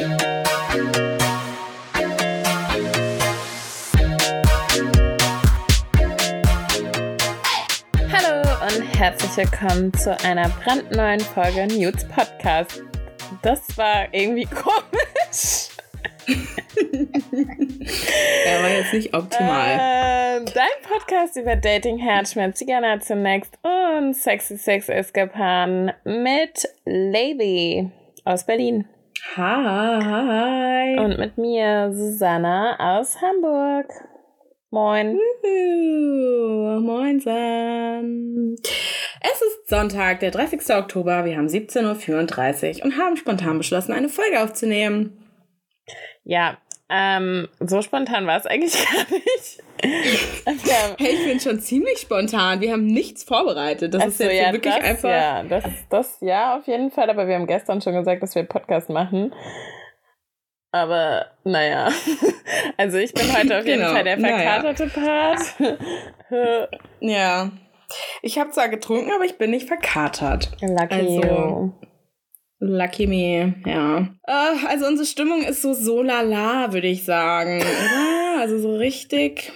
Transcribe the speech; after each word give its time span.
Hallo 0.00 0.08
und 8.64 8.98
herzlich 8.98 9.36
willkommen 9.36 9.92
zu 9.92 10.18
einer 10.24 10.48
brandneuen 10.48 11.20
Folge 11.20 11.66
Nudes 11.66 12.08
Podcast. 12.08 12.82
Das 13.42 13.76
war 13.76 14.08
irgendwie 14.14 14.46
komisch. 14.50 15.68
Er 18.46 18.62
war 18.62 18.70
jetzt 18.70 18.94
nicht 18.94 19.12
optimal. 19.12 19.74
Äh, 19.74 20.44
dein 20.54 20.80
Podcast 20.88 21.36
über 21.36 21.56
Dating, 21.56 21.98
Herzschmerz, 21.98 22.56
Zigarre 22.58 23.00
zunächst 23.00 23.58
und 23.62 24.14
Sexy 24.14 24.56
Sex 24.56 24.88
Eskapaden 24.88 25.92
mit 26.04 26.66
Lady 26.86 27.90
aus 28.24 28.46
Berlin. 28.46 28.86
Hi. 29.36 30.98
Und 30.98 31.18
mit 31.18 31.36
mir 31.36 31.92
Susanna 31.92 32.98
aus 32.98 33.20
Hamburg. 33.20 33.86
Moin. 34.70 35.18
Juhu. 35.42 36.80
Moinsen. 36.80 38.56
Es 39.20 39.42
ist 39.42 39.68
Sonntag, 39.68 40.20
der 40.20 40.30
30. 40.30 40.74
Oktober. 40.74 41.24
Wir 41.24 41.36
haben 41.36 41.46
17.34 41.46 42.78
Uhr 42.78 42.84
und 42.84 42.96
haben 42.96 43.16
spontan 43.16 43.58
beschlossen, 43.58 43.92
eine 43.92 44.08
Folge 44.08 44.42
aufzunehmen. 44.42 45.18
Ja, 46.24 46.58
ähm, 46.90 47.48
so 47.60 47.80
spontan 47.82 48.26
war 48.26 48.36
es 48.38 48.46
eigentlich 48.46 48.74
gar 48.84 49.04
nicht. 49.10 49.62
ja. 50.66 50.96
Hey, 50.98 51.14
ich 51.14 51.24
bin 51.24 51.40
schon 51.40 51.60
ziemlich 51.60 51.98
spontan. 51.98 52.60
Wir 52.60 52.72
haben 52.72 52.86
nichts 52.86 53.24
vorbereitet. 53.24 53.94
Das 53.94 54.02
Ach 54.02 54.06
ist 54.08 54.20
jetzt 54.20 54.32
ja, 54.34 54.52
wirklich 54.52 54.74
das, 54.74 54.84
einfach. 54.84 55.08
Ja, 55.08 55.42
das, 55.44 55.64
das 55.88 56.16
ja, 56.20 56.56
auf 56.58 56.66
jeden 56.66 56.90
Fall. 56.90 57.08
Aber 57.10 57.26
wir 57.28 57.34
haben 57.36 57.46
gestern 57.46 57.80
schon 57.80 57.94
gesagt, 57.94 58.22
dass 58.22 58.34
wir 58.34 58.42
Podcast 58.42 58.90
machen. 58.90 59.32
Aber 60.72 61.26
naja. 61.44 61.88
Also 62.76 62.98
ich 62.98 63.14
bin 63.14 63.24
heute 63.36 63.58
auf 63.60 63.64
jeden 63.64 63.80
Genau, 63.80 63.92
Fall 63.92 64.02
der 64.04 64.16
naja. 64.16 64.60
verkaterte 64.62 64.86
Part. 64.88 65.40
Ja. 66.98 67.50
Ich 68.22 68.38
habe 68.38 68.50
zwar 68.50 68.68
getrunken, 68.68 69.12
aber 69.12 69.24
ich 69.24 69.38
bin 69.38 69.50
nicht 69.50 69.68
verkatert. 69.68 70.50
Lucky 70.60 70.94
Also- 70.94 71.20
you. 71.22 71.72
Lucky 72.62 73.06
me, 73.06 73.54
ja. 73.64 74.00
Äh, 74.26 74.66
also 74.68 74.86
unsere 74.86 75.06
Stimmung 75.06 75.42
ist 75.42 75.62
so 75.62 75.72
so 75.72 76.02
lala, 76.02 76.72
würde 76.74 76.88
ich 76.88 77.04
sagen, 77.04 77.56
oder? 77.60 78.40
Also 78.40 78.58
so 78.58 78.76
richtig. 78.76 79.50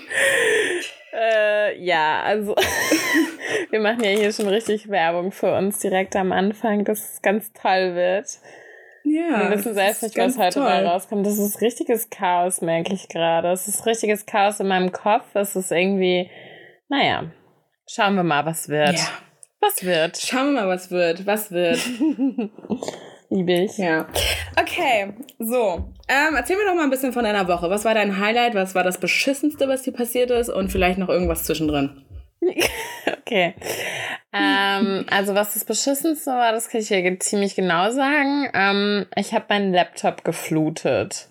Äh, 1.12 1.84
ja, 1.84 2.22
also 2.22 2.54
wir 3.70 3.80
machen 3.80 4.02
ja 4.02 4.10
hier 4.10 4.32
schon 4.32 4.48
richtig 4.48 4.88
Werbung 4.88 5.32
für 5.32 5.54
uns 5.54 5.80
direkt 5.80 6.16
am 6.16 6.32
Anfang, 6.32 6.84
dass 6.84 7.12
es 7.12 7.22
ganz 7.22 7.52
toll 7.52 7.94
wird. 7.94 8.26
Ja. 9.04 9.50
Wir 9.50 9.58
wissen 9.58 9.74
das 9.74 10.00
selbst 10.00 10.02
nicht, 10.02 10.16
was 10.16 10.38
heute 10.38 10.60
mal 10.60 10.80
toll. 10.80 10.88
rauskommt. 10.88 11.26
Das 11.26 11.38
ist 11.38 11.60
richtiges 11.60 12.08
Chaos, 12.08 12.62
merke 12.62 12.94
ich 12.94 13.08
gerade. 13.10 13.52
Es 13.52 13.68
ist 13.68 13.84
richtiges 13.84 14.24
Chaos 14.24 14.60
in 14.60 14.68
meinem 14.68 14.92
Kopf. 14.92 15.26
Es 15.34 15.54
ist 15.56 15.70
irgendwie, 15.70 16.30
naja, 16.88 17.30
schauen 17.86 18.16
wir 18.16 18.22
mal, 18.22 18.46
was 18.46 18.70
wird. 18.70 18.96
Ja. 18.96 19.08
Was 19.66 19.84
wird? 19.84 20.18
Schauen 20.18 20.52
wir 20.54 20.62
mal, 20.62 20.68
was 20.68 20.90
wird. 20.90 21.26
Was 21.26 21.50
wird. 21.50 21.78
Liebe 23.30 23.52
ich. 23.52 23.78
Ja. 23.78 24.06
Okay, 24.60 25.14
so. 25.38 25.92
Ähm, 26.08 26.34
erzähl 26.36 26.56
mir 26.56 26.66
doch 26.66 26.74
mal 26.74 26.84
ein 26.84 26.90
bisschen 26.90 27.12
von 27.12 27.24
deiner 27.24 27.48
Woche. 27.48 27.70
Was 27.70 27.84
war 27.84 27.94
dein 27.94 28.18
Highlight? 28.18 28.54
Was 28.54 28.74
war 28.74 28.84
das 28.84 28.98
Beschissenste, 28.98 29.66
was 29.68 29.82
dir 29.82 29.92
passiert 29.92 30.30
ist? 30.30 30.50
Und 30.50 30.70
vielleicht 30.70 30.98
noch 30.98 31.08
irgendwas 31.08 31.44
zwischendrin. 31.44 32.02
Okay. 33.26 33.54
Ähm, 34.34 35.06
also 35.10 35.34
was 35.34 35.54
das 35.54 35.64
Beschissenste 35.64 36.30
war, 36.30 36.52
das 36.52 36.68
kann 36.68 36.82
ich 36.82 36.88
dir 36.88 37.18
ziemlich 37.20 37.54
genau 37.54 37.90
sagen. 37.90 38.50
Ähm, 38.52 39.06
ich 39.16 39.32
habe 39.32 39.46
meinen 39.48 39.72
Laptop 39.72 40.24
geflutet. 40.24 41.28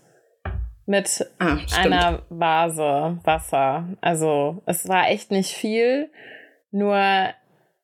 Mit 0.88 1.24
Ah, 1.38 1.58
einer 1.78 2.24
Vase 2.30 3.20
Wasser. 3.24 3.90
Also 4.02 4.64
es 4.66 4.90
war 4.90 5.08
echt 5.10 5.30
nicht 5.30 5.52
viel. 5.52 6.10
Nur 6.72 6.98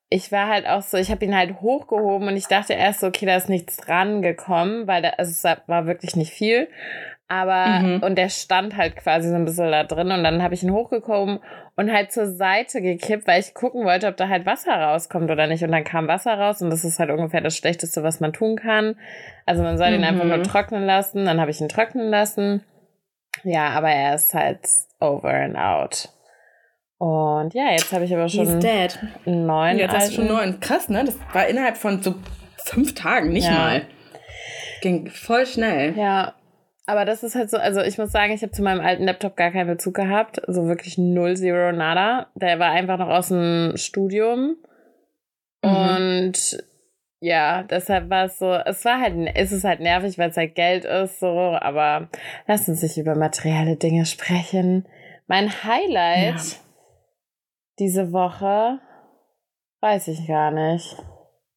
ich 0.09 0.31
war 0.31 0.47
halt 0.47 0.67
auch 0.67 0.81
so, 0.81 0.97
ich 0.97 1.11
habe 1.11 1.23
ihn 1.25 1.35
halt 1.35 1.61
hochgehoben 1.61 2.27
und 2.27 2.35
ich 2.35 2.47
dachte 2.47 2.73
erst 2.73 3.01
so, 3.01 3.07
okay, 3.07 3.25
da 3.25 3.35
ist 3.35 3.49
nichts 3.49 3.77
dran 3.77 4.21
gekommen, 4.21 4.87
weil 4.87 5.01
da, 5.03 5.09
also 5.17 5.31
es 5.31 5.43
war 5.67 5.85
wirklich 5.85 6.15
nicht 6.15 6.31
viel. 6.33 6.67
Aber, 7.31 7.79
Mhm. 7.79 8.01
und 8.01 8.15
der 8.17 8.29
stand 8.29 8.75
halt 8.75 8.95
quasi 8.95 9.29
so 9.29 9.35
ein 9.35 9.45
bisschen 9.45 9.71
da 9.71 9.83
drin 9.83 10.09
und 10.11 10.23
dann 10.23 10.41
habe 10.41 10.55
ich 10.55 10.63
ihn 10.63 10.71
hochgehoben 10.73 11.39
und 11.75 11.93
halt 11.93 12.11
zur 12.11 12.25
Seite 12.25 12.81
gekippt, 12.81 13.27
weil 13.27 13.39
ich 13.39 13.53
gucken 13.53 13.85
wollte, 13.85 14.07
ob 14.07 14.17
da 14.17 14.29
halt 14.29 14.47
Wasser 14.47 14.73
rauskommt 14.73 15.29
oder 15.29 15.45
nicht. 15.45 15.63
Und 15.63 15.71
dann 15.71 15.83
kam 15.83 16.07
Wasser 16.07 16.33
raus 16.39 16.59
und 16.63 16.71
das 16.71 16.83
ist 16.83 16.97
halt 16.97 17.11
ungefähr 17.11 17.41
das 17.41 17.55
Schlechteste, 17.55 18.01
was 18.01 18.19
man 18.19 18.33
tun 18.33 18.55
kann. 18.55 18.95
Also 19.45 19.61
man 19.61 19.77
soll 19.77 19.89
ihn 19.89 19.99
Mhm. 19.99 20.05
einfach 20.05 20.25
nur 20.25 20.41
trocknen 20.41 20.85
lassen. 20.87 21.25
Dann 21.25 21.39
habe 21.39 21.51
ich 21.51 21.61
ihn 21.61 21.69
trocknen 21.69 22.09
lassen. 22.09 22.63
Ja, 23.43 23.69
aber 23.69 23.91
er 23.91 24.15
ist 24.15 24.33
halt 24.33 24.61
over 24.99 25.29
and 25.31 25.55
out. 25.55 26.09
Und 26.99 27.53
ja, 27.53 27.71
jetzt 27.71 27.91
habe 27.93 28.03
ich 28.03 28.13
aber 28.13 28.27
schon 28.27 28.59
neuen 29.25 29.79
Jetzt 29.79 29.95
hast 29.95 30.09
du 30.11 30.15
schon 30.15 30.27
neun. 30.27 30.59
Krass, 30.59 30.89
ne? 30.89 31.05
Das 31.05 31.17
war 31.33 31.47
innerhalb 31.47 31.77
von 31.77 32.03
so 32.03 32.15
fünf 32.65 32.93
Tagen, 32.93 33.29
nicht 33.29 33.47
Ja. 33.47 33.53
mal. 33.53 33.81
Ging 34.81 35.07
voll 35.09 35.45
schnell. 35.45 35.97
Ja, 35.97 36.35
aber 36.85 37.05
das 37.05 37.23
ist 37.23 37.35
halt 37.35 37.49
so, 37.49 37.57
also 37.57 37.81
ich 37.81 37.97
muss 37.97 38.11
sagen, 38.11 38.33
ich 38.33 38.41
habe 38.41 38.51
zu 38.51 38.61
meinem 38.63 38.81
alten 38.81 39.03
Laptop 39.03 39.37
gar 39.37 39.51
keinen 39.51 39.67
Bezug 39.67 39.93
gehabt. 39.93 40.41
So 40.47 40.67
wirklich 40.67 40.97
null, 40.97 41.37
zero, 41.37 41.71
nada. 41.71 42.27
Der 42.35 42.59
war 42.59 42.71
einfach 42.71 42.97
noch 42.97 43.09
aus 43.09 43.29
dem 43.29 43.73
Studium. 43.77 44.57
Mhm. 45.63 45.69
Und 45.69 46.63
ja, 47.21 47.63
deshalb 47.63 48.09
war 48.09 48.25
es 48.25 48.39
so, 48.39 48.53
es 48.53 48.83
war 48.83 48.99
halt, 48.99 49.37
ist 49.37 49.51
es 49.53 49.63
halt 49.63 49.79
nervig, 49.79 50.17
weil 50.17 50.31
es 50.31 50.37
halt 50.37 50.55
Geld 50.55 50.83
ist, 50.83 51.19
so, 51.19 51.27
aber 51.61 52.09
lass 52.47 52.67
uns 52.67 52.81
nicht 52.81 52.97
über 52.97 53.15
materielle 53.15 53.75
Dinge 53.77 54.05
sprechen. 54.05 54.85
Mein 55.27 55.49
Highlight 55.63 56.35
Ja. 56.35 56.68
Diese 57.79 58.11
Woche 58.11 58.79
weiß 59.81 60.09
ich 60.09 60.27
gar 60.27 60.51
nicht. 60.51 60.97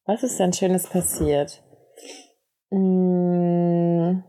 Was 0.05 0.23
ist 0.23 0.39
denn 0.39 0.53
Schönes 0.53 0.87
passiert? 0.87 1.61
Mm. 2.71 4.23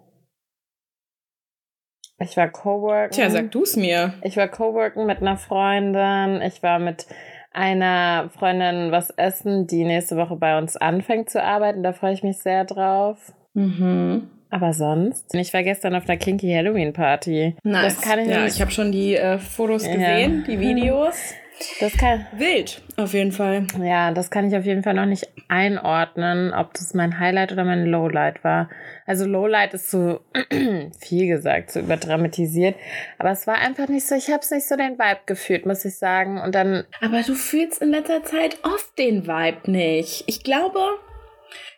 Ich 2.19 2.37
war 2.37 2.49
coworken. 2.49 3.13
Tja, 3.13 3.29
sag 3.31 3.51
du's 3.51 3.77
mir. 3.77 4.15
Ich 4.23 4.37
war 4.37 4.49
coworken 4.49 5.07
mit 5.07 5.21
einer 5.21 5.37
Freundin. 5.37 6.43
Ich 6.43 6.63
war 6.63 6.79
mit 6.79 7.07
einer 7.53 8.31
Freundin 8.31 8.93
was 8.93 9.11
essen, 9.11 9.67
die 9.67 9.85
nächste 9.85 10.17
Woche 10.17 10.37
bei 10.37 10.59
uns 10.59 10.77
anfängt 10.77 11.31
zu 11.31 11.43
arbeiten. 11.43 11.83
Da 11.83 11.93
freue 11.93 12.13
ich 12.15 12.23
mich 12.23 12.39
sehr 12.39 12.65
drauf. 12.65 13.33
Mhm. 13.55 14.31
Aber 14.51 14.73
sonst? 14.73 15.35
Ich 15.35 15.53
war 15.53 15.65
gestern 15.65 15.97
auf 15.97 16.09
einer 16.09 16.17
Kinky 16.17 16.53
Halloween 16.53 16.93
Party. 16.93 17.57
Nice. 17.65 17.97
Das 17.97 18.05
kann 18.05 18.21
ich 18.21 18.29
ja, 18.29 18.43
nicht. 18.45 18.55
ich 18.55 18.61
habe 18.61 18.71
schon 18.71 18.93
die 18.93 19.17
äh, 19.17 19.39
Fotos 19.39 19.85
Ja. 19.85 19.93
gesehen, 19.95 20.45
die 20.47 20.61
Videos. 20.61 21.35
Das 21.81 21.97
kann, 21.97 22.27
Wild, 22.37 22.83
auf 22.97 23.13
jeden 23.15 23.33
Fall. 23.33 23.67
ja, 23.81 24.11
das 24.13 24.31
kann 24.31 24.49
ich 24.49 24.57
auf 24.57 24.65
jeden 24.65 24.83
Fall 24.83 24.95
noch 24.95 25.07
nicht 25.07 25.29
einordnen, 25.49 26.53
ob 26.53 26.75
das 26.75 26.95
mein 26.95 27.19
Highlight 27.19 27.53
oder 27.53 27.65
mein 27.65 27.87
Lowlight 27.87 28.43
war. 28.43 28.69
Also 29.07 29.25
Lowlight 29.27 29.75
ist 29.75 29.91
so 29.91 30.21
viel 30.99 31.27
gesagt, 31.29 31.71
so 31.71 31.81
überdramatisiert. 31.81 32.77
Aber 33.19 33.31
es 33.31 33.47
war 33.47 33.57
einfach 33.57 33.89
nicht 33.89 34.07
so, 34.07 34.15
ich 34.15 34.29
habe 34.29 34.41
es 34.41 34.51
nicht 34.51 34.67
so 34.67 34.77
den 34.77 34.99
Vibe 34.99 35.21
gefühlt, 35.27 35.67
muss 35.67 35.85
ich 35.85 35.97
sagen. 35.97 36.41
Und 36.41 36.55
dann 36.55 36.85
Aber 37.01 37.23
du 37.23 37.35
fühlst 37.35 37.83
in 37.83 37.91
letzter 37.91 38.25
Zeit 38.25 38.59
oft 38.65 38.99
den 38.99 39.27
Vibe 39.27 39.71
nicht. 39.71 40.25
Ich 40.27 40.43
glaube, 40.43 40.81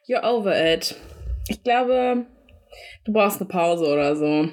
you're 0.09 0.25
over 0.25 0.57
it. 0.57 0.97
Ich 1.49 1.63
glaube, 1.63 2.27
du 3.05 3.13
brauchst 3.13 3.41
eine 3.41 3.49
Pause 3.49 3.87
oder 3.87 4.17
so. 4.17 4.49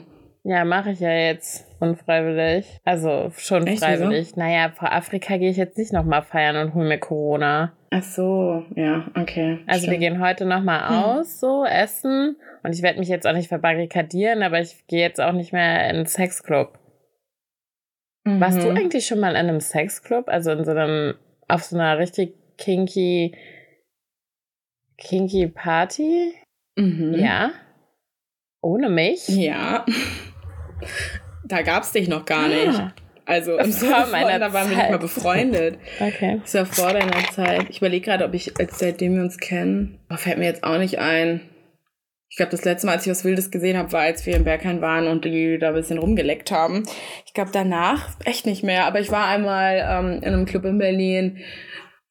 Ja, 0.46 0.66
mache 0.66 0.92
ich 0.92 1.00
ja 1.00 1.12
jetzt 1.12 1.66
unfreiwillig. 1.80 2.80
Also 2.84 3.32
schon 3.38 3.66
Echt, 3.66 3.80
freiwillig. 3.82 4.36
Naja, 4.36 4.72
vor 4.76 4.92
Afrika 4.92 5.38
gehe 5.38 5.50
ich 5.50 5.56
jetzt 5.58 5.78
nicht 5.78 5.94
nochmal 5.94 6.22
feiern 6.24 6.58
und 6.58 6.74
hol 6.74 6.86
mir 6.86 7.00
Corona. 7.00 7.72
Ach 7.92 8.04
so, 8.04 8.66
ja, 8.76 9.10
okay. 9.16 9.60
Also 9.68 9.84
wir 9.88 9.94
stimmt. 9.94 10.00
gehen 10.00 10.22
heute 10.22 10.46
nochmal 10.46 10.90
Hm. 10.90 10.96
aus, 10.96 11.40
so 11.40 11.64
essen. 11.64 12.36
Und 12.62 12.74
ich 12.76 12.82
werde 12.82 13.00
mich 13.00 13.08
jetzt 13.08 13.26
auch 13.26 13.32
nicht 13.34 13.48
verbarrikadieren, 13.48 14.44
aber 14.44 14.60
ich 14.60 14.86
gehe 14.88 15.00
jetzt 15.02 15.22
auch 15.22 15.32
nicht 15.32 15.54
mehr 15.54 15.90
in 15.90 15.96
den 15.98 16.06
Sexclub. 16.08 16.78
Warst 18.26 18.64
du 18.64 18.70
Mhm. 18.72 18.78
eigentlich 18.78 19.06
schon 19.06 19.20
mal 19.20 19.32
in 19.32 19.36
einem 19.38 19.60
Sexclub? 19.62 20.28
Also 20.28 20.52
in 20.52 20.64
so 20.66 20.72
einem, 20.72 21.16
auf 21.48 21.64
so 21.64 21.78
einer 21.78 21.98
richtig 22.00 22.34
kinky, 22.58 23.36
kinky 24.98 25.48
Party? 25.48 26.34
Mhm. 26.78 27.14
Ja. 27.16 27.52
Ohne 28.62 28.90
mich? 28.90 29.28
Ja. 29.30 29.86
Da 31.46 31.62
gab's 31.62 31.92
dich 31.92 32.08
noch 32.08 32.26
gar 32.26 32.48
nicht. 32.48 32.80
Ah, 32.80 32.94
Also 33.26 33.58
im 33.58 33.74
meiner 34.12 34.40
da 34.40 34.54
waren 34.54 34.70
wir 34.70 34.78
nicht 34.78 34.90
mal 34.90 34.98
befreundet. 35.00 35.78
okay. 36.00 36.40
Das 36.42 36.54
war 36.56 36.66
vor 36.66 36.94
deiner 36.94 37.24
Zeit. 37.32 37.70
Ich 37.70 37.78
überlege 37.78 38.06
gerade, 38.06 38.26
ob 38.26 38.34
ich, 38.34 38.54
seitdem 38.72 39.16
wir 39.16 39.22
uns 39.22 39.38
kennen, 39.38 40.00
oh, 40.10 40.16
fällt 40.18 40.38
mir 40.38 40.46
jetzt 40.46 40.64
auch 40.64 40.78
nicht 40.78 41.00
ein. 41.00 41.42
Ich 42.30 42.38
glaube, 42.38 42.50
das 42.52 42.66
letzte 42.66 42.88
Mal, 42.88 42.94
als 42.94 43.06
ich 43.06 43.12
was 43.12 43.24
Wildes 43.26 43.52
gesehen 43.52 43.78
habe, 43.78 43.92
war, 43.92 44.02
als 44.02 44.26
wir 44.26 44.36
in 44.36 44.44
Berghain 44.44 44.82
waren 44.82 45.08
und 45.08 45.24
die 45.24 45.60
da 45.60 45.68
ein 45.68 45.76
bisschen 45.76 46.00
rumgeleckt 46.00 46.50
haben. 46.50 46.82
Ich 47.28 47.34
glaube, 47.36 47.52
danach 47.54 48.10
echt 48.26 48.48
nicht 48.48 48.64
mehr. 48.64 48.86
Aber 48.86 49.00
ich 49.00 49.12
war 49.12 49.28
einmal 49.28 49.86
ähm, 49.88 50.14
in 50.24 50.34
einem 50.34 50.46
Club 50.46 50.66
in 50.66 50.80
Berlin, 50.80 51.38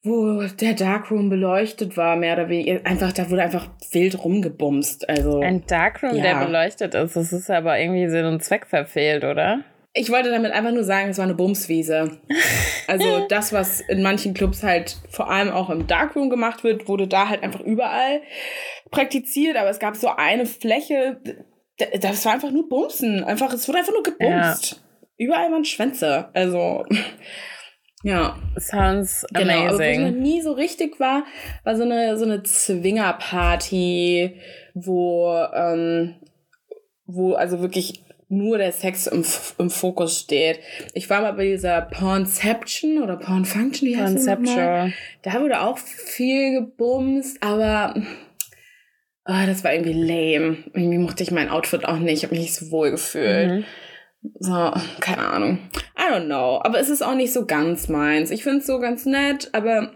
wo 0.03 0.43
der 0.59 0.73
Darkroom 0.73 1.29
beleuchtet 1.29 1.95
war, 1.95 2.15
mehr 2.15 2.33
oder 2.33 2.49
weniger. 2.49 2.85
Einfach, 2.85 3.13
da 3.13 3.29
wurde 3.29 3.43
einfach 3.43 3.67
wild 3.91 4.23
rumgebumst. 4.23 5.07
Also, 5.07 5.39
Ein 5.39 5.65
Darkroom, 5.65 6.15
Ja. 6.15 6.23
der 6.23 6.45
beleuchtet 6.45 6.93
ist, 6.93 7.15
das 7.15 7.31
ist 7.31 7.49
aber 7.49 7.79
irgendwie 7.79 8.09
Sinn 8.09 8.25
und 8.25 8.43
Zweck 8.43 8.67
verfehlt, 8.67 9.23
oder? 9.23 9.63
ich 9.95 10.09
wollte 10.09 10.31
damit 10.31 10.51
einfach 10.51 10.71
nur 10.71 10.83
sagen, 10.83 11.09
es 11.11 11.19
war 11.19 11.25
eine 11.25 11.35
Bumswiese. 11.35 12.17
Also 12.87 13.25
das, 13.29 13.53
was 13.53 13.79
in 13.79 14.01
manchen 14.01 14.33
Clubs 14.33 14.61
halt 14.61 14.97
vor 15.09 15.29
allem 15.29 15.51
auch 15.51 15.69
im 15.69 15.87
Darkroom 15.87 16.29
gemacht 16.29 16.65
wird, 16.65 16.89
wurde 16.89 17.07
da 17.07 17.29
halt 17.29 17.41
einfach 17.43 17.61
überall 17.61 18.21
praktiziert. 18.91 19.55
Aber 19.55 19.69
es 19.69 19.79
gab 19.79 19.95
so 19.95 20.09
eine 20.09 20.45
Fläche, 20.45 21.21
das 22.01 22.25
war 22.25 22.33
einfach 22.33 22.51
nur 22.51 22.67
Bumsen. 22.67 23.23
Einfach, 23.23 23.53
es 23.53 23.67
wurde 23.69 23.77
einfach 23.79 23.93
nur 23.93 24.03
gebumst. 24.03 24.83
Überall 25.17 25.49
waren 25.49 25.63
Schwänze. 25.63 26.27
Also, 26.33 26.83
ja. 28.03 28.37
Sounds 28.57 29.25
Genau, 29.33 29.53
aber 29.53 29.77
wo 29.77 29.81
ich 29.81 29.97
noch 29.97 30.07
amazing. 30.07 30.21
nie 30.21 30.41
so 30.41 30.51
richtig 30.51 30.99
war, 30.99 31.23
war 31.63 31.75
so 31.75 31.83
eine, 31.83 32.17
so 32.17 32.25
eine 32.25 32.43
Zwingerparty, 32.43 34.39
wo, 34.73 35.35
ähm, 35.53 36.15
wo 37.05 37.33
also 37.33 37.61
wirklich 37.61 38.03
nur 38.29 38.57
der 38.57 38.71
Sex 38.71 39.07
im, 39.07 39.23
im 39.57 39.69
Fokus 39.69 40.19
steht. 40.19 40.59
Ich 40.93 41.09
war 41.09 41.21
mal 41.21 41.33
bei 41.33 41.45
dieser 41.45 41.81
Pornception 41.81 43.01
oder 43.01 43.17
Pornfunction, 43.17 43.87
wie 43.87 43.97
heißt? 43.97 44.15
Conceptual. 44.15 44.93
Da 45.21 45.41
wurde 45.41 45.61
auch 45.61 45.77
viel 45.77 46.59
gebumst, 46.59 47.37
aber 47.41 47.93
ah, 49.23 49.45
das 49.45 49.63
war 49.63 49.73
irgendwie 49.73 49.93
lame. 49.93 50.57
Irgendwie 50.73 50.97
mochte 50.97 51.23
ich 51.23 51.31
mein 51.31 51.49
Outfit 51.49 51.85
auch 51.85 51.99
nicht. 51.99 52.17
Ich 52.17 52.23
habe 52.23 52.35
mich 52.35 52.43
nicht 52.43 52.55
so 52.55 52.71
wohl 52.71 52.91
gefühlt. 52.91 53.49
Mhm. 53.49 53.65
So, 54.39 54.71
keine 54.99 55.27
Ahnung. 55.27 55.59
I 55.97 56.11
don't 56.13 56.25
know. 56.25 56.61
Aber 56.63 56.79
es 56.79 56.89
ist 56.89 57.01
auch 57.01 57.15
nicht 57.15 57.33
so 57.33 57.45
ganz 57.45 57.89
meins. 57.89 58.31
Ich 58.31 58.43
finde 58.43 58.59
es 58.59 58.67
so 58.67 58.79
ganz 58.79 59.05
nett, 59.05 59.49
aber 59.53 59.91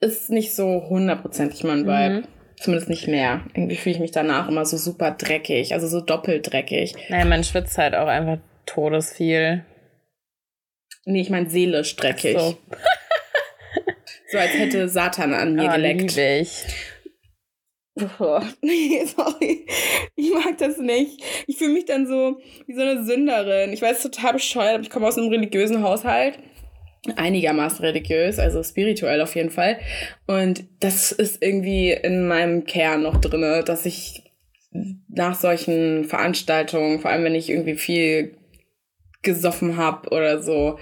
ist 0.00 0.30
nicht 0.30 0.54
so 0.54 0.86
hundertprozentig 0.88 1.64
mein 1.64 1.86
Vibe. 1.86 2.20
Mhm. 2.20 2.28
Zumindest 2.60 2.88
nicht 2.88 3.08
mehr. 3.08 3.44
Irgendwie 3.54 3.76
fühle 3.76 3.96
ich 3.96 4.00
mich 4.00 4.12
danach 4.12 4.48
immer 4.48 4.64
so 4.64 4.76
super 4.76 5.10
dreckig, 5.10 5.72
also 5.74 5.88
so 5.88 6.00
doppelt 6.00 6.52
dreckig. 6.52 6.94
Naja, 7.08 7.24
man 7.24 7.44
schwitzt 7.44 7.78
halt 7.78 7.94
auch 7.94 8.06
einfach 8.06 8.38
todesviel. 8.66 9.64
Nee, 11.04 11.20
ich 11.20 11.30
meine 11.30 11.50
seelisch 11.50 11.96
dreckig. 11.96 12.38
So, 12.38 12.56
So 14.34 14.40
als 14.40 14.52
hätte 14.54 14.88
Satan 14.88 15.32
an 15.32 15.54
mir 15.54 15.68
oh, 15.68 15.72
geleckt. 15.74 16.16
lieb 16.16 16.40
ich. 16.40 16.64
Nee, 18.62 19.04
sorry. 19.04 19.66
Ich 20.16 20.32
mag 20.32 20.58
das 20.58 20.78
nicht. 20.78 21.22
Ich 21.46 21.58
fühle 21.58 21.74
mich 21.74 21.84
dann 21.84 22.06
so 22.06 22.38
wie 22.66 22.74
so 22.74 22.80
eine 22.80 23.04
Sünderin. 23.04 23.72
Ich 23.72 23.82
weiß, 23.82 24.02
total 24.02 24.34
bescheuert, 24.34 24.74
aber 24.74 24.82
ich 24.82 24.90
komme 24.90 25.06
aus 25.06 25.16
einem 25.16 25.28
religiösen 25.28 25.82
Haushalt. 25.82 26.38
Einigermaßen 27.16 27.84
religiös, 27.84 28.38
also 28.38 28.62
spirituell 28.62 29.20
auf 29.20 29.36
jeden 29.36 29.50
Fall. 29.50 29.78
Und 30.26 30.64
das 30.80 31.12
ist 31.12 31.42
irgendwie 31.42 31.92
in 31.92 32.26
meinem 32.26 32.64
Kern 32.64 33.02
noch 33.02 33.20
drinne, 33.20 33.62
dass 33.62 33.84
ich 33.84 34.22
nach 35.08 35.34
solchen 35.34 36.04
Veranstaltungen, 36.04 37.00
vor 37.00 37.10
allem 37.10 37.24
wenn 37.24 37.34
ich 37.34 37.50
irgendwie 37.50 37.76
viel 37.76 38.36
gesoffen 39.22 39.76
habe 39.76 40.08
oder 40.10 40.42
so 40.42 40.78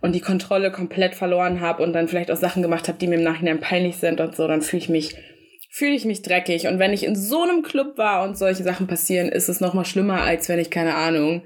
und 0.00 0.14
die 0.14 0.20
Kontrolle 0.20 0.70
komplett 0.70 1.14
verloren 1.14 1.60
habe 1.60 1.82
und 1.82 1.92
dann 1.92 2.06
vielleicht 2.06 2.30
auch 2.30 2.36
Sachen 2.36 2.62
gemacht 2.62 2.86
habe, 2.86 2.98
die 2.98 3.08
mir 3.08 3.16
im 3.16 3.24
Nachhinein 3.24 3.58
peinlich 3.58 3.96
sind 3.96 4.20
und 4.20 4.36
so, 4.36 4.46
dann 4.46 4.62
fühle 4.62 4.82
ich 4.82 4.88
mich 4.88 5.16
fühle 5.70 5.94
ich 5.94 6.04
mich 6.04 6.22
dreckig 6.22 6.66
und 6.66 6.78
wenn 6.78 6.92
ich 6.92 7.04
in 7.04 7.16
so 7.16 7.42
einem 7.42 7.62
Club 7.62 7.98
war 7.98 8.24
und 8.24 8.38
solche 8.38 8.62
Sachen 8.62 8.86
passieren, 8.86 9.28
ist 9.28 9.48
es 9.48 9.60
noch 9.60 9.74
mal 9.74 9.84
schlimmer 9.84 10.22
als 10.22 10.48
wenn 10.48 10.58
ich 10.58 10.70
keine 10.70 10.94
Ahnung 10.94 11.42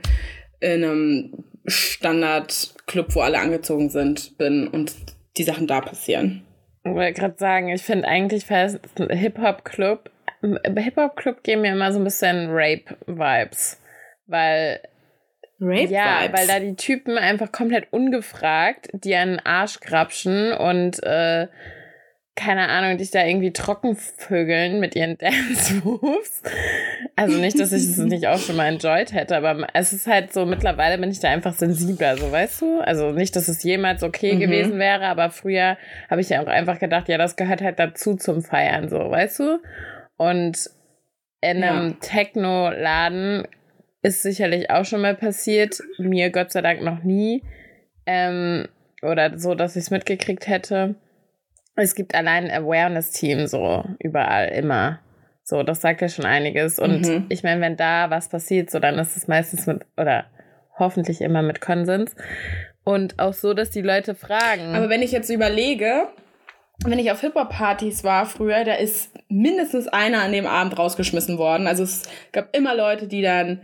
in 0.61 0.85
einem 0.85 1.45
Standardclub, 1.67 3.15
wo 3.15 3.21
alle 3.21 3.39
angezogen 3.39 3.91
sind, 3.91 4.37
bin 4.39 4.69
und 4.69 4.95
die 5.37 5.45
Sachen 5.45 5.67
da 5.67 5.81
passieren. 5.81 6.47
Ich 6.85 6.93
wollte 6.93 7.21
gerade 7.21 7.37
sagen, 7.39 7.69
ich 7.69 7.83
finde 7.83 8.09
eigentlich 8.09 8.47
fast 8.47 8.81
Hip-Hop-Club, 8.97 10.11
bei 10.41 10.83
Hip-Hop-Club 10.83 11.43
geben 11.43 11.63
mir 11.63 11.73
immer 11.73 11.93
so 11.93 11.99
ein 11.99 12.05
bisschen 12.05 12.49
Rape-Vibes. 12.51 13.81
Weil, 14.27 14.81
Rape 15.61 15.93
ja, 15.93 16.23
Vibes. 16.23 16.41
weil 16.41 16.47
da 16.47 16.61
die 16.61 16.77
Typen 16.77 17.19
einfach 17.19 17.53
komplett 17.53 17.89
ungefragt 17.91 18.89
dir 18.93 19.21
einen 19.21 19.41
Arsch 19.41 19.81
grapschen 19.81 20.53
und, 20.53 21.03
äh, 21.03 21.49
keine 22.37 22.69
Ahnung, 22.69 22.97
dich 22.97 23.11
da 23.11 23.25
irgendwie 23.25 23.53
trocken 23.53 23.97
vögeln 23.97 24.81
mit 24.81 24.97
ihren 24.97 25.19
Dance-Moves. 25.19 26.43
Also 27.17 27.39
nicht, 27.39 27.59
dass 27.61 27.73
ich 27.73 27.83
es 27.85 27.97
nicht 27.99 28.27
auch 28.29 28.39
schon 28.39 28.57
mal 28.57 28.69
enjoyed 28.73 29.13
hätte, 29.13 29.37
aber 29.37 29.67
es 29.75 29.93
ist 29.93 30.07
halt 30.07 30.33
so, 30.33 30.47
mittlerweile 30.47 30.97
bin 30.99 31.11
ich 31.11 31.21
da 31.21 31.29
einfach 31.29 31.53
sensibler, 31.55 32.17
so 32.17 32.31
weißt 32.33 32.63
du? 32.63 32.81
Also 32.81 33.11
nicht, 33.13 33.37
dass 33.37 33.49
es 33.49 33.63
jemals 33.63 34.03
okay 34.03 34.35
Mhm. 34.37 34.41
gewesen 34.41 34.79
wäre, 34.79 35.07
aber 35.07 35.31
früher 35.31 35.77
habe 36.09 36.21
ich 36.21 36.31
ja 36.31 36.41
auch 36.43 36.47
einfach 36.47 36.79
gedacht, 36.79 37.09
ja, 37.09 37.19
das 37.19 37.37
gehört 37.37 37.61
halt 37.61 37.79
dazu 37.79 38.17
zum 38.17 38.43
Feiern, 38.43 38.89
so, 38.89 38.99
weißt 38.99 39.41
du? 39.41 39.59
Und 40.17 40.71
in 41.43 41.61
Ja. 41.63 41.71
einem 41.71 42.01
Techno-Laden 42.01 43.47
ist 44.03 44.23
sicherlich 44.23 44.71
auch 44.71 44.85
schon 44.85 45.01
mal 45.03 45.15
passiert, 45.15 45.81
mir 45.99 46.31
Gott 46.31 46.53
sei 46.53 46.63
Dank 46.63 46.83
noch 46.83 47.03
nie. 47.03 47.43
Ähm, 48.07 48.67
oder 49.03 49.39
so, 49.39 49.55
dass 49.55 49.77
ich 49.77 49.85
es 49.85 49.91
mitgekriegt 49.91 50.47
hätte. 50.49 50.95
Es 51.83 51.95
gibt 51.95 52.15
allein 52.15 52.51
ein 52.51 52.63
Awareness-Team 52.65 53.47
so 53.47 53.85
überall 53.99 54.49
immer. 54.49 55.01
So, 55.43 55.63
das 55.63 55.81
sagt 55.81 56.01
ja 56.03 56.09
schon 56.09 56.27
einiges. 56.27 56.79
Und 56.79 57.03
Mhm. 57.03 57.27
ich 57.29 57.43
meine, 57.43 57.61
wenn 57.61 57.77
da 57.77 58.11
was 58.11 58.29
passiert, 58.29 58.71
so 58.71 58.79
dann 58.79 58.99
ist 58.99 59.17
es 59.17 59.27
meistens 59.29 59.67
mit, 59.67 59.83
oder 59.97 60.27
hoffentlich 60.79 61.21
immer 61.21 61.43
mit 61.43 61.61
Konsens. 61.61 62.15
Und 62.85 63.19
auch 63.19 63.33
so, 63.35 63.53
dass 63.55 63.71
die 63.71 63.83
Leute 63.83 64.15
fragen. 64.15 64.75
Aber 64.75 64.89
wenn 64.89 65.03
ich 65.03 65.13
jetzt 65.13 65.29
überlege, 65.31 66.09
wenn 66.85 66.99
ich 66.99 67.11
auf 67.13 67.21
Hip-Hop-Partys 67.21 68.05
war 68.05 68.27
früher, 68.27 68.65
da 68.65 68.75
ist 68.75 69.13
mindestens 69.29 69.89
einer 69.89 70.23
an 70.23 70.33
dem 70.33 70.47
Abend 70.47 70.79
rausgeschmissen 70.79 71.37
worden. 71.39 71.67
Also 71.67 71.83
es 71.83 72.03
gab 72.33 72.55
immer 72.57 72.75
Leute, 72.75 73.07
die 73.07 73.21
dann 73.23 73.61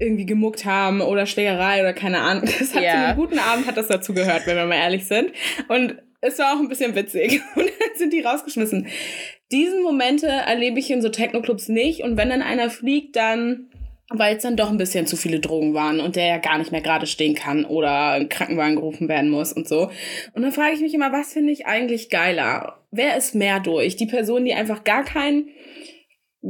irgendwie 0.00 0.26
gemuckt 0.26 0.64
haben 0.64 1.00
oder 1.00 1.26
Schlägerei 1.26 1.80
oder 1.80 1.92
keine 1.92 2.20
Ahnung. 2.20 2.44
Das 2.58 2.74
hat 2.74 2.82
Ja. 2.82 2.90
zu 2.92 2.96
einem 2.98 3.16
guten 3.16 3.38
Abend 3.38 3.66
hat 3.66 3.76
das 3.76 3.88
dazu 3.88 4.14
gehört, 4.14 4.46
wenn 4.46 4.56
wir 4.56 4.64
mal 4.66 4.76
ehrlich 4.76 5.06
sind. 5.06 5.30
Und 5.68 5.96
es 6.20 6.38
war 6.38 6.54
auch 6.54 6.60
ein 6.60 6.68
bisschen 6.68 6.94
witzig. 6.94 7.40
Und 7.54 7.66
dann 7.66 7.96
sind 7.96 8.12
die 8.12 8.20
rausgeschmissen. 8.20 8.88
Diesen 9.52 9.82
Momente 9.82 10.26
erlebe 10.26 10.78
ich 10.78 10.90
in 10.90 11.02
so 11.02 11.08
Techno-Clubs 11.08 11.68
nicht. 11.68 12.02
Und 12.02 12.16
wenn 12.16 12.30
dann 12.30 12.42
einer 12.42 12.70
fliegt, 12.70 13.16
dann 13.16 13.68
weil 14.10 14.36
es 14.36 14.42
dann 14.42 14.56
doch 14.56 14.70
ein 14.70 14.78
bisschen 14.78 15.06
zu 15.06 15.16
viele 15.16 15.38
Drogen 15.38 15.74
waren 15.74 16.00
und 16.00 16.16
der 16.16 16.26
ja 16.26 16.38
gar 16.38 16.56
nicht 16.58 16.72
mehr 16.72 16.80
gerade 16.80 17.06
stehen 17.06 17.34
kann 17.34 17.64
oder 17.64 18.12
ein 18.12 18.28
Krankenwagen 18.28 18.76
gerufen 18.76 19.08
werden 19.08 19.30
muss 19.30 19.52
und 19.52 19.68
so. 19.68 19.90
Und 20.32 20.42
dann 20.42 20.52
frage 20.52 20.74
ich 20.74 20.80
mich 20.80 20.94
immer, 20.94 21.12
was 21.12 21.34
finde 21.34 21.52
ich 21.52 21.66
eigentlich 21.66 22.08
geiler? 22.08 22.78
Wer 22.90 23.18
ist 23.18 23.34
mehr 23.34 23.60
durch? 23.60 23.96
Die 23.96 24.06
Person, 24.06 24.46
die 24.46 24.54
einfach 24.54 24.84
gar 24.84 25.04
kein, 25.04 25.48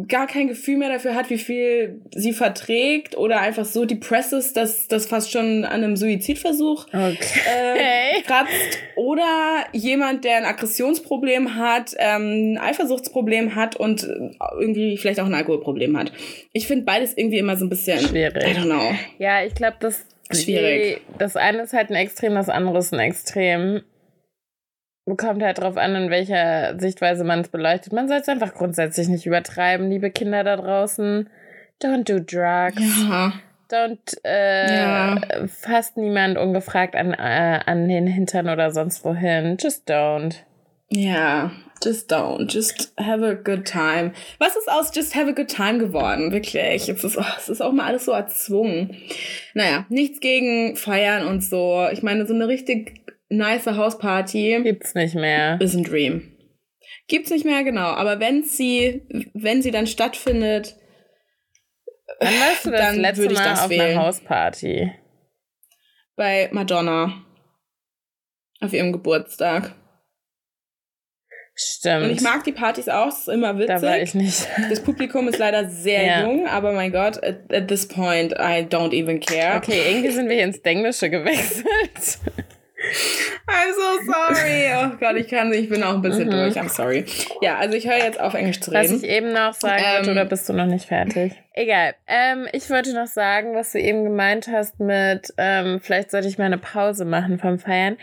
gar 0.07 0.27
kein 0.27 0.49
Gefühl 0.49 0.77
mehr 0.77 0.91
dafür 0.91 1.15
hat, 1.15 1.31
wie 1.31 1.39
viel 1.39 2.03
sie 2.15 2.33
verträgt 2.33 3.17
oder 3.17 3.41
einfach 3.41 3.65
so 3.65 3.87
depressed 3.87 4.35
ist, 4.35 4.57
dass 4.57 4.87
das 4.87 5.07
fast 5.07 5.33
schon 5.33 5.65
an 5.65 5.83
einem 5.83 5.97
Suizidversuch 5.97 6.87
okay. 6.89 7.17
äh, 7.47 8.23
kratzt 8.23 8.79
oder 8.97 9.65
jemand, 9.73 10.25
der 10.25 10.37
ein 10.37 10.45
Aggressionsproblem 10.45 11.57
hat, 11.57 11.95
ähm, 11.99 12.55
ein 12.55 12.59
Eifersuchtsproblem 12.59 13.55
hat 13.55 13.77
und 13.77 14.05
äh, 14.05 14.31
irgendwie 14.61 14.99
vielleicht 14.99 15.21
auch 15.21 15.27
ein 15.27 15.35
Alkoholproblem 15.35 15.97
hat. 15.97 16.13
Ich 16.53 16.67
finde 16.67 16.85
beides 16.85 17.17
irgendwie 17.17 17.39
immer 17.39 17.57
so 17.57 17.65
ein 17.65 17.71
bisschen 17.71 17.99
Schwierig. 17.99 18.45
I 18.45 18.59
don't 18.59 18.67
know. 18.67 18.95
Ja, 19.19 19.43
ich 19.43 19.55
glaube, 19.55 19.79
das 19.81 20.05
Schwierig. 20.31 21.01
Die, 21.09 21.19
das 21.19 21.37
eine 21.37 21.63
ist 21.63 21.73
halt 21.73 21.89
ein 21.91 21.95
Extrem, 21.95 22.35
das 22.35 22.51
andere 22.51 22.79
ist 22.79 22.93
ein 22.93 23.01
Extrem. 23.01 23.83
Kommt 25.17 25.43
halt 25.43 25.59
drauf 25.59 25.77
an, 25.77 25.95
in 25.95 26.11
welcher 26.11 26.79
Sichtweise 26.79 27.25
man 27.25 27.41
es 27.41 27.49
beleuchtet. 27.49 27.93
Man 27.93 28.09
soll 28.09 28.19
es 28.19 28.29
einfach 28.29 28.55
grundsätzlich 28.55 29.09
nicht 29.09 29.27
übertreiben, 29.27 29.89
liebe 29.91 30.11
Kinder 30.11 30.45
da 30.45 30.57
draußen. 30.57 31.29
Don't 31.83 32.05
do 32.05 32.19
drugs. 32.19 32.83
Ja. 33.09 33.33
Don't 33.71 34.17
äh, 34.25 34.75
Ja. 34.77 35.21
fasst 35.47 35.97
niemand 35.97 36.39
ungefragt 36.39 36.97
an, 36.97 37.13
äh, 37.13 37.61
an 37.65 37.89
den 37.89 38.07
Hintern 38.07 38.49
oder 38.49 38.71
sonst 38.71 39.05
wohin. 39.05 39.57
Just 39.61 39.89
don't. 39.91 40.37
Ja, 40.91 41.51
just 41.85 42.11
don't. 42.11 42.51
Just 42.51 42.95
have 42.99 43.23
a 43.25 43.35
good 43.35 43.67
time. 43.67 44.13
Was 44.39 44.57
ist 44.57 44.71
aus 44.71 44.91
Just 44.95 45.15
have 45.15 45.29
a 45.29 45.33
good 45.33 45.49
time 45.49 45.79
geworden? 45.79 46.33
Wirklich. 46.33 46.89
Es 46.89 47.05
ist, 47.05 47.19
oh, 47.19 47.25
es 47.37 47.51
ist 47.51 47.61
auch 47.61 47.73
mal 47.73 47.85
alles 47.87 48.07
so 48.07 48.13
erzwungen. 48.13 48.97
Naja, 49.53 49.85
nichts 49.91 50.21
gegen 50.21 50.77
Feiern 50.77 51.27
und 51.27 51.45
so. 51.45 51.87
Ich 51.93 52.03
meine, 52.03 52.27
so 52.27 52.33
eine 52.35 52.49
richtig 52.49 53.03
nice 53.29 53.67
Hausparty 53.67 54.61
Gibt's 54.63 54.95
nicht 54.95 55.15
mehr. 55.15 55.59
ist 55.61 55.75
ein 55.75 55.85
Dream. 55.85 56.35
Gibt's 57.09 57.31
nicht 57.31 57.45
mehr, 57.45 57.65
genau. 57.65 57.89
Aber 57.89 58.21
wenn 58.21 58.43
sie, 58.45 59.03
wenn 59.35 59.63
sie 59.63 59.71
dann 59.71 59.87
stattfindet, 59.87 60.77
Wann 62.21 62.33
warst 62.41 62.65
du 62.67 62.71
das 62.71 62.81
Dann 62.81 62.97
letzte 63.01 63.23
würde 63.23 63.35
ich 63.35 63.39
Mal 63.39 63.51
das 63.51 63.63
auf 63.63 63.71
wählen. 63.71 63.81
einer 63.97 64.03
Hausparty? 64.07 64.93
bei 66.17 66.49
Madonna 66.53 67.25
auf 68.61 68.73
ihrem 68.73 68.91
Geburtstag. 68.93 69.73
Stimmt. 71.55 72.05
Und 72.07 72.11
ich 72.11 72.21
mag 72.23 72.43
die 72.45 72.53
Partys 72.53 72.89
auch, 72.89 73.09
es 73.09 73.19
ist 73.21 73.29
immer 73.29 73.53
da 73.55 73.81
war 73.83 73.99
ich 73.99 74.15
witzig. 74.15 74.15
nicht. 74.15 74.49
Das 74.71 74.83
Publikum 74.83 75.29
ist 75.29 75.39
leider 75.39 75.69
sehr 75.69 76.05
Ja. 76.05 76.23
jung, 76.27 76.47
aber 76.49 76.73
mein 76.73 76.91
Gott, 76.93 77.23
at, 77.23 77.53
at 77.53 77.69
this 77.69 77.87
point, 77.87 78.33
I 78.33 78.65
don't 78.69 78.93
even 78.93 79.21
care. 79.21 79.57
Okay, 79.59 79.91
irgendwie 79.91 80.11
sind 80.11 80.29
wir 80.29 80.37
hier 80.37 80.45
ins 80.45 80.59
Englische 80.59 81.11
gewechselt. 81.11 82.19
I'm 83.47 83.73
so 83.75 84.13
sorry. 84.13 84.67
Oh 84.75 84.97
Gott, 84.99 85.17
ich 85.17 85.29
kann 85.29 85.53
ich 85.53 85.69
bin 85.69 85.83
auch 85.83 85.95
ein 85.95 86.03
bisschen 86.03 86.27
mhm. 86.27 86.33
durch. 86.33 86.57
I'm 86.57 86.69
sorry. 86.69 87.05
Ja, 87.41 87.57
also 87.59 87.77
ich 87.77 87.87
höre 87.87 87.99
jetzt 87.99 88.21
auf, 88.21 88.35
Englisch 88.35 88.61
zu 88.61 88.71
reden. 88.71 88.83
Was 88.83 89.03
ich 89.03 89.09
eben 89.09 89.33
noch 89.33 89.55
sagen 89.55 89.83
ähm, 89.85 89.97
wollte, 89.97 90.11
oder 90.13 90.25
bist 90.25 90.49
du 90.49 90.53
noch 90.53 90.67
nicht 90.67 90.87
fertig? 90.87 91.33
Egal. 91.55 91.95
Ähm, 92.07 92.47
ich 92.53 92.69
wollte 92.71 92.95
noch 92.95 93.07
sagen, 93.07 93.55
was 93.55 93.73
du 93.73 93.81
eben 93.81 94.05
gemeint 94.05 94.49
hast 94.49 94.81
mit, 94.81 95.33
ähm, 95.39 95.81
vielleicht 95.81 96.11
sollte 96.11 96.29
ich 96.29 96.39
mal 96.39 96.45
eine 96.45 96.59
Pause 96.59 97.05
machen 97.05 97.39
vom 97.39 97.59
Feiern, 97.59 97.97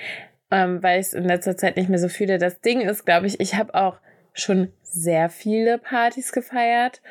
ähm, 0.52 0.82
weil 0.84 1.00
ich 1.00 1.08
es 1.08 1.14
in 1.14 1.26
letzter 1.26 1.56
Zeit 1.58 1.78
nicht 1.78 1.90
mehr 1.90 2.00
so 2.00 2.10
fühle. 2.10 2.38
Das 2.38 2.62
Ding 2.62 2.82
ist, 2.82 3.06
glaube 3.06 3.28
ich, 3.28 3.40
ich 3.40 3.56
habe 3.56 3.76
auch 3.76 3.98
schon 4.34 4.72
sehr 4.84 5.30
viele 5.30 5.78
Partys 5.78 6.32
gefeiert 6.32 7.02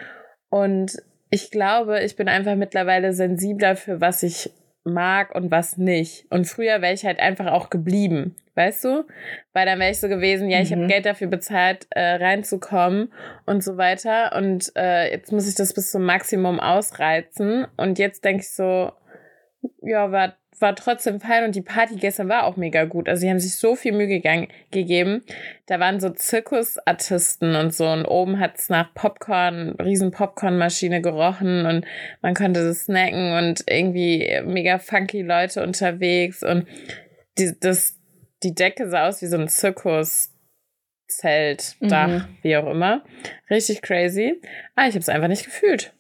und 0.50 1.02
ich 1.30 1.50
glaube, 1.50 2.00
ich 2.00 2.14
bin 2.14 2.28
einfach 2.28 2.54
mittlerweile 2.54 3.12
sensibler 3.12 3.74
für 3.74 4.00
was 4.00 4.22
ich 4.22 4.52
mag 4.84 5.34
und 5.34 5.50
was 5.50 5.76
nicht. 5.78 6.26
Und 6.30 6.46
früher 6.46 6.82
wäre 6.82 6.92
ich 6.92 7.04
halt 7.04 7.18
einfach 7.18 7.46
auch 7.46 7.70
geblieben, 7.70 8.36
weißt 8.54 8.84
du? 8.84 9.04
Weil 9.52 9.66
dann 9.66 9.78
wäre 9.80 9.90
ich 9.90 10.00
so 10.00 10.08
gewesen, 10.08 10.48
ja, 10.48 10.60
ich 10.60 10.70
mhm. 10.70 10.76
habe 10.76 10.86
Geld 10.86 11.06
dafür 11.06 11.28
bezahlt, 11.28 11.86
äh, 11.90 12.16
reinzukommen 12.16 13.12
und 13.46 13.64
so 13.64 13.76
weiter. 13.76 14.36
Und 14.36 14.72
äh, 14.76 15.10
jetzt 15.10 15.32
muss 15.32 15.48
ich 15.48 15.54
das 15.54 15.74
bis 15.74 15.90
zum 15.90 16.04
Maximum 16.04 16.60
ausreizen. 16.60 17.66
Und 17.76 17.98
jetzt 17.98 18.24
denke 18.24 18.42
ich 18.42 18.54
so, 18.54 18.92
ja, 19.82 20.12
war 20.12 20.36
war 20.60 20.74
trotzdem 20.76 21.20
fein 21.20 21.44
und 21.44 21.54
die 21.54 21.62
Party 21.62 21.96
gestern 21.96 22.28
war 22.28 22.44
auch 22.44 22.56
mega 22.56 22.84
gut. 22.84 23.08
Also 23.08 23.20
sie 23.20 23.30
haben 23.30 23.40
sich 23.40 23.56
so 23.56 23.76
viel 23.76 23.92
Mühe 23.92 24.06
gegangen, 24.06 24.48
gegeben. 24.70 25.22
Da 25.66 25.80
waren 25.80 26.00
so 26.00 26.10
Zirkusartisten 26.10 27.54
und 27.56 27.74
so 27.74 27.88
und 27.88 28.04
oben 28.04 28.38
hat 28.38 28.58
es 28.58 28.68
nach 28.68 28.92
Popcorn, 28.94 29.76
riesen 29.80 30.10
Popcornmaschine 30.10 31.00
gerochen 31.00 31.66
und 31.66 31.86
man 32.22 32.34
konnte 32.34 32.64
das 32.64 32.84
snacken 32.84 33.32
und 33.36 33.64
irgendwie 33.68 34.40
mega 34.44 34.78
funky 34.78 35.22
Leute 35.22 35.62
unterwegs 35.62 36.42
und 36.42 36.66
die, 37.38 37.52
das, 37.58 37.98
die 38.42 38.54
Decke 38.54 38.88
sah 38.88 39.08
aus 39.08 39.22
wie 39.22 39.26
so 39.26 39.38
ein 39.38 39.48
Zirkus. 39.48 40.30
Zelt, 41.06 41.76
Dach, 41.80 42.08
mhm. 42.08 42.24
wie 42.42 42.56
auch 42.56 42.66
immer. 42.66 43.04
Richtig 43.48 43.82
crazy. 43.82 44.40
Ah, 44.74 44.88
ich 44.88 44.94
habe 44.94 45.00
es 45.00 45.08
einfach 45.08 45.28
nicht 45.28 45.44
gefühlt. 45.44 45.93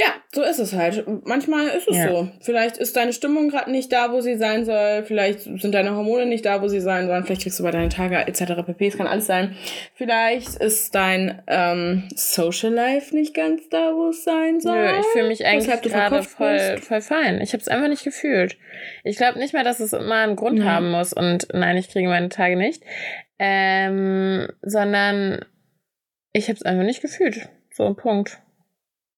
Ja, 0.00 0.14
so 0.32 0.44
ist 0.44 0.60
es 0.60 0.74
halt. 0.74 1.04
Manchmal 1.24 1.66
ist 1.70 1.88
es 1.88 1.96
ja. 1.96 2.08
so. 2.08 2.28
Vielleicht 2.40 2.76
ist 2.76 2.96
deine 2.96 3.12
Stimmung 3.12 3.48
gerade 3.48 3.68
nicht 3.72 3.92
da, 3.92 4.12
wo 4.12 4.20
sie 4.20 4.36
sein 4.36 4.64
soll. 4.64 5.02
Vielleicht 5.04 5.40
sind 5.40 5.74
deine 5.74 5.96
Hormone 5.96 6.24
nicht 6.24 6.46
da, 6.46 6.62
wo 6.62 6.68
sie 6.68 6.78
sein 6.78 7.08
sollen. 7.08 7.24
Vielleicht 7.24 7.42
kriegst 7.42 7.58
du 7.58 7.64
bei 7.64 7.72
deinen 7.72 7.90
Tage 7.90 8.16
etc. 8.16 8.62
pp. 8.64 8.86
Es 8.86 8.96
kann 8.96 9.08
alles 9.08 9.26
sein. 9.26 9.56
Vielleicht 9.94 10.54
ist 10.54 10.94
dein 10.94 11.42
ähm, 11.48 12.04
Social 12.14 12.72
Life 12.72 13.12
nicht 13.12 13.34
ganz 13.34 13.68
da, 13.70 13.92
wo 13.92 14.10
es 14.10 14.22
sein 14.22 14.60
soll. 14.60 14.80
Nö, 14.80 15.00
ich 15.00 15.06
fühle 15.06 15.26
mich 15.26 15.44
eigentlich 15.44 15.82
gerade 15.82 16.22
voll, 16.22 16.78
voll 16.78 17.00
fein. 17.00 17.40
Ich 17.40 17.52
habe 17.52 17.60
es 17.60 17.66
einfach 17.66 17.88
nicht 17.88 18.04
gefühlt. 18.04 18.56
Ich 19.02 19.16
glaube 19.16 19.40
nicht 19.40 19.52
mehr, 19.52 19.64
dass 19.64 19.80
es 19.80 19.92
immer 19.92 20.14
einen 20.14 20.36
Grund 20.36 20.60
mhm. 20.60 20.64
haben 20.64 20.92
muss. 20.92 21.12
Und 21.12 21.48
nein, 21.52 21.76
ich 21.76 21.90
kriege 21.90 22.08
meine 22.08 22.28
Tage 22.28 22.54
nicht. 22.54 22.84
Ähm, 23.40 24.46
sondern 24.62 25.44
ich 26.32 26.44
habe 26.44 26.54
es 26.54 26.62
einfach 26.62 26.84
nicht 26.84 27.02
gefühlt. 27.02 27.48
So, 27.72 27.84
ein 27.84 27.96
Punkt. 27.96 28.38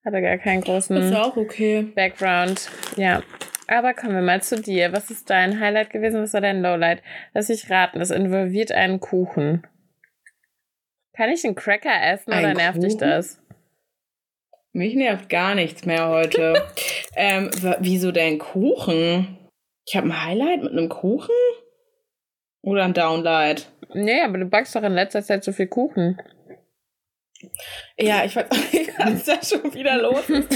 Hatte 0.05 0.23
gar 0.23 0.39
keinen 0.39 0.63
großen 0.63 0.97
ist 0.97 1.15
auch 1.15 1.37
okay. 1.37 1.83
Background. 1.95 2.71
Ja. 2.97 3.23
Aber 3.67 3.95
kommen 3.95 4.15
wir 4.15 4.23
mal 4.23 4.43
zu 4.43 4.61
dir. 4.61 4.93
Was 4.93 5.11
ist 5.11 5.31
dein 5.31 5.61
Highlight 5.61 5.91
gewesen? 5.91 6.23
Was 6.23 6.33
war 6.33 6.41
dein 6.41 6.63
Lowlight? 6.63 7.03
Lass 7.35 7.51
ich 7.51 7.71
raten. 7.71 7.99
Das 7.99 8.11
involviert 8.11 8.73
einen 8.73 8.99
Kuchen. 8.99 9.67
Kann 11.15 11.31
ich 11.31 11.45
einen 11.45 11.55
Cracker 11.55 11.93
essen 12.03 12.33
Ein 12.33 12.45
oder 12.45 12.55
nervt 12.55 12.79
Kuchen? 12.79 12.89
dich 12.89 12.97
das? 12.97 13.43
Mich 14.73 14.95
nervt 14.95 15.29
gar 15.29 15.55
nichts 15.55 15.85
mehr 15.85 16.09
heute. 16.09 16.63
ähm, 17.17 17.51
wieso 17.81 18.11
denn 18.11 18.39
Kuchen? 18.39 19.39
Ich 19.87 19.97
habe 19.97 20.07
ein 20.09 20.25
Highlight 20.25 20.63
mit 20.63 20.73
einem 20.73 20.89
Kuchen? 20.89 21.35
Oder 22.63 22.85
ein 22.85 22.95
Downlight? 22.95 23.71
Nee, 23.95 24.23
aber 24.23 24.39
du 24.39 24.47
backst 24.47 24.75
doch 24.75 24.83
in 24.83 24.93
letzter 24.93 25.23
Zeit 25.23 25.45
so 25.45 25.53
viel 25.53 25.67
Kuchen. 25.67 26.21
Ja, 27.99 28.25
ich 28.25 28.37
weiß 28.37 28.47
nicht, 28.73 28.91
was 28.99 29.25
da 29.25 29.43
schon 29.43 29.73
wieder 29.75 29.99
los 29.99 30.29
ist. 30.29 30.49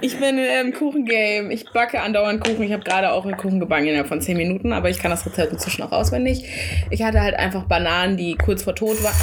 Ich 0.00 0.18
bin 0.18 0.38
im 0.38 0.72
Kuchengame. 0.72 1.52
Ich 1.52 1.70
backe 1.72 2.00
andauernd 2.00 2.44
Kuchen. 2.44 2.62
Ich 2.62 2.72
habe 2.72 2.84
gerade 2.84 3.12
auch 3.12 3.24
einen 3.24 3.36
Kuchen 3.36 3.60
gebacken 3.60 3.86
innerhalb 3.86 4.08
von 4.08 4.20
10 4.20 4.36
Minuten, 4.36 4.72
aber 4.72 4.90
ich 4.90 4.98
kann 4.98 5.10
das 5.10 5.24
Rezept 5.26 5.52
inzwischen 5.52 5.82
auch 5.82 5.92
auswendig. 5.92 6.44
Ich 6.90 7.02
hatte 7.02 7.20
halt 7.20 7.34
einfach 7.34 7.64
Bananen, 7.64 8.16
die 8.16 8.36
kurz 8.36 8.62
vor 8.62 8.74
tot 8.74 9.02
waren. 9.02 9.16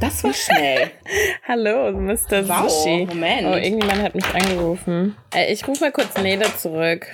Das 0.00 0.22
war 0.22 0.32
schnell. 0.32 0.90
Hallo, 1.48 1.90
Mr. 1.92 2.48
Wow, 2.48 2.70
Sushi. 2.70 3.06
Moment. 3.06 3.46
Oh, 3.46 3.56
irgendjemand 3.56 4.02
hat 4.02 4.14
mich 4.14 4.26
angerufen. 4.26 5.16
Äh, 5.34 5.52
ich 5.52 5.66
rufe 5.66 5.84
mal 5.84 5.92
kurz 5.92 6.16
Nele 6.18 6.46
zurück. 6.56 7.06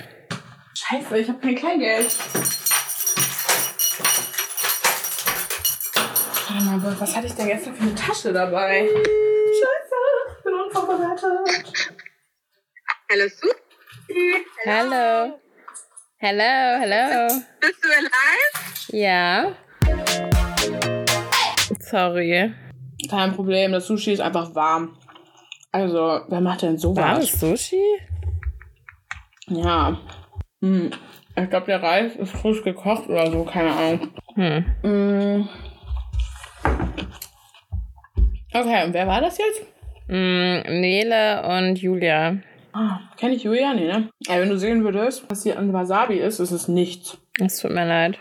Scheiße, 0.75 1.17
ich 1.17 1.27
habe 1.29 1.39
kein 1.39 1.55
Kleingeld. 1.55 2.05
Warte 6.55 6.85
mal, 6.87 6.99
was 7.01 7.15
hatte 7.15 7.27
ich 7.27 7.33
denn 7.33 7.47
gestern 7.47 7.75
für 7.75 7.83
eine 7.83 7.95
Tasche 7.95 8.31
dabei? 8.31 8.87
Scheiße, 8.87 9.95
ich 10.37 10.43
bin 10.43 10.53
unvorbereitet. 10.53 11.73
Hallo, 13.11 13.27
Su? 13.27 13.47
Hallo. 14.65 15.39
Hallo, 16.21 16.79
hallo. 16.79 17.41
Bist 17.59 17.83
du 17.83 17.89
alive? 17.89 18.97
Ja. 18.97 19.51
Sorry. 21.81 22.53
Kein 23.09 23.33
Problem, 23.33 23.73
das 23.73 23.87
Sushi 23.87 24.13
ist 24.13 24.21
einfach 24.21 24.55
warm. 24.55 24.97
Also, 25.73 26.21
wer 26.29 26.39
macht 26.39 26.61
denn 26.61 26.77
sowas? 26.77 27.03
Warmes 27.03 27.31
Sushi? 27.37 27.83
Ja. 29.47 29.99
Hm. 30.61 30.91
Ich 31.35 31.49
glaube, 31.49 31.65
der 31.65 31.83
Reis 31.83 32.15
ist 32.15 32.31
frisch 32.31 32.63
gekocht 32.63 33.09
oder 33.09 33.29
so, 33.29 33.43
keine 33.43 33.73
Ahnung. 33.73 34.13
Hm. 34.35 34.65
Hm. 34.83 35.49
Okay, 38.53 38.85
und 38.85 38.93
wer 38.93 39.05
war 39.07 39.19
das 39.21 39.37
jetzt? 39.37 39.61
Mm, 40.07 40.79
Nele 40.79 41.43
und 41.45 41.77
Julia. 41.77 42.37
Ah, 42.71 42.99
kenne 43.17 43.35
ich 43.35 43.43
Julia? 43.43 43.73
Nee, 43.73 43.87
ne? 43.87 44.09
Ey, 44.27 44.41
wenn 44.41 44.49
du 44.49 44.57
sehen 44.57 44.83
würdest, 44.83 45.23
was 45.29 45.43
hier 45.43 45.57
an 45.57 45.73
Wasabi 45.73 46.15
ist, 46.19 46.39
ist 46.39 46.51
es 46.51 46.67
nichts. 46.67 47.17
Es 47.39 47.59
tut 47.59 47.71
mir 47.71 47.85
leid. 47.85 48.17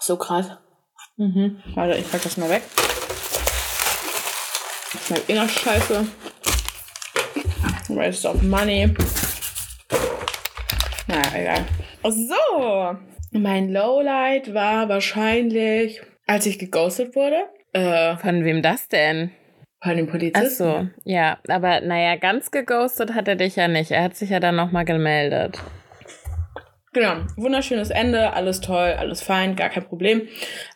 So 0.00 0.16
krass. 0.16 0.50
Mhm. 1.16 1.62
Warte, 1.74 1.96
ich 1.98 2.10
pack 2.10 2.22
das 2.22 2.36
mal 2.36 2.50
weg. 2.50 2.62
Ich 4.94 5.10
mag 5.10 5.28
eh 5.28 5.34
noch 5.34 5.48
Scheiße. 5.48 6.06
Waste 7.88 8.28
of 8.28 8.42
money. 8.42 8.92
Naja, 11.06 11.22
egal. 11.34 11.64
So. 12.02 12.96
Mein 13.32 13.72
Lowlight 13.72 14.52
war 14.54 14.88
wahrscheinlich, 14.88 16.00
als 16.26 16.46
ich 16.46 16.58
geghostet 16.58 17.14
wurde. 17.14 17.44
Äh, 17.76 18.16
Von 18.16 18.44
wem 18.44 18.62
das 18.62 18.88
denn? 18.88 19.30
Von 19.82 19.96
dem 19.96 20.06
Polizisten. 20.06 20.46
Ach 20.46 20.50
so, 20.50 20.88
ja. 21.04 21.38
Aber 21.48 21.80
naja, 21.82 22.16
ganz 22.16 22.50
geghostet 22.50 23.14
hat 23.14 23.28
er 23.28 23.36
dich 23.36 23.56
ja 23.56 23.68
nicht. 23.68 23.90
Er 23.90 24.02
hat 24.02 24.16
sich 24.16 24.30
ja 24.30 24.40
dann 24.40 24.56
nochmal 24.56 24.84
gemeldet. 24.84 25.58
Genau, 26.94 27.16
wunderschönes 27.36 27.90
Ende, 27.90 28.32
alles 28.32 28.62
toll, 28.62 28.94
alles 28.98 29.22
fein, 29.22 29.54
gar 29.54 29.68
kein 29.68 29.84
Problem. 29.84 30.28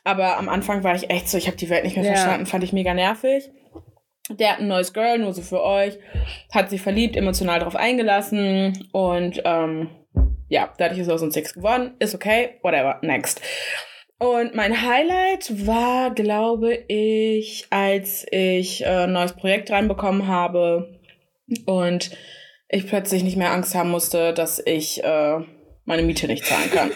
Aber 0.04 0.36
am 0.36 0.50
Anfang 0.50 0.84
war 0.84 0.94
ich 0.94 1.08
echt 1.08 1.30
so, 1.30 1.38
ich 1.38 1.46
habe 1.46 1.56
die 1.56 1.70
Welt 1.70 1.84
nicht 1.84 1.96
mehr 1.96 2.04
ja. 2.04 2.12
verstanden, 2.12 2.44
fand 2.44 2.62
ich 2.62 2.74
mega 2.74 2.92
nervig. 2.92 3.50
Der 4.28 4.50
hat 4.52 4.58
ein 4.58 4.68
neues 4.68 4.92
Girl, 4.92 5.18
nur 5.18 5.32
so 5.32 5.40
für 5.40 5.62
euch, 5.62 5.98
hat 6.52 6.68
sich 6.68 6.82
verliebt, 6.82 7.16
emotional 7.16 7.60
darauf 7.60 7.74
eingelassen 7.74 8.86
und 8.92 9.40
ähm, 9.46 9.88
ja, 10.50 10.68
dadurch 10.76 11.00
ist 11.00 11.08
er 11.08 11.14
aus 11.14 11.22
uns 11.22 11.32
Six 11.32 11.54
geworden. 11.54 11.94
Ist 12.00 12.14
okay, 12.14 12.58
whatever, 12.62 12.98
next. 13.00 13.40
Und 14.20 14.54
mein 14.54 14.82
Highlight 14.82 15.66
war, 15.66 16.14
glaube 16.14 16.74
ich, 16.88 17.66
als 17.70 18.26
ich 18.30 18.82
äh, 18.82 19.04
ein 19.04 19.12
neues 19.12 19.32
Projekt 19.32 19.70
reinbekommen 19.70 20.26
habe 20.28 21.00
und 21.64 22.10
ich 22.68 22.86
plötzlich 22.86 23.24
nicht 23.24 23.38
mehr 23.38 23.50
Angst 23.50 23.74
haben 23.74 23.90
musste, 23.90 24.34
dass 24.34 24.62
ich 24.62 25.02
äh, 25.02 25.38
meine 25.86 26.02
Miete 26.02 26.26
nicht 26.26 26.44
zahlen 26.44 26.70
kann. 26.70 26.90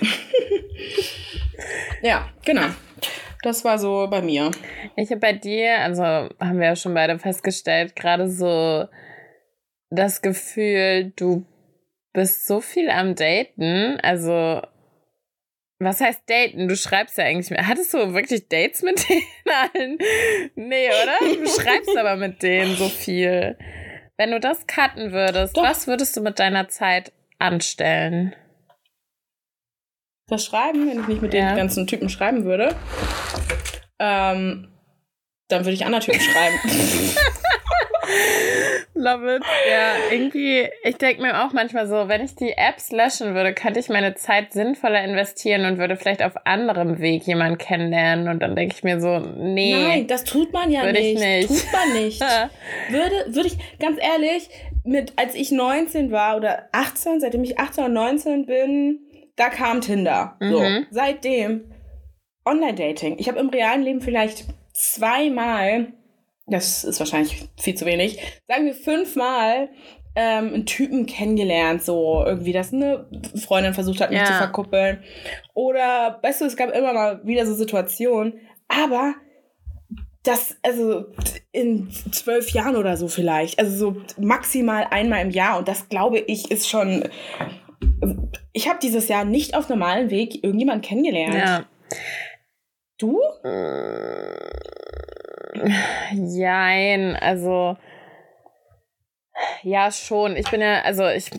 ja, 2.03 2.29
genau. 2.45 2.67
Das 3.43 3.65
war 3.65 3.79
so 3.79 4.07
bei 4.11 4.21
mir. 4.21 4.51
Ich 4.97 5.09
habe 5.09 5.21
bei 5.21 5.33
dir, 5.33 5.79
also 5.79 6.03
haben 6.03 6.59
wir 6.59 6.67
ja 6.67 6.77
schon 6.77 6.93
beide 6.93 7.19
festgestellt, 7.19 7.97
gerade 7.97 8.29
so 8.29 8.87
das 9.89 10.21
Gefühl, 10.21 11.15
du 11.17 11.47
bist 12.13 12.47
so 12.47 12.61
viel 12.61 12.91
am 12.91 13.15
Daten. 13.15 13.99
Also 14.03 14.61
was 15.85 16.01
heißt 16.01 16.23
daten? 16.27 16.69
Du 16.69 16.77
schreibst 16.77 17.19
ja 17.19 17.25
eigentlich 17.25 17.51
mehr. 17.51 17.67
Hattest 17.67 17.95
du 17.95 18.15
wirklich 18.15 18.49
Dates 18.49 18.83
mit 18.83 19.09
denen 19.09 19.23
allen? 19.47 19.99
Nee, 20.55 20.89
oder? 20.89 21.37
Du 21.37 21.49
schreibst 21.61 21.97
aber 21.97 22.17
mit 22.17 22.43
denen 22.43 22.77
so 22.77 22.89
viel. 22.89 23.57
Wenn 24.17 24.31
du 24.31 24.41
das 24.41 24.67
cutten 24.67 25.13
würdest, 25.13 25.57
Doch. 25.57 25.63
was 25.63 25.87
würdest 25.87 26.17
du 26.17 26.21
mit 26.21 26.39
deiner 26.39 26.69
Zeit 26.69 27.13
anstellen? 27.39 28.35
Das 30.29 30.45
Schreiben, 30.45 30.89
wenn 30.89 31.01
ich 31.01 31.09
nicht 31.09 31.23
mit 31.23 31.35
ja. 31.35 31.51
den 31.51 31.57
ganzen 31.57 31.87
Typen 31.87 32.09
schreiben 32.09 32.45
würde, 32.45 32.75
ähm, 33.99 34.73
dann 35.49 35.65
würde 35.65 35.73
ich 35.73 35.85
anderen 35.85 36.05
Typen 36.05 36.21
schreiben. 36.21 36.59
Love 38.95 39.37
it. 39.37 39.43
Ja, 39.69 39.95
irgendwie, 40.13 40.69
ich 40.85 40.97
denke 40.97 41.23
mir 41.23 41.45
auch 41.45 41.53
manchmal 41.53 41.87
so, 41.87 42.09
wenn 42.09 42.25
ich 42.25 42.37
die 42.37 42.53
Apps 42.53 42.93
löschen 42.93 43.35
würde, 43.35 43.53
könnte 43.53 43.81
ich 43.81 43.89
meine 43.89 44.15
Zeit 44.15 44.53
sinnvoller 44.53 45.03
investieren 45.03 45.65
und 45.67 45.79
würde 45.79 45.97
vielleicht 45.97 46.23
auf 46.23 46.47
anderem 46.47 47.01
Weg 47.01 47.27
jemanden 47.27 47.59
kennenlernen. 47.59 48.29
Und 48.29 48.41
dann 48.41 48.55
denke 48.55 48.75
ich 48.77 48.85
mir 48.85 49.01
so, 49.01 49.19
nee. 49.19 49.75
Nein, 49.75 50.07
das 50.07 50.25
tut 50.25 50.53
man 50.53 50.71
ja 50.71 50.83
Würde 50.83 51.01
nicht. 51.01 51.15
ich 51.15 51.21
nicht. 51.21 51.49
Tut 51.49 51.73
man 51.73 52.03
nicht. 52.03 52.21
würde, 52.91 53.35
würde 53.35 53.49
ich, 53.49 53.79
ganz 53.79 53.99
ehrlich, 54.01 54.49
mit, 54.85 55.13
als 55.17 55.35
ich 55.35 55.51
19 55.51 56.13
war 56.13 56.37
oder 56.37 56.69
18, 56.73 57.21
seitdem 57.21 57.43
ich 57.43 57.59
18 57.59 57.85
und 57.85 57.93
19 57.95 58.47
bin, 58.47 59.01
da 59.37 59.49
kam 59.49 59.81
Tinder. 59.81 60.37
So. 60.41 60.61
Mhm. 60.61 60.87
Seitdem 60.91 61.73
Online-Dating. 62.45 63.19
Ich 63.19 63.29
habe 63.29 63.41
im 63.41 63.49
realen 63.49 63.83
Leben 63.83 64.01
vielleicht 64.01 64.45
zweimal, 64.73 65.93
das 66.47 66.85
ist 66.85 66.99
wahrscheinlich 66.99 67.49
viel 67.59 67.75
zu 67.75 67.87
wenig, 67.87 68.19
sagen 68.49 68.67
wir 68.67 68.75
fünfmal 68.75 69.71
ähm, 70.17 70.55
einen 70.55 70.67
Typen 70.67 71.07
kennengelernt, 71.07 71.83
so 71.83 72.23
irgendwie, 72.25 72.53
dass 72.53 72.73
eine 72.73 73.07
Freundin 73.45 73.75
versucht 73.75 74.01
hat, 74.01 74.11
mich 74.11 74.21
Ja. 74.21 74.27
zu 74.27 74.35
verkuppeln. 74.35 75.03
Oder, 75.55 76.21
weißt 76.23 76.43
du, 76.43 76.45
es 76.45 76.57
gab 76.57 76.71
immer 76.71 76.93
mal 76.93 77.27
wieder 77.27 77.47
so 77.47 77.55
Situationen, 77.55 78.35
aber 78.69 79.15
das, 80.23 80.57
also 80.63 81.07
in 81.53 81.91
zwölf 81.91 82.51
Jahren 82.51 82.77
oder 82.77 82.97
so 82.97 83.09
vielleicht, 83.09 83.59
also 83.59 83.77
so 83.77 84.03
maximal 84.19 84.87
einmal 84.91 85.21
im 85.23 85.31
Jahr 85.31 85.59
und 85.59 85.69
das 85.69 85.89
glaube 85.89 86.19
ich 86.19 86.51
ist 86.51 86.69
schon. 86.69 87.05
Ich 88.53 88.69
habe 88.69 88.79
dieses 88.81 89.09
Jahr 89.09 89.25
nicht 89.25 89.55
auf 89.55 89.69
normalem 89.69 90.11
Weg 90.11 90.43
irgendjemanden 90.43 90.83
kennengelernt. 90.83 91.35
Ja. 91.35 91.67
Du? 92.99 93.21
Jein, 96.13 97.17
also 97.17 97.77
ja 99.63 99.91
schon. 99.91 100.37
Ich 100.37 100.51
bin 100.51 100.61
ja, 100.61 100.83
also 100.83 101.09
ich, 101.09 101.31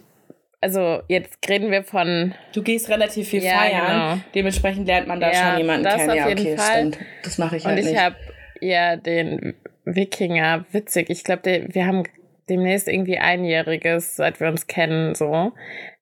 also 0.62 1.02
jetzt 1.08 1.38
reden 1.50 1.72
wir 1.72 1.84
von 1.84 2.34
Du 2.54 2.62
gehst 2.64 2.90
relativ 2.90 3.30
viel 3.30 3.44
Ja, 3.44 3.52
feiern, 3.60 3.92
genau. 4.18 4.30
dementsprechend 4.34 4.88
lernt 4.88 5.08
man 5.08 5.20
da 5.20 5.32
Ja, 5.32 5.50
schon 5.50 5.58
jemanden 5.60 5.84
das 5.84 5.96
kennen. 5.96 6.10
auf 6.12 6.16
Ja, 6.18 6.28
jeden 6.28 6.40
okay, 6.42 6.58
Fall. 6.58 6.78
stimmt. 6.80 6.98
Das 7.24 7.38
mache 7.38 7.58
ich 7.58 7.64
und 7.64 7.72
halt 7.72 7.80
ich 7.80 7.86
nicht. 7.86 8.00
habe 8.00 8.16
ja 8.62 8.96
den 8.96 9.56
Wikinger 9.86 10.66
witzig. 10.72 11.10
Ich 11.10 11.24
glaube, 11.24 11.66
wir 11.70 11.86
haben 11.86 12.04
demnächst 12.50 12.88
irgendwie 12.88 13.18
einjähriges, 13.18 14.16
seit 14.16 14.40
wir 14.40 14.48
uns 14.48 14.68
kennen, 14.68 15.16
so. 15.16 15.52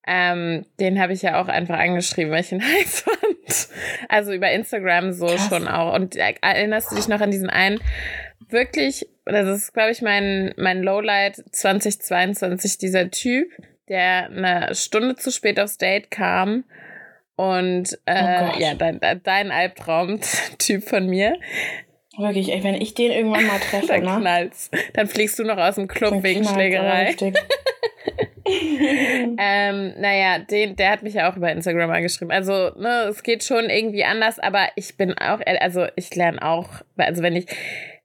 Ähm, 0.05 0.65
den 0.79 0.99
habe 1.01 1.13
ich 1.13 1.21
ja 1.21 1.41
auch 1.41 1.47
einfach 1.47 1.79
angeschrieben, 1.79 2.31
weil 2.31 2.41
ich 2.41 2.51
ihn 2.51 2.61
heiß 2.63 3.01
fand. 3.01 3.17
Also 4.09 4.33
über 4.33 4.51
Instagram 4.51 5.11
so 5.13 5.27
Krass. 5.27 5.47
schon 5.49 5.67
auch. 5.67 5.93
Und 5.93 6.15
äh, 6.15 6.33
erinnerst 6.41 6.91
du 6.91 6.95
dich 6.95 7.07
noch 7.07 7.21
an 7.21 7.31
diesen 7.31 7.49
einen 7.49 7.79
wirklich, 8.49 9.07
das 9.25 9.47
ist, 9.47 9.73
glaube 9.73 9.91
ich, 9.91 10.01
mein, 10.01 10.53
mein 10.57 10.83
Lowlight 10.83 11.43
2022, 11.51 12.77
dieser 12.77 13.09
Typ, 13.11 13.47
der 13.89 14.25
eine 14.29 14.73
Stunde 14.75 15.15
zu 15.15 15.31
spät 15.31 15.59
aufs 15.59 15.77
Date 15.77 16.11
kam. 16.11 16.63
Und 17.35 17.97
Oh 18.07 18.11
äh, 18.11 18.45
Gott. 18.51 18.59
ja, 18.59 18.73
dein, 18.75 18.99
dein 19.23 19.51
Albtraum-Typ 19.51 20.83
von 20.87 21.07
mir. 21.07 21.35
Wirklich, 22.15 22.51
ey, 22.51 22.63
wenn 22.63 22.75
ich 22.75 22.93
den 22.93 23.11
irgendwann 23.11 23.47
mal 23.47 23.59
treffe, 23.59 23.87
Dann 23.87 24.03
ne? 24.03 24.17
knallt's. 24.19 24.69
Dann 24.93 25.07
fliegst 25.07 25.39
du 25.39 25.43
noch 25.43 25.57
aus 25.57 25.75
dem 25.75 25.87
Club 25.87 26.11
dann 26.11 26.23
wegen 26.23 26.45
Schlägerei. 26.45 27.15
Ähm, 29.37 29.93
naja, 29.99 30.39
den, 30.39 30.75
der 30.75 30.91
hat 30.91 31.03
mich 31.03 31.15
ja 31.15 31.31
auch 31.31 31.37
über 31.37 31.51
Instagram 31.51 31.89
angeschrieben. 31.91 32.31
Also, 32.31 32.71
ne, 32.77 33.07
es 33.09 33.23
geht 33.23 33.43
schon 33.43 33.69
irgendwie 33.69 34.03
anders, 34.03 34.39
aber 34.39 34.67
ich 34.75 34.97
bin 34.97 35.17
auch, 35.17 35.39
also 35.59 35.87
ich 35.95 36.13
lerne 36.15 36.41
auch, 36.41 36.69
also 36.97 37.23
wenn 37.23 37.35
ich 37.35 37.47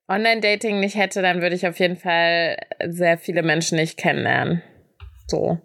Online-Dating 0.08 0.80
nicht 0.80 0.96
hätte, 0.96 1.22
dann 1.22 1.42
würde 1.42 1.54
ich 1.54 1.66
auf 1.66 1.78
jeden 1.78 1.96
Fall 1.96 2.56
sehr 2.86 3.18
viele 3.18 3.42
Menschen 3.42 3.76
nicht 3.76 3.98
kennenlernen. 3.98 4.62
So. 5.26 5.58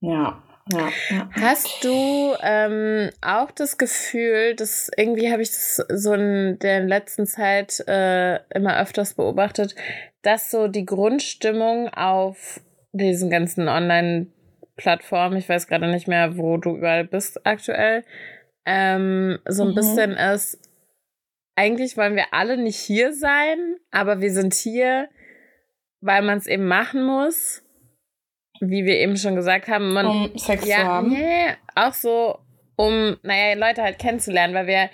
Ja, 0.00 0.42
ja, 0.72 0.88
ja. 1.10 1.30
Hast 1.32 1.84
du 1.84 2.34
ähm, 2.42 3.10
auch 3.20 3.50
das 3.52 3.78
Gefühl, 3.78 4.54
dass 4.56 4.90
irgendwie 4.96 5.30
habe 5.30 5.42
ich 5.42 5.50
das 5.50 5.84
so 5.88 6.14
in 6.14 6.58
der 6.58 6.80
letzten 6.80 7.26
Zeit 7.26 7.80
äh, 7.86 8.36
immer 8.54 8.80
öfters 8.80 9.14
beobachtet, 9.14 9.74
dass 10.22 10.50
so 10.50 10.68
die 10.68 10.84
Grundstimmung 10.84 11.88
auf 11.88 12.60
diesen 12.92 13.30
ganzen 13.30 13.68
Online-Plattformen, 13.68 15.36
ich 15.36 15.48
weiß 15.48 15.66
gerade 15.66 15.88
nicht 15.88 16.08
mehr, 16.08 16.36
wo 16.36 16.56
du 16.56 16.76
überall 16.76 17.04
bist 17.04 17.46
aktuell, 17.46 18.04
ähm, 18.66 19.38
so 19.48 19.62
ein 19.64 19.70
Mhm. 19.70 19.74
bisschen 19.74 20.10
ist, 20.12 20.58
eigentlich 21.56 21.96
wollen 21.96 22.16
wir 22.16 22.32
alle 22.32 22.56
nicht 22.56 22.78
hier 22.78 23.12
sein, 23.12 23.76
aber 23.90 24.20
wir 24.20 24.32
sind 24.32 24.54
hier, 24.54 25.08
weil 26.00 26.22
man 26.22 26.38
es 26.38 26.46
eben 26.46 26.66
machen 26.66 27.02
muss. 27.04 27.62
Wie 28.62 28.84
wir 28.84 28.98
eben 28.98 29.16
schon 29.16 29.36
gesagt 29.36 29.68
haben, 29.68 29.92
man, 29.92 30.06
Um 30.06 30.36
Sex 30.36 30.62
zu 30.64 30.68
ja, 30.68 30.78
haben. 30.84 31.08
nee, 31.10 31.46
auch 31.74 31.94
so, 31.94 32.38
um, 32.76 33.16
naja, 33.22 33.54
Leute 33.54 33.82
halt 33.82 33.98
kennenzulernen, 33.98 34.54
weil 34.54 34.66
wir 34.66 34.90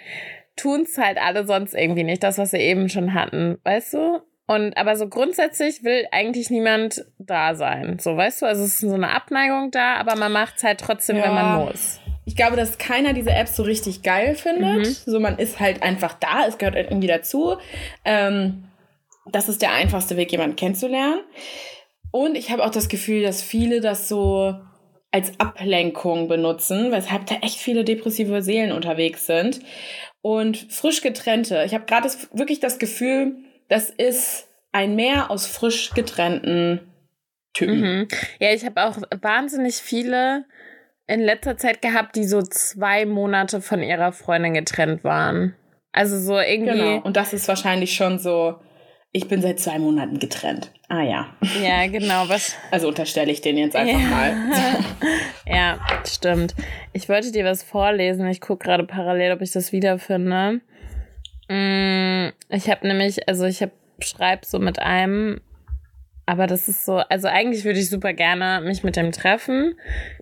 tun 0.55 0.83
es 0.83 0.97
halt 0.99 1.19
alle 1.19 1.45
sonst 1.47 1.75
irgendwie 1.75 2.05
nicht, 2.05 2.23
das, 2.23 2.39
was 2.39 2.53
wir 2.53 2.61
eben 2.61 2.89
schon 2.89 3.13
hatten, 3.15 3.59
weißt 3.65 3.95
du? 3.95 4.21
Und 4.49 4.77
aber 4.77 4.97
so 4.97 5.09
grundsätzlich 5.09 5.83
will 5.83 6.07
eigentlich 6.13 6.51
niemand 6.51 7.05
da 7.19 7.55
sein. 7.57 7.99
So, 7.99 8.17
weißt 8.17 8.43
du, 8.43 8.47
also 8.47 8.63
es 8.63 8.75
ist 8.75 8.81
so 8.89 8.95
eine 8.95 9.11
Abneigung 9.11 9.71
da, 9.73 9.95
aber 9.97 10.15
man 10.15 10.31
macht 10.31 10.59
es 10.59 10.63
halt 10.63 10.81
trotzdem, 10.81 11.17
wenn 11.17 11.25
Ja. 11.25 11.33
man 11.33 11.67
muss. 11.67 12.01
Ich 12.25 12.37
glaube, 12.37 12.57
dass 12.57 12.79
keiner 12.79 13.13
diese 13.13 13.31
Apps 13.31 13.57
so 13.57 13.63
richtig 13.65 14.03
geil 14.03 14.35
findet. 14.37 14.79
Mhm. 14.79 14.85
So, 14.85 15.19
man 15.21 15.39
ist 15.39 15.59
halt 15.61 15.83
einfach 15.83 16.15
da, 16.15 16.47
es 16.47 16.59
gehört 16.59 16.77
halt 16.77 16.91
irgendwie 16.91 17.09
dazu. 17.09 17.57
Ähm, 18.05 18.65
das 19.31 19.49
ist 19.49 19.63
der 19.63 19.73
einfachste 19.73 20.17
Weg, 20.17 20.31
jemanden 20.31 20.57
kennenzulernen. 20.57 21.21
Und 22.13 22.37
ich 22.37 22.51
habe 22.51 22.65
auch 22.65 22.71
das 22.71 22.89
Gefühl, 22.89 23.23
dass 23.23 23.43
viele 23.43 23.81
das 23.81 24.09
so 24.09 24.55
als 25.11 25.39
Ablenkung 25.39 26.29
benutzen, 26.29 26.93
weshalb 26.93 27.27
da 27.27 27.37
echt 27.43 27.59
viele 27.59 27.85
depressive 27.85 28.43
Seelen 28.43 28.73
unterwegs 28.73 29.27
sind. 29.27 29.61
Und 30.23 30.57
frisch 30.71 31.03
getrennte. 31.03 31.63
Ich 31.65 31.75
habe 31.75 31.87
gerade 31.87 32.09
wirklich 32.33 32.59
das 32.61 32.79
Gefühl, 32.79 33.37
das 33.69 33.91
ist 33.91 34.49
ein 34.73 34.95
Meer 34.97 35.31
aus 35.31 35.47
frisch 35.47 35.91
getrennten 35.95 36.81
Typen. 37.55 37.81
Mhm. 37.81 38.09
Ja, 38.39 38.53
ich 38.53 38.65
habe 38.65 38.85
auch 38.85 38.99
wahnsinnig 39.23 39.77
viele 39.77 40.45
in 41.07 41.21
letzter 41.21 41.57
Zeit 41.57 41.83
gehabt, 41.83 42.17
die 42.17 42.25
so 42.25 42.43
zwei 42.43 43.07
Monate 43.07 43.61
von 43.61 43.83
ihrer 43.83 44.13
Freundin 44.13 44.55
getrennt 44.55 45.05
waren. 45.05 45.55
Also 45.93 46.19
so 46.19 46.39
irgendwie. 46.39 46.73
Genau. 46.79 46.99
Und 47.01 47.17
das 47.17 47.33
ist 47.33 47.49
wahrscheinlich 47.49 47.95
schon 47.95 48.19
so, 48.19 48.57
ich 49.13 49.29
bin 49.29 49.41
seit 49.41 49.59
zwei 49.61 49.79
Monaten 49.79 50.19
getrennt. 50.19 50.71
Ah 50.89 51.03
ja. 51.03 51.35
Ja, 51.63 51.87
genau. 51.87 52.29
Was, 52.29 52.55
Also 52.71 52.89
unterstelle 52.89 53.33
ich 53.33 53.41
den 53.41 53.57
jetzt 53.57 53.75
einfach 53.77 53.99
Ja. 53.99 54.07
mal. 54.09 54.37
ja, 55.47 55.79
stimmt. 56.07 56.55
Ich 56.93 57.09
wollte 57.09 57.33
dir 57.33 57.45
was 57.47 57.63
vorlesen. 57.63 58.27
Ich 58.29 58.41
gucke 58.43 58.67
gerade 58.67 58.85
parallel, 58.85 59.33
ob 59.33 59.41
ich 59.41 59.53
das 59.53 59.73
wiederfinde. 59.73 60.61
Mm, 61.49 62.29
Ich 62.51 62.69
habe 62.71 62.87
nämlich, 62.87 63.29
also 63.29 63.45
ich 63.45 63.63
habe 63.63 63.73
schreib 64.01 64.45
so 64.45 64.59
mit 64.59 64.79
einem, 64.79 65.41
aber 66.27 66.47
das 66.47 66.69
ist 66.69 66.85
so, 66.85 66.97
also 66.97 67.29
eigentlich 67.29 67.65
würde 67.65 67.79
ich 67.79 67.89
super 67.89 68.13
gerne 68.13 68.61
mich 68.67 68.83
mit 68.83 68.97
dem 68.97 69.13
treffen. 69.13 69.75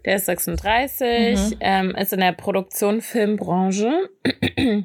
Der 0.05 0.17
ist 0.17 0.27
36, 0.27 1.51
Mhm. 1.51 1.57
ähm, 1.61 1.91
ist 1.97 2.13
in 2.13 2.21
der 2.21 2.33
Produktion 2.33 3.01
Filmbranche, 3.01 4.11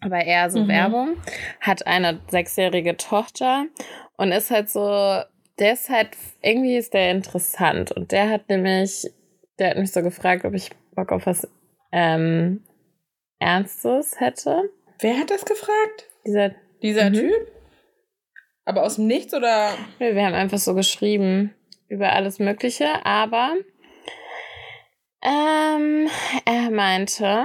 aber 0.00 0.24
eher 0.24 0.50
so 0.50 0.60
Mhm. 0.60 0.68
Werbung, 0.68 1.16
hat 1.60 1.86
eine 1.86 2.20
sechsjährige 2.28 2.96
Tochter 2.96 3.66
und 4.16 4.32
ist 4.32 4.50
halt 4.50 4.70
so, 4.70 5.20
der 5.58 5.72
ist 5.74 5.90
halt, 5.90 6.10
irgendwie 6.42 6.76
ist 6.76 6.94
der 6.94 7.10
interessant 7.10 7.92
und 7.92 8.10
der 8.10 8.30
hat 8.30 8.48
nämlich, 8.48 9.06
der 9.58 9.70
hat 9.70 9.78
mich 9.78 9.92
so 9.92 10.02
gefragt, 10.02 10.44
ob 10.44 10.54
ich 10.54 10.70
Bock 10.94 11.12
auf 11.12 11.26
was 11.26 11.46
ähm, 11.92 12.64
Ernstes 13.38 14.18
hätte. 14.20 14.70
Wer 15.00 15.18
hat 15.18 15.30
das 15.30 15.44
gefragt? 15.44 16.08
Dieser, 16.26 16.54
Dieser 16.82 17.10
Mhm. 17.10 17.14
Typ? 17.14 17.48
Aber 18.64 18.82
aus 18.82 18.96
dem 18.96 19.06
Nichts 19.06 19.34
oder? 19.34 19.72
Wir 19.98 20.24
haben 20.24 20.34
einfach 20.34 20.58
so 20.58 20.74
geschrieben 20.74 21.54
über 21.88 22.12
alles 22.12 22.38
Mögliche, 22.38 23.04
aber 23.04 23.54
ähm, 25.22 26.08
er 26.44 26.70
meinte, 26.70 27.44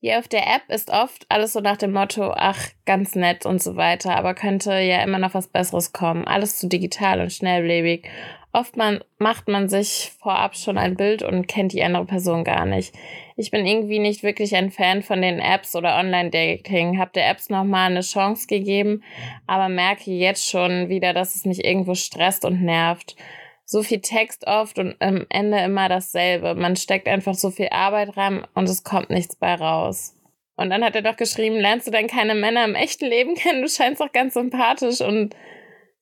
hier 0.00 0.18
auf 0.18 0.26
der 0.26 0.46
App 0.46 0.62
ist 0.68 0.90
oft 0.90 1.26
alles 1.28 1.52
so 1.52 1.60
nach 1.60 1.76
dem 1.76 1.92
Motto, 1.92 2.32
ach, 2.34 2.58
ganz 2.84 3.14
nett 3.14 3.46
und 3.46 3.62
so 3.62 3.76
weiter, 3.76 4.16
aber 4.16 4.34
könnte 4.34 4.72
ja 4.80 5.02
immer 5.02 5.18
noch 5.18 5.34
was 5.34 5.46
Besseres 5.46 5.92
kommen. 5.92 6.26
Alles 6.26 6.58
zu 6.58 6.68
digital 6.68 7.20
und 7.20 7.32
schnelllebig. 7.32 8.08
Oft 8.52 8.76
man, 8.76 9.02
macht 9.18 9.46
man 9.48 9.68
sich 9.68 10.12
vorab 10.20 10.56
schon 10.56 10.76
ein 10.78 10.96
Bild 10.96 11.22
und 11.22 11.46
kennt 11.46 11.72
die 11.72 11.82
andere 11.84 12.04
Person 12.04 12.42
gar 12.42 12.66
nicht. 12.66 12.94
Ich 13.36 13.50
bin 13.50 13.66
irgendwie 13.66 13.98
nicht 13.98 14.22
wirklich 14.22 14.54
ein 14.54 14.70
Fan 14.70 15.02
von 15.02 15.22
den 15.22 15.38
Apps 15.38 15.74
oder 15.74 15.96
Online-Dating. 15.96 16.98
Hab 16.98 17.12
der 17.12 17.28
Apps 17.28 17.48
nochmal 17.50 17.90
eine 17.90 18.02
Chance 18.02 18.46
gegeben, 18.46 19.02
aber 19.46 19.68
merke 19.68 20.10
jetzt 20.10 20.48
schon 20.48 20.88
wieder, 20.88 21.12
dass 21.12 21.34
es 21.34 21.44
mich 21.44 21.64
irgendwo 21.64 21.94
stresst 21.94 22.44
und 22.44 22.62
nervt. 22.62 23.16
So 23.64 23.82
viel 23.82 24.00
Text 24.00 24.46
oft 24.46 24.78
und 24.78 24.96
am 25.00 25.24
Ende 25.30 25.58
immer 25.60 25.88
dasselbe. 25.88 26.54
Man 26.54 26.76
steckt 26.76 27.08
einfach 27.08 27.34
so 27.34 27.50
viel 27.50 27.68
Arbeit 27.70 28.16
rein 28.16 28.46
und 28.54 28.68
es 28.68 28.84
kommt 28.84 29.10
nichts 29.10 29.36
bei 29.36 29.54
raus. 29.54 30.14
Und 30.56 30.70
dann 30.70 30.84
hat 30.84 30.94
er 30.94 31.02
doch 31.02 31.16
geschrieben, 31.16 31.56
lernst 31.56 31.86
du 31.86 31.90
denn 31.90 32.06
keine 32.06 32.34
Männer 32.34 32.64
im 32.64 32.74
echten 32.74 33.06
Leben 33.06 33.34
kennen? 33.34 33.62
Du 33.62 33.68
scheinst 33.68 34.00
doch 34.00 34.12
ganz 34.12 34.34
sympathisch 34.34 35.00
und 35.00 35.34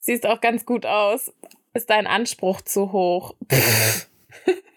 siehst 0.00 0.26
auch 0.26 0.40
ganz 0.40 0.66
gut 0.66 0.84
aus. 0.86 1.32
Ist 1.72 1.90
dein 1.90 2.08
Anspruch 2.08 2.60
zu 2.62 2.90
hoch? 2.90 3.34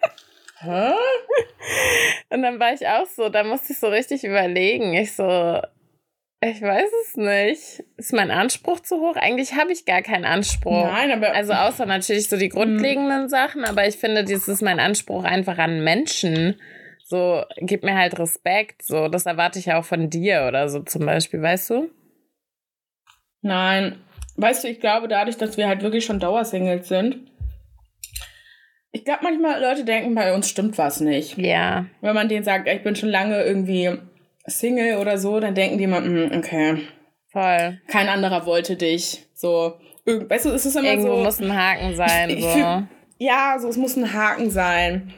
Hä? 0.64 0.94
Und 2.30 2.42
dann 2.42 2.60
war 2.60 2.74
ich 2.74 2.88
auch 2.88 3.06
so, 3.06 3.30
da 3.30 3.44
musste 3.44 3.74
ich 3.74 3.80
so 3.80 3.88
richtig 3.88 4.24
überlegen. 4.24 4.94
Ich 4.94 5.14
so, 5.14 5.60
ich 6.42 6.62
weiß 6.62 6.90
es 7.06 7.16
nicht. 7.16 7.84
Ist 7.98 8.14
mein 8.14 8.32
Anspruch 8.32 8.82
zu 8.82 8.98
hoch? 8.98 9.16
Eigentlich 9.16 9.54
habe 9.54 9.72
ich 9.72 9.86
gar 9.86 10.02
keinen 10.02 10.26
Anspruch. 10.26 10.86
Nein, 10.86 11.12
aber. 11.12 11.34
Also 11.34 11.54
außer 11.54 11.86
natürlich 11.86 12.28
so 12.28 12.38
die 12.38 12.50
grundlegenden 12.50 13.30
Sachen, 13.30 13.64
aber 13.64 13.88
ich 13.88 13.96
finde, 13.96 14.24
das 14.24 14.48
ist 14.48 14.62
mein 14.62 14.80
Anspruch 14.80 15.24
einfach 15.24 15.58
an 15.58 15.84
Menschen. 15.84 16.60
So, 17.06 17.44
gib 17.58 17.84
mir 17.84 17.96
halt 17.96 18.20
Respekt. 18.20 18.84
So, 18.84 19.08
das 19.08 19.26
erwarte 19.26 19.60
ich 19.60 19.68
ja 19.68 19.80
auch 19.80 19.86
von 19.86 20.10
dir 20.10 20.46
oder 20.48 20.68
so 20.68 20.82
zum 20.82 21.06
Beispiel, 21.06 21.42
weißt 21.42 21.70
du? 21.70 21.90
Nein. 23.42 24.02
Weißt 24.36 24.64
du, 24.64 24.68
ich 24.68 24.80
glaube, 24.80 25.08
dadurch, 25.08 25.38
dass 25.38 25.58
wir 25.58 25.68
halt 25.68 25.84
wirklich 25.84 26.06
schon 26.06 26.20
Dauersingles 26.20 26.88
sind, 26.88 27.32
ich 28.94 29.04
glaube, 29.04 29.20
manchmal 29.24 29.60
Leute 29.62 29.84
denken, 29.84 30.16
bei 30.16 30.34
uns 30.34 30.48
stimmt 30.50 30.78
was 30.78 31.02
nicht. 31.02 31.38
Ja. 31.38 31.86
Wenn 32.02 32.16
man 32.16 32.30
denen 32.30 32.46
sagt, 32.46 32.70
ich 32.70 32.84
bin 32.84 32.96
schon 32.96 33.10
lange 33.10 33.44
irgendwie 33.44 33.92
Single 34.48 34.98
oder 35.00 35.18
so, 35.18 35.40
dann 35.40 35.56
denken 35.56 35.78
die 35.78 35.84
immer, 35.86 36.00
"Mm, 36.02 36.32
okay, 36.38 36.78
Voll. 37.32 37.80
kein 37.88 38.08
anderer 38.08 38.46
wollte 38.46 38.76
dich. 38.76 39.26
So, 39.34 39.74
weißt 40.06 40.46
du, 40.46 40.50
es 40.52 40.66
ist 40.66 40.76
immer 40.76 40.90
Irgendwo 40.90 41.18
so. 41.18 41.24
muss 41.24 41.42
ein 41.42 41.56
Haken 41.56 41.96
sein. 41.96 42.30
Ich 42.38 42.42
So. 42.44 42.50
fühl- 42.50 42.88
ja, 43.20 43.58
so, 43.60 43.68
es 43.70 43.78
muss 43.78 43.96
ein 43.98 44.14
Haken 44.14 44.50
sein. 44.52 45.14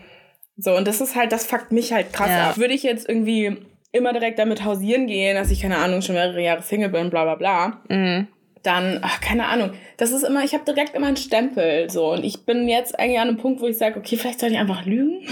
So, 0.58 0.76
und 0.76 0.88
das 0.88 1.02
ist 1.02 1.16
halt, 1.16 1.32
das 1.32 1.46
fuckt 1.46 1.72
mich 1.72 1.92
halt 1.92 2.14
krass 2.14 2.30
Ja. 2.30 2.50
ab. 2.52 2.58
Würde 2.58 2.74
ich 2.74 2.84
jetzt 2.84 3.10
irgendwie 3.10 3.58
immer 3.92 4.14
direkt 4.14 4.40
damit 4.40 4.64
hausieren 4.64 5.08
gehen, 5.08 5.36
dass 5.36 5.52
ich, 5.52 5.62
keine 5.62 5.78
Ahnung, 5.78 6.02
schon 6.02 6.16
mehrere 6.16 6.42
Jahre 6.42 6.62
Single 6.62 6.90
bin, 6.90 7.10
bla 7.10 7.24
bla 7.24 7.36
bla, 7.36 7.82
Mhm. 7.90 8.28
Dann, 8.66 9.00
ach, 9.02 9.22
keine 9.22 9.46
Ahnung. 9.48 9.72
Das 9.98 10.12
ist 10.12 10.24
immer, 10.24 10.44
ich 10.44 10.54
habe 10.54 10.66
direkt 10.66 10.96
immer 10.96 11.08
einen 11.08 11.18
Stempel. 11.18 11.90
So, 11.90 12.12
und 12.14 12.24
ich 12.24 12.46
bin 12.46 12.68
jetzt 12.68 12.98
eigentlich 13.00 13.20
an 13.20 13.28
einem 13.30 13.38
Punkt, 13.38 13.62
wo 13.62 13.68
ich 13.68 13.78
sage, 13.78 14.00
okay, 14.00 14.18
vielleicht 14.18 14.40
soll 14.40 14.52
ich 14.52 14.58
einfach 14.58 14.86
lügen 14.86 15.28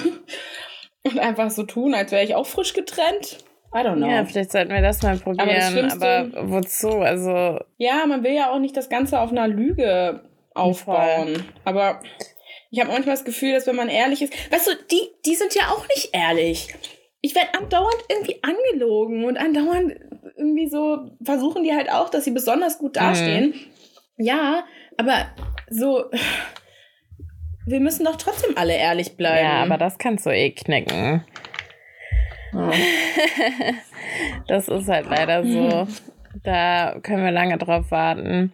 und 1.03 1.19
einfach 1.19 1.49
so 1.51 1.63
tun, 1.63 1.93
als 1.93 2.11
wäre 2.11 2.23
ich 2.23 2.35
auch 2.35 2.45
frisch 2.45 2.73
getrennt. 2.73 3.37
I 3.75 3.79
don't 3.79 3.95
know. 3.95 4.07
Ja, 4.07 4.23
vielleicht 4.25 4.51
sollten 4.51 4.71
wir 4.71 4.81
das 4.81 5.01
mal 5.01 5.17
probieren. 5.17 5.49
Aber, 5.49 5.61
Schlimmste- 5.61 6.31
wozu? 6.43 6.89
Also, 6.99 7.59
Ja, 7.77 8.05
man 8.05 8.23
will 8.23 8.33
ja 8.33 8.51
auch 8.51 8.59
nicht 8.59 8.77
das 8.77 8.87
Ganze 8.89 9.19
auf 9.19 9.31
einer 9.31 9.47
Lüge 9.47 10.21
aufbauen. 10.53 11.43
Aber 11.65 11.99
ich 12.69 12.79
habe 12.79 12.91
manchmal 12.91 13.15
das 13.15 13.25
Gefühl, 13.25 13.53
dass 13.53 13.65
wenn 13.65 13.75
man 13.75 13.89
ehrlich 13.89 14.21
ist, 14.21 14.33
weißt 14.51 14.67
du, 14.67 14.71
die, 14.91 15.01
die 15.25 15.35
sind 15.35 15.55
ja 15.55 15.69
auch 15.69 15.87
nicht 15.95 16.09
ehrlich. 16.13 16.67
Ich 17.25 17.33
werde 17.35 17.53
andauernd 17.57 18.03
irgendwie 18.09 18.39
angelogen 18.43 19.23
und 19.23 19.37
andauernd 19.37 19.95
irgendwie 20.37 20.67
so 20.67 21.09
versuchen 21.23 21.63
die 21.63 21.73
halt 21.73 21.89
auch, 21.89 22.09
dass 22.09 22.25
sie 22.25 22.31
besonders 22.31 22.77
gut 22.77 22.97
dastehen. 22.97 23.53
Ja, 24.17 24.65
aber 24.97 25.27
so, 25.69 26.11
wir 27.65 27.79
müssen 27.79 28.03
doch 28.05 28.17
trotzdem 28.17 28.57
alle 28.57 28.75
ehrlich 28.75 29.15
bleiben. 29.15 29.45
ja, 29.45 29.63
aber 29.63 29.77
das 29.77 29.97
kannst 29.97 30.25
du 30.25 30.31
eh 30.31 30.51
knicken. 30.51 31.25
Ja. 32.53 32.71
Das 34.47 34.67
ist 34.67 34.89
halt 34.89 35.07
leider 35.09 35.43
so. 35.43 35.87
Da 36.43 36.99
können 37.01 37.23
wir 37.23 37.31
lange 37.31 37.57
drauf 37.57 37.89
warten. 37.89 38.53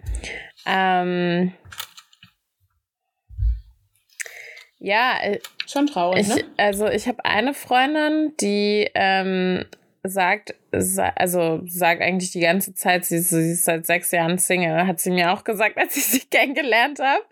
Ähm, 0.65 1.51
ja, 4.79 5.17
äh, 5.21 5.39
Schon 5.69 5.85
traurig, 5.85 6.21
ich, 6.21 6.35
ne? 6.35 6.43
also 6.57 6.87
ich 6.87 7.07
habe 7.07 7.23
eine 7.25 7.53
Freundin, 7.53 8.33
die 8.41 8.89
ähm, 8.95 9.65
sagt, 10.03 10.55
sa 10.68 10.68
also 10.71 11.61
sagt 11.65 12.01
eigentlich 12.01 12.31
die 12.31 12.39
ganze 12.41 12.73
Zeit, 12.73 13.05
sie, 13.05 13.17
ist- 13.17 13.29
sie 13.29 13.51
ist 13.51 13.65
seit 13.65 13.85
sechs 13.85 14.11
Jahren 14.11 14.37
Single, 14.37 14.85
hat 14.87 14.99
sie 14.99 15.11
mir 15.11 15.31
auch 15.31 15.43
gesagt, 15.43 15.77
als 15.77 15.97
ich 15.97 16.05
sie 16.05 16.19
kennengelernt 16.31 16.99
habe. 16.99 17.23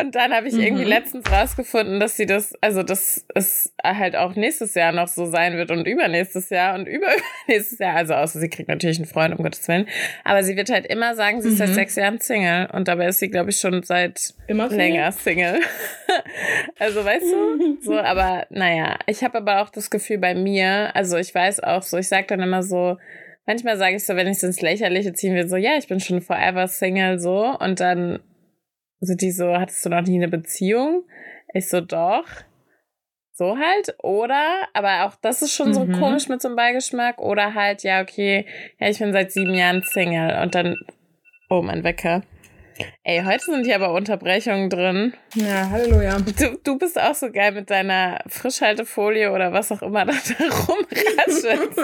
Und 0.00 0.14
dann 0.14 0.32
habe 0.32 0.48
ich 0.48 0.54
irgendwie 0.54 0.84
Mhm. 0.84 0.88
letztens 0.90 1.30
rausgefunden, 1.30 2.00
dass 2.00 2.16
sie 2.16 2.26
das, 2.26 2.54
also 2.60 2.82
dass 2.82 3.24
es 3.34 3.72
halt 3.82 4.16
auch 4.16 4.34
nächstes 4.36 4.74
Jahr 4.74 4.92
noch 4.92 5.08
so 5.08 5.26
sein 5.26 5.56
wird 5.56 5.70
und 5.70 5.86
übernächstes 5.86 6.50
Jahr 6.50 6.74
und 6.74 6.86
übernächstes 6.88 7.78
Jahr. 7.78 7.96
Also 7.96 8.14
außer 8.14 8.38
sie 8.40 8.48
kriegt 8.48 8.68
natürlich 8.68 8.98
einen 8.98 9.06
Freund, 9.06 9.34
um 9.36 9.42
Gottes 9.42 9.66
Willen. 9.68 9.86
Aber 10.24 10.42
sie 10.42 10.56
wird 10.56 10.70
halt 10.70 10.86
immer 10.86 11.14
sagen, 11.14 11.42
sie 11.42 11.48
ist 11.50 11.58
seit 11.58 11.68
Mhm. 11.70 11.74
sechs 11.74 11.94
Jahren 11.96 12.20
Single. 12.20 12.68
Und 12.72 12.88
dabei 12.88 13.08
ist 13.08 13.18
sie, 13.18 13.28
glaube 13.30 13.50
ich, 13.50 13.58
schon 13.60 13.82
seit 13.82 14.34
Immer 14.48 14.68
länger 14.68 15.10
Single. 15.12 15.60
also 16.78 17.04
weißt 17.04 17.24
du, 17.24 17.76
so, 17.82 17.98
aber 17.98 18.46
naja, 18.50 18.98
ich 19.06 19.24
habe 19.24 19.38
aber 19.38 19.62
auch 19.62 19.70
das 19.70 19.90
Gefühl 19.90 20.18
bei 20.18 20.34
mir, 20.34 20.94
also 20.94 21.16
ich 21.16 21.34
weiß 21.34 21.60
auch 21.60 21.82
so, 21.82 21.96
ich 21.98 22.08
sag 22.08 22.28
dann 22.28 22.40
immer 22.46 22.62
so, 22.62 22.96
manchmal 23.46 23.76
sage 23.76 23.96
ich 23.96 24.04
so, 24.04 24.16
wenn 24.16 24.26
ich 24.26 24.38
es 24.38 24.42
ins 24.42 24.60
Lächerliche 24.60 25.12
ziehen 25.12 25.34
will, 25.34 25.48
so, 25.48 25.56
ja, 25.56 25.76
ich 25.76 25.88
bin 25.88 26.00
schon 26.00 26.20
forever 26.22 26.66
Single, 26.68 27.18
so, 27.18 27.56
und 27.58 27.80
dann 27.80 28.20
sind 29.00 29.20
die 29.20 29.30
so, 29.30 29.52
hattest 29.56 29.84
du 29.84 29.90
noch 29.90 30.02
nie 30.02 30.16
eine 30.16 30.28
Beziehung? 30.28 31.04
Ich 31.52 31.68
so, 31.68 31.80
doch. 31.80 32.26
So 33.32 33.58
halt, 33.58 33.94
oder, 34.02 34.66
aber 34.72 35.04
auch 35.04 35.14
das 35.20 35.42
ist 35.42 35.52
schon 35.52 35.74
so 35.74 35.84
Mhm. 35.84 35.92
komisch 35.92 36.28
mit 36.28 36.40
so 36.40 36.48
einem 36.48 36.56
Beigeschmack, 36.56 37.18
oder 37.18 37.52
halt, 37.54 37.82
ja, 37.82 38.00
okay, 38.00 38.46
ja, 38.78 38.88
ich 38.88 38.98
bin 38.98 39.12
seit 39.12 39.30
sieben 39.32 39.54
Jahren 39.54 39.82
Single 39.82 40.42
und 40.42 40.54
dann, 40.54 40.74
oh, 41.50 41.60
mein 41.60 41.84
Wecker. 41.84 42.22
Ey, 43.04 43.22
heute 43.24 43.44
sind 43.44 43.64
hier 43.64 43.76
aber 43.76 43.92
Unterbrechungen 43.92 44.68
drin. 44.70 45.14
Ja, 45.34 45.70
Halleluja. 45.70 46.18
Du, 46.18 46.58
du 46.62 46.78
bist 46.78 47.00
auch 47.00 47.14
so 47.14 47.30
geil 47.30 47.52
mit 47.52 47.70
deiner 47.70 48.20
Frischhaltefolie 48.26 49.32
oder 49.32 49.52
was 49.52 49.72
auch 49.72 49.82
immer 49.82 50.04
da, 50.06 50.12
da 50.12 50.44
rumraschelt. 50.44 51.76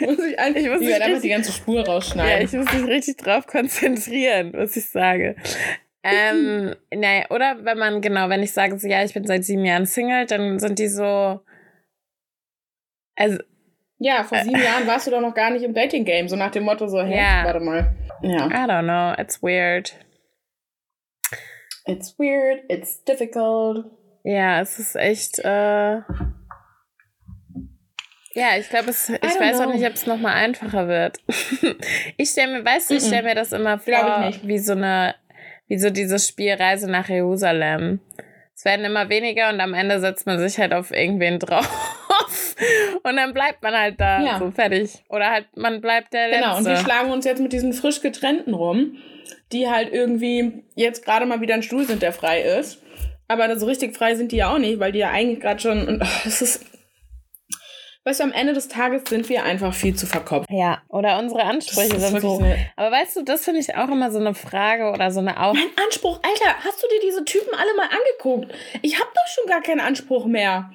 muss 0.00 0.18
ich, 0.26 0.38
ein, 0.38 0.56
Ich 0.56 0.68
muss 0.68 0.80
ich 0.80 0.88
werde 0.88 1.04
einfach 1.04 1.20
die 1.22 1.28
ganze 1.28 1.52
Spur 1.52 1.80
ja, 1.80 1.84
rausschneiden. 1.84 2.44
ich 2.46 2.52
muss 2.52 2.72
mich 2.72 2.86
richtig 2.86 3.18
drauf 3.18 3.46
konzentrieren, 3.46 4.52
was 4.54 4.76
ich 4.76 4.88
sage. 4.90 5.36
Ähm, 6.02 6.74
naja, 6.94 7.26
oder 7.30 7.64
wenn 7.64 7.78
man, 7.78 8.00
genau, 8.00 8.28
wenn 8.28 8.42
ich 8.42 8.52
sage, 8.52 8.78
so, 8.78 8.88
ja, 8.88 9.04
ich 9.04 9.14
bin 9.14 9.24
seit 9.26 9.44
sieben 9.44 9.64
Jahren 9.64 9.86
Single, 9.86 10.26
dann 10.26 10.58
sind 10.58 10.78
die 10.78 10.88
so. 10.88 11.40
Also, 13.16 13.38
Ja, 13.98 14.24
vor 14.24 14.38
sieben 14.38 14.60
Jahren 14.60 14.86
warst 14.86 15.06
du 15.06 15.10
doch 15.12 15.20
noch 15.20 15.34
gar 15.34 15.50
nicht 15.50 15.62
im 15.62 15.74
Dating-Game. 15.74 16.28
So 16.28 16.34
nach 16.36 16.50
dem 16.50 16.64
Motto 16.64 16.88
so, 16.88 17.00
hey, 17.02 17.18
Ja. 17.18 17.44
warte 17.44 17.60
mal. 17.60 17.94
Ja. 18.22 18.46
I 18.46 18.66
don't 18.68 18.82
know, 18.84 19.20
it's 19.22 19.42
weird. 19.42 19.94
It's 21.86 22.18
weird, 22.18 22.62
it's 22.68 23.02
difficult. 23.04 23.86
Ja, 24.24 24.60
es 24.60 24.78
ist 24.78 24.96
echt, 24.96 25.38
äh. 25.40 26.00
Ja, 28.34 28.56
ich 28.58 28.68
glaube, 28.70 28.90
es, 28.90 29.10
ich 29.10 29.20
weiß 29.20 29.60
auch 29.60 29.64
know. 29.64 29.74
nicht, 29.74 29.86
ob 29.86 29.92
es 29.94 30.06
nochmal 30.06 30.34
einfacher 30.34 30.88
wird. 30.88 31.18
ich 32.16 32.30
stelle 32.30 32.58
mir, 32.58 32.64
weißt 32.64 32.90
du, 32.90 32.94
ich 32.94 33.02
stelle 33.02 33.24
mir 33.24 33.34
das 33.34 33.52
immer 33.52 33.78
vor, 33.78 34.32
wie 34.44 34.58
so 34.58 34.72
eine, 34.72 35.14
wie 35.66 35.78
so 35.78 35.90
dieses 35.90 36.26
Spiel 36.28 36.54
Reise 36.54 36.90
nach 36.90 37.08
Jerusalem. 37.08 38.00
Es 38.54 38.64
werden 38.64 38.84
immer 38.86 39.08
weniger 39.10 39.50
und 39.50 39.60
am 39.60 39.74
Ende 39.74 40.00
setzt 40.00 40.24
man 40.26 40.38
sich 40.38 40.58
halt 40.58 40.72
auf 40.72 40.92
irgendwen 40.92 41.38
drauf. 41.38 41.68
Und 43.02 43.16
dann 43.16 43.34
bleibt 43.34 43.62
man 43.64 43.74
halt 43.74 44.00
da, 44.00 44.22
Ja. 44.22 44.38
so 44.38 44.52
fertig. 44.52 45.02
Oder 45.08 45.30
halt, 45.30 45.46
man 45.56 45.80
bleibt 45.80 46.12
der 46.12 46.30
Genau, 46.30 46.58
und 46.58 46.64
wir 46.64 46.72
Letzte. 46.72 46.84
schlagen 46.84 47.10
uns 47.10 47.24
jetzt 47.24 47.40
mit 47.40 47.52
diesen 47.52 47.72
frisch 47.72 48.00
getrennten 48.00 48.54
rum, 48.54 48.98
die 49.52 49.68
halt 49.68 49.92
irgendwie 49.92 50.64
jetzt 50.74 51.04
gerade 51.04 51.26
mal 51.26 51.40
wieder 51.40 51.54
ein 51.54 51.62
Stuhl 51.62 51.84
sind, 51.86 52.02
der 52.02 52.12
frei 52.12 52.40
ist. 52.42 52.82
Aber 53.28 53.56
so 53.58 53.66
richtig 53.66 53.96
frei 53.96 54.14
sind 54.14 54.32
die 54.32 54.36
ja 54.36 54.52
auch 54.52 54.58
nicht, 54.58 54.78
weil 54.80 54.92
die 54.92 54.98
ja 55.00 55.10
eigentlich 55.10 55.40
gerade 55.40 55.60
schon. 55.60 55.86
Und 55.88 56.02
oh, 56.02 56.06
das 56.24 56.42
ist. 56.42 56.64
Weißt 58.04 58.18
du, 58.18 58.24
am 58.24 58.32
Ende 58.32 58.52
des 58.52 58.66
Tages 58.66 59.02
sind 59.08 59.28
wir 59.28 59.44
einfach 59.44 59.72
viel 59.72 59.94
zu 59.94 60.06
verkopft. 60.06 60.48
ja, 60.50 60.82
oder 60.88 61.20
unsere 61.20 61.44
Ansprüche 61.44 62.00
sind 62.00 62.20
so. 62.20 62.38
eine- 62.40 62.66
Aber 62.74 62.90
weißt 62.90 63.14
du, 63.16 63.22
das 63.22 63.44
finde 63.44 63.60
ich 63.60 63.76
auch 63.76 63.88
immer 63.88 64.10
so 64.10 64.18
eine 64.18 64.34
Frage 64.34 64.90
oder 64.90 65.12
so 65.12 65.20
eine 65.20 65.40
Auf 65.40 65.54
Mein 65.54 65.70
Anspruch, 65.86 66.18
Alter, 66.22 66.56
hast 66.64 66.82
du 66.82 66.88
dir 66.88 67.00
diese 67.06 67.24
Typen 67.24 67.54
alle 67.54 67.74
mal 67.76 67.86
angeguckt? 67.86 68.52
Ich 68.82 68.98
habe 68.98 69.08
doch 69.14 69.26
schon 69.32 69.46
gar 69.46 69.62
keinen 69.62 69.78
Anspruch 69.78 70.26
mehr. 70.26 70.72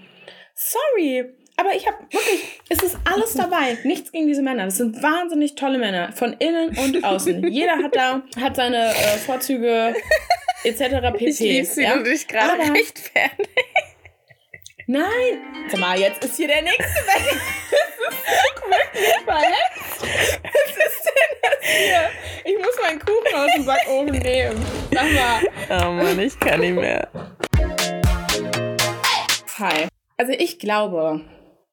Sorry. 0.55 1.25
Aber 1.59 1.73
ich 1.75 1.87
habe 1.87 1.97
wirklich, 2.11 2.61
es 2.69 2.83
ist 2.83 2.97
alles 3.03 3.33
dabei. 3.35 3.77
Nichts 3.83 4.11
gegen 4.11 4.27
diese 4.27 4.43
Männer. 4.43 4.65
Das 4.65 4.77
sind 4.77 5.01
wahnsinnig 5.01 5.55
tolle 5.55 5.79
Männer. 5.79 6.11
Von 6.13 6.33
innen 6.33 6.77
und 6.77 7.03
außen. 7.03 7.47
Jeder 7.51 7.77
hat 7.77 7.95
da, 7.95 8.21
hat 8.39 8.55
seine 8.55 8.91
äh, 8.91 9.17
Vorzüge 9.17 9.95
etc. 10.63 10.79
pp. 11.11 11.25
Ich 11.25 11.39
lieb's, 11.39 11.75
wie 11.77 11.83
ja? 11.83 11.97
du 11.97 12.03
dich 12.03 12.27
gerade 12.27 12.59
rechtfertigst. 12.59 13.49
Nein. 14.85 15.41
Sag 15.69 15.79
mal, 15.81 15.99
jetzt 15.99 16.23
ist 16.23 16.37
hier 16.37 16.47
der 16.47 16.61
nächste 16.61 16.83
weg. 16.83 17.41
Das 17.71 18.13
ist 18.13 18.27
wirklich 18.93 19.15
verletzt. 19.25 20.43
Was 20.43 20.85
ist 20.85 21.05
denn 21.05 21.37
das 21.41 21.67
hier? 21.67 22.09
Ich 22.45 22.57
muss 22.57 22.75
meinen 22.81 22.99
Kuchen 22.99 23.35
aus 23.35 23.51
dem 23.53 23.65
Backofen 23.65 24.19
nehmen. 24.19 24.65
Sag 24.93 25.11
mal. 25.11 25.85
Oh 25.85 25.91
Mann, 25.91 26.19
ich 26.19 26.39
kann 26.39 26.61
nicht 26.61 26.75
mehr. 26.75 27.09
Hi. 29.59 29.87
Also 30.15 30.31
ich 30.31 30.57
glaube, 30.57 31.21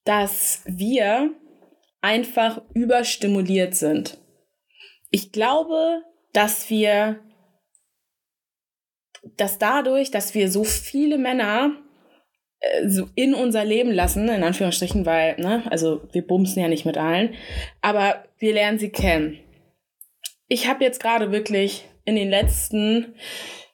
dass 0.04 0.62
wir 0.66 1.30
einfach 2.00 2.60
überstimuliert 2.74 3.74
sind. 3.74 4.18
Ich 5.10 5.32
glaube, 5.32 6.02
dass 6.32 6.68
wir, 6.68 7.20
dass 9.36 9.58
dadurch, 9.58 10.10
dass 10.10 10.34
wir 10.34 10.50
so 10.50 10.64
viele 10.64 11.16
Männer 11.16 11.72
äh, 12.60 12.88
so 12.88 13.08
in 13.14 13.32
unser 13.32 13.64
Leben 13.64 13.90
lassen, 13.90 14.28
in 14.28 14.42
Anführungsstrichen, 14.42 15.06
weil, 15.06 15.36
ne, 15.36 15.62
also 15.70 16.02
wir 16.12 16.26
bumsen 16.26 16.60
ja 16.60 16.68
nicht 16.68 16.84
mit 16.84 16.98
allen, 16.98 17.34
aber 17.80 18.24
wir 18.38 18.52
lernen 18.52 18.78
sie 18.78 18.90
kennen. 18.90 19.38
Ich 20.48 20.68
habe 20.68 20.84
jetzt 20.84 21.00
gerade 21.00 21.32
wirklich 21.32 21.86
in 22.04 22.16
den 22.16 22.28
letzten 22.28 23.14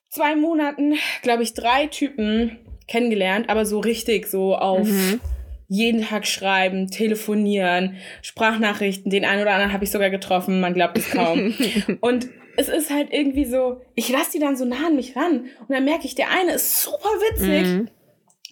zwei 0.08 0.36
Monaten, 0.36 0.94
glaube 1.22 1.42
ich, 1.42 1.54
drei 1.54 1.86
Typen 1.86 2.58
kennengelernt, 2.86 3.48
aber 3.48 3.66
so 3.66 3.80
richtig, 3.80 4.28
so 4.28 4.54
auf 4.56 4.86
mhm. 4.86 5.20
Jeden 5.70 6.02
Tag 6.02 6.26
schreiben, 6.26 6.90
telefonieren, 6.90 7.96
Sprachnachrichten. 8.22 9.08
Den 9.08 9.24
einen 9.24 9.40
oder 9.40 9.52
anderen 9.52 9.72
habe 9.72 9.84
ich 9.84 9.92
sogar 9.92 10.10
getroffen, 10.10 10.60
man 10.60 10.74
glaubt 10.74 10.98
es 10.98 11.10
kaum. 11.10 11.54
und 12.00 12.28
es 12.56 12.68
ist 12.68 12.90
halt 12.90 13.12
irgendwie 13.12 13.44
so, 13.44 13.80
ich 13.94 14.08
lasse 14.08 14.32
die 14.32 14.40
dann 14.40 14.56
so 14.56 14.64
nah 14.64 14.88
an 14.88 14.96
mich 14.96 15.14
ran 15.14 15.46
und 15.60 15.70
dann 15.70 15.84
merke 15.84 16.06
ich, 16.06 16.16
der 16.16 16.30
eine 16.30 16.54
ist 16.54 16.82
super 16.82 17.08
witzig, 17.08 17.68
mhm. 17.68 17.88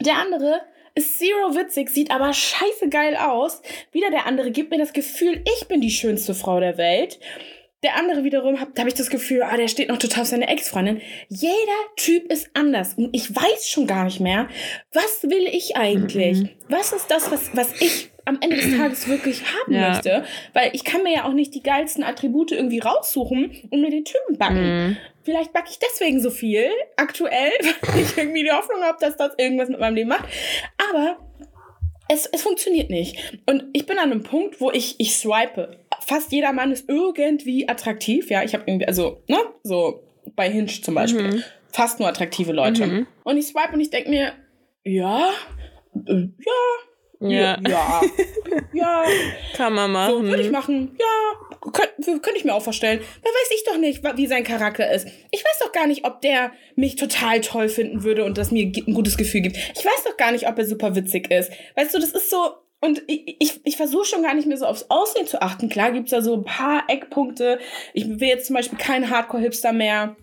der 0.00 0.18
andere 0.18 0.61
ist 0.94 1.18
zero 1.18 1.57
witzig, 1.57 1.90
sieht 1.90 2.12
aber 2.12 2.33
scheiße 2.33 2.88
geil 2.88 3.16
aus. 3.16 3.62
Wieder 3.90 4.11
der 4.11 4.26
andere 4.26 4.52
gibt 4.52 4.70
mir 4.70 4.78
das 4.78 4.92
Gefühl, 4.92 5.42
ich 5.57 5.66
bin 5.66 5.81
die 5.81 5.90
schönste 5.90 6.35
Frau 6.35 6.61
der 6.61 6.78
Welt. 6.78 7.18
Der 7.85 7.97
andere 7.97 8.25
wiederum, 8.25 8.61
hab, 8.61 8.75
da 8.75 8.81
habe 8.81 8.88
ich 8.88 8.97
das 8.97 9.09
Gefühl, 9.09 9.43
ah, 9.43 9.57
der 9.57 9.69
steht 9.69 9.88
noch 9.88 9.99
total 9.99 10.23
auf 10.23 10.29
seine 10.29 10.49
Ex-Freundin. 10.49 11.01
Jeder 11.29 11.79
Typ 11.97 12.31
ist 12.31 12.51
anders. 12.55 12.95
Und 12.95 13.14
ich 13.14 13.35
weiß 13.35 13.69
schon 13.69 13.87
gar 13.87 14.05
nicht 14.05 14.19
mehr, 14.19 14.49
was 14.93 15.23
will 15.23 15.47
ich 15.47 15.77
eigentlich? 15.77 16.38
Mhm. 16.38 16.51
Was 16.69 16.93
ist 16.93 17.09
das, 17.09 17.31
was, 17.31 17.57
was 17.57 17.81
ich 17.81 18.11
am 18.25 18.38
Ende 18.41 18.57
des 18.57 18.77
Tages 18.77 19.07
wirklich 19.07 19.43
haben 19.45 19.73
ja. 19.73 19.91
möchte? 19.91 20.25
Weil 20.55 20.71
ich 20.73 20.85
kann 20.85 21.05
mir 21.05 21.14
ja 21.14 21.25
auch 21.25 21.33
nicht 21.33 21.55
die 21.55 21.62
geilsten 21.62 22.03
Attribute 22.03 22.51
irgendwie 22.51 22.81
raussuchen 22.81 23.53
und 23.71 23.81
mir 23.81 23.91
den 23.91 24.05
Typen 24.05 24.38
backen. 24.38 24.88
Mhm. 24.88 24.97
Vielleicht 25.23 25.53
backe 25.53 25.69
ich 25.71 25.79
deswegen 25.79 26.21
so 26.21 26.31
viel 26.31 26.69
aktuell, 26.97 27.53
weil 27.83 28.03
ich 28.03 28.19
irgendwie 28.19 28.43
die 28.43 28.51
Hoffnung 28.51 28.83
habe, 28.83 28.99
dass 29.01 29.17
das 29.17 29.35
irgendwas 29.38 29.69
mit 29.69 29.79
meinem 29.79 29.95
Leben 29.95 30.09
macht. 30.09 30.25
Aber 30.91 31.19
es, 32.09 32.27
es 32.27 32.43
funktioniert 32.43 32.91
nicht. 32.91 33.38
Und 33.47 33.67
ich 33.73 33.87
bin 33.87 33.99
an 33.99 34.11
einem 34.11 34.25
Punkt, 34.25 34.61
wo 34.61 34.73
ich, 34.73 34.97
ich 34.99 35.14
swipe. 35.14 35.78
Fast 36.09 36.33
jeder 36.33 36.55
Mann 36.55 36.73
ist 36.73 36.88
irgendwie 36.88 37.68
attraktiv. 37.68 38.31
Ja, 38.31 38.42
ich 38.42 38.55
habe 38.55 38.64
irgendwie, 38.66 38.87
also, 38.87 39.23
ne, 39.29 39.37
so 39.62 40.03
bei 40.35 40.49
Hinge 40.51 40.68
zum 40.68 40.94
Beispiel. 40.94 41.35
Mhm. 41.35 41.42
Fast 41.71 42.01
nur 42.01 42.09
attraktive 42.09 42.53
Leute. 42.53 42.87
Mhm. 42.87 43.07
Und 43.25 43.37
ich 43.37 43.49
swipe 43.49 43.75
und 43.75 43.81
ich 43.81 43.90
denke 43.90 44.09
mir, 44.09 44.33
ja, 44.85 45.29
äh, 46.07 46.29
ja, 47.21 47.29
ja. 47.29 47.59
Ja. 47.68 48.01
ja. 48.73 49.05
Kann 49.55 49.75
man 49.75 49.92
machen. 49.92 50.14
So, 50.14 50.23
würde 50.23 50.42
ich 50.42 50.51
machen. 50.51 50.97
Ja. 50.99 51.71
Könnte 51.73 52.21
könnt 52.21 52.38
ich 52.38 52.44
mir 52.47 52.55
auch 52.55 52.62
vorstellen. 52.62 53.01
Da 53.01 53.29
weiß 53.29 53.51
ich 53.55 53.64
doch 53.64 53.77
nicht, 53.77 54.03
wie 54.16 54.27
sein 54.27 54.44
Charakter 54.44 54.90
ist. 54.90 55.09
Ich 55.31 55.44
weiß 55.44 55.59
doch 55.62 55.73
gar 55.73 55.87
nicht, 55.87 56.07
ob 56.07 56.23
der 56.23 56.53
mich 56.75 56.97
total 56.97 57.42
toll 57.42 57.68
finden 57.68 58.03
würde 58.03 58.25
und 58.25 58.38
das 58.38 58.51
mir 58.51 58.64
ein 58.64 58.94
gutes 58.94 59.18
Gefühl 59.18 59.42
gibt. 59.42 59.57
Ich 59.57 59.85
weiß 59.85 60.05
doch 60.07 60.16
gar 60.16 60.33
nicht, 60.33 60.49
ob 60.49 60.57
er 60.57 60.64
super 60.64 60.94
witzig 60.94 61.31
ist. 61.31 61.53
Weißt 61.77 61.94
du, 61.94 61.99
das 61.99 62.12
ist 62.12 62.31
so. 62.31 62.55
Und 62.81 63.03
ich, 63.09 63.37
ich, 63.41 63.61
ich 63.64 63.77
versuche 63.77 64.05
schon 64.05 64.23
gar 64.23 64.35
nicht 64.35 64.47
mehr 64.47 64.57
so 64.57 64.67
aufs 64.67 64.87
Aussehen 64.88 65.27
zu 65.27 65.43
achten. 65.43 65.69
Klar 65.69 65.93
gibt's 65.93 66.12
da 66.12 66.23
so 66.23 66.35
ein 66.35 66.45
paar 66.45 66.85
Eckpunkte. 66.88 67.59
Ich 67.93 68.07
will 68.07 68.29
jetzt 68.29 68.47
zum 68.47 68.55
Beispiel 68.55 68.79
kein 68.79 69.11
Hardcore-Hipster 69.11 69.73
mehr 69.73 70.17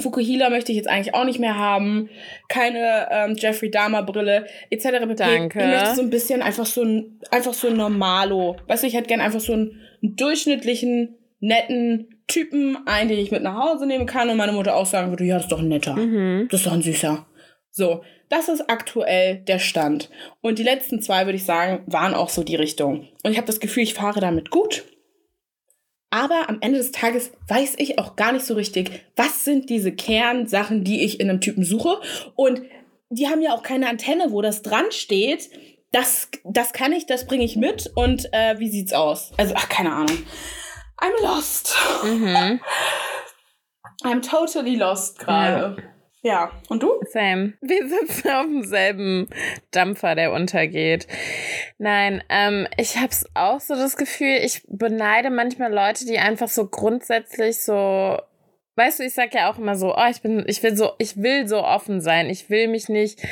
Fukuhila 0.00 0.50
möchte 0.50 0.72
ich 0.72 0.76
jetzt 0.76 0.88
eigentlich 0.88 1.14
auch 1.14 1.24
nicht 1.24 1.38
mehr 1.38 1.56
haben. 1.56 2.10
Keine 2.48 3.08
ähm, 3.10 3.36
Jeffrey 3.36 3.70
Dahmer 3.70 4.02
Brille 4.02 4.46
etc. 4.70 4.86
Danke. 5.16 5.58
Ich 5.58 5.66
möchte 5.66 5.94
so 5.94 6.02
ein 6.02 6.10
bisschen 6.10 6.42
einfach 6.42 6.66
so 6.66 6.82
ein 6.82 7.20
einfach 7.30 7.54
so 7.54 7.68
ein 7.68 7.76
Normalo. 7.76 8.56
Weißt 8.66 8.82
du, 8.82 8.86
ich 8.86 8.94
hätte 8.94 9.08
gern 9.08 9.20
einfach 9.20 9.40
so 9.40 9.52
einen, 9.52 9.80
einen 10.02 10.16
durchschnittlichen 10.16 11.16
netten 11.40 12.22
Typen, 12.26 12.78
einen, 12.86 13.08
den 13.08 13.18
ich 13.18 13.30
mit 13.30 13.42
nach 13.42 13.56
Hause 13.56 13.86
nehmen 13.86 14.06
kann 14.06 14.28
und 14.28 14.36
meine 14.36 14.52
Mutter 14.52 14.74
auch 14.74 14.86
sagen 14.86 15.10
würde, 15.10 15.24
ja, 15.24 15.36
das 15.36 15.44
ist 15.44 15.52
doch 15.52 15.60
ein 15.60 15.68
netter. 15.68 15.94
Mhm. 15.94 16.48
Das 16.50 16.60
ist 16.60 16.66
doch 16.66 16.72
ein 16.72 16.82
süßer. 16.82 17.26
So, 17.70 18.02
das 18.28 18.48
ist 18.48 18.68
aktuell 18.68 19.36
der 19.36 19.58
Stand. 19.58 20.10
Und 20.40 20.58
die 20.58 20.64
letzten 20.64 21.00
zwei, 21.00 21.26
würde 21.26 21.36
ich 21.36 21.44
sagen, 21.44 21.82
waren 21.86 22.14
auch 22.14 22.28
so 22.28 22.42
die 22.42 22.56
Richtung. 22.56 23.08
Und 23.22 23.32
ich 23.32 23.36
habe 23.36 23.46
das 23.46 23.60
Gefühl, 23.60 23.84
ich 23.84 23.94
fahre 23.94 24.20
damit 24.20 24.50
gut. 24.50 24.84
Aber 26.10 26.48
am 26.48 26.58
Ende 26.60 26.78
des 26.78 26.92
Tages 26.92 27.32
weiß 27.48 27.74
ich 27.78 27.98
auch 27.98 28.16
gar 28.16 28.32
nicht 28.32 28.46
so 28.46 28.54
richtig, 28.54 29.04
was 29.16 29.44
sind 29.44 29.70
diese 29.70 29.92
Kernsachen, 29.92 30.84
die 30.84 31.04
ich 31.04 31.20
in 31.20 31.28
einem 31.28 31.40
Typen 31.40 31.64
suche. 31.64 32.00
Und 32.34 32.62
die 33.10 33.28
haben 33.28 33.42
ja 33.42 33.54
auch 33.54 33.62
keine 33.62 33.88
Antenne, 33.88 34.30
wo 34.30 34.42
das 34.42 34.62
dran 34.62 34.86
steht. 34.90 35.50
Das, 35.92 36.28
das 36.44 36.72
kann 36.72 36.92
ich, 36.92 37.06
das 37.06 37.26
bringe 37.26 37.44
ich 37.44 37.56
mit. 37.56 37.90
Und 37.94 38.32
äh, 38.32 38.58
wie 38.58 38.70
sieht's 38.70 38.92
aus? 38.92 39.32
Also, 39.36 39.54
ach, 39.56 39.68
keine 39.68 39.92
Ahnung. 39.92 40.18
I'm 40.98 41.22
lost. 41.22 41.76
Mhm. 42.04 42.60
I'm 44.02 44.22
totally 44.22 44.76
lost 44.76 45.18
gerade. 45.18 45.76
Ja. 45.76 45.95
Ja, 46.26 46.50
und 46.68 46.82
du? 46.82 46.90
Same. 47.12 47.52
Wir 47.60 47.86
sitzen 47.88 48.30
auf 48.30 48.46
demselben 48.46 49.28
Dampfer, 49.70 50.16
der 50.16 50.32
untergeht. 50.32 51.06
Nein, 51.78 52.20
ähm, 52.28 52.66
ich 52.76 52.96
habe 52.96 53.14
auch 53.34 53.60
so 53.60 53.76
das 53.76 53.96
Gefühl, 53.96 54.40
ich 54.42 54.64
beneide 54.68 55.30
manchmal 55.30 55.72
Leute, 55.72 56.04
die 56.04 56.18
einfach 56.18 56.48
so 56.48 56.66
grundsätzlich 56.66 57.62
so 57.62 58.18
Weißt 58.74 58.98
du, 58.98 59.04
ich 59.04 59.14
sag 59.14 59.34
ja 59.34 59.50
auch 59.50 59.58
immer 59.58 59.76
so, 59.76 59.96
oh, 59.96 60.06
ich 60.10 60.20
bin, 60.20 60.44
ich 60.48 60.62
will 60.64 60.76
so, 60.76 60.90
ich 60.98 61.16
will 61.22 61.46
so 61.46 61.62
offen 61.62 62.00
sein. 62.00 62.28
Ich 62.28 62.50
will 62.50 62.66
mich 62.66 62.88
nicht 62.88 63.22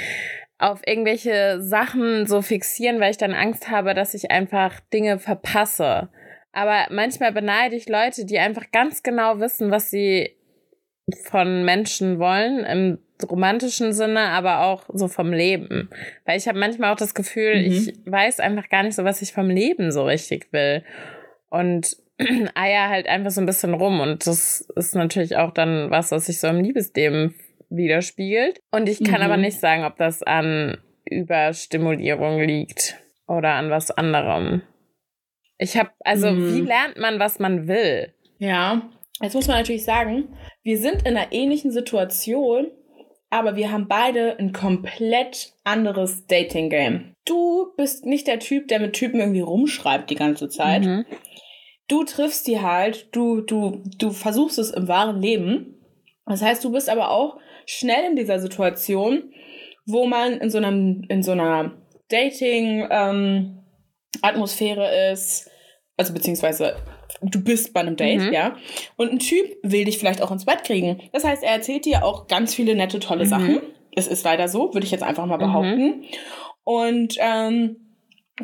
auf 0.59 0.81
irgendwelche 0.87 1.61
Sachen 1.61 2.29
so 2.29 2.43
fixieren, 2.43 3.01
weil 3.01 3.11
ich 3.11 3.19
dann 3.19 3.35
Angst 3.35 3.69
habe, 3.69 3.93
dass 3.95 4.15
ich 4.15 4.31
einfach 4.31 4.79
Dinge 4.93 5.19
verpasse. 5.19 6.11
Aber 6.53 6.87
manchmal 6.91 7.33
beneide 7.33 7.75
ich 7.75 7.89
Leute, 7.89 8.25
die 8.25 8.39
einfach 8.39 8.71
ganz 8.71 9.03
genau 9.03 9.41
wissen, 9.41 9.73
was 9.73 9.91
sie 9.91 10.37
von 11.27 11.65
Menschen 11.65 12.19
wollen, 12.19 12.65
im 12.65 12.99
romantischen 13.29 13.93
Sinne, 13.93 14.21
aber 14.21 14.63
auch 14.63 14.85
so 14.93 15.09
vom 15.09 15.33
Leben. 15.33 15.89
Weil 16.25 16.39
ich 16.39 16.49
habe 16.49 16.59
manchmal 16.59 16.93
auch 16.93 16.99
das 16.99 17.15
Gefühl, 17.15 17.57
mhm. 17.57 17.73
ich 17.73 17.95
weiß 18.07 18.41
einfach 18.41 18.69
gar 18.69 18.83
nicht 18.83 18.95
so, 18.95 19.05
was 19.05 19.23
ich 19.23 19.33
vom 19.33 19.51
Leben 19.51 19.93
so 19.93 20.05
richtig 20.05 20.53
will. 20.53 20.83
Und 21.51 21.97
eier 22.55 22.89
halt 22.89 23.07
einfach 23.07 23.31
so 23.31 23.41
ein 23.41 23.47
bisschen 23.47 23.75
rum. 23.75 24.01
Und 24.01 24.27
das 24.27 24.63
ist 24.77 24.95
natürlich 24.95 25.37
auch 25.37 25.53
dann 25.53 25.91
was, 25.91 26.11
was 26.11 26.27
sich 26.27 26.41
so 26.41 26.49
im 26.49 26.61
Liebesleben 26.61 27.35
widerspiegelt. 27.71 28.61
Und 28.71 28.89
ich 28.89 29.03
kann 29.05 29.21
mhm. 29.21 29.27
aber 29.27 29.37
nicht 29.37 29.61
sagen, 29.61 29.85
ob 29.85 29.97
das 29.97 30.23
an 30.23 30.79
Überstimulierung 31.05 32.41
liegt 32.41 32.97
oder 33.27 33.53
an 33.53 33.71
was 33.71 33.91
anderem. 33.91 34.63
Ich 35.59 35.77
habe, 35.77 35.91
also 36.01 36.31
mhm. 36.31 36.55
wie 36.55 36.61
lernt 36.63 36.99
man, 36.99 37.19
was 37.19 37.39
man 37.39 37.69
will? 37.69 38.13
Ja, 38.39 38.83
Jetzt 39.23 39.35
muss 39.35 39.47
man 39.47 39.59
natürlich 39.59 39.85
sagen, 39.85 40.29
wir 40.65 40.79
sind 40.79 41.07
in 41.07 41.17
einer 41.17 41.33
ähnlichen 41.33 41.71
Situation, 41.71 42.67
aber 43.31 43.55
wir 43.55 43.71
haben 43.71 43.87
beide 43.87 44.37
ein 44.39 44.53
komplett 44.53 45.53
anderes 45.63 46.27
Dating-Game. 46.27 47.15
Du 47.27 47.73
bist 47.77 48.05
nicht 48.07 48.27
der 48.27 48.41
Typ, 48.41 48.69
der 48.69 48.81
mit 48.81 48.95
Typen 48.95 49.21
irgendwie 49.21 49.41
rumschreibt 49.41 50.09
die 50.11 50.15
ganze 50.15 50.49
Zeit. 50.49 50.85
Mhm. 50.85 51.05
Du 51.87 52.03
triffst 52.05 52.47
die 52.47 52.63
halt, 52.63 53.09
du, 53.13 53.43
du, 53.43 53.83
du 53.99 54.11
versuchst 54.11 54.59
es 54.59 54.71
im 54.71 54.89
wahren 54.89 55.21
Leben. 55.21 55.85
Das 56.27 56.41
heißt, 56.41 56.65
du 56.65 56.73
bist 56.73 56.89
aber 56.89 57.11
auch 57.11 57.37
schnell 57.67 58.11
in 58.11 58.17
dieser 58.17 58.41
Situation, 58.41 59.35
wo 59.85 60.07
man 60.07 60.39
in 60.39 60.49
so 60.49 60.57
einem, 60.59 61.05
in 61.09 61.23
so 61.23 61.33
einer 61.33 61.77
Dating-Atmosphäre 62.09 64.91
ähm, 64.91 65.13
ist, 65.13 65.51
also 65.97 66.15
beziehungsweise 66.15 66.77
du 67.31 67.43
bist 67.43 67.73
bei 67.73 67.81
einem 67.81 67.97
Date, 67.97 68.21
mhm. 68.21 68.33
ja. 68.33 68.57
Und 68.97 69.11
ein 69.11 69.19
Typ 69.19 69.57
will 69.63 69.85
dich 69.85 69.99
vielleicht 69.99 70.23
auch 70.23 70.31
ins 70.31 70.45
Bett 70.45 70.65
kriegen. 70.65 71.01
Das 71.13 71.25
heißt, 71.25 71.43
er 71.43 71.53
erzählt 71.53 71.85
dir 71.85 72.05
auch 72.05 72.29
ganz 72.29 72.55
viele 72.55 72.75
nette, 72.75 73.01
tolle 73.01 73.25
mhm. 73.25 73.29
Sachen. 73.29 73.61
Es 73.97 74.07
ist 74.07 74.25
leider 74.25 74.49
so, 74.49 74.75
würde 74.75 74.85
ich 74.85 74.91
jetzt 74.91 75.05
einfach 75.05 75.27
mal 75.27 75.37
mhm. 75.37 75.41
behaupten. 75.41 75.87
Mhm. 75.87 76.05
Und 76.65 77.17
ähm, 77.19 77.77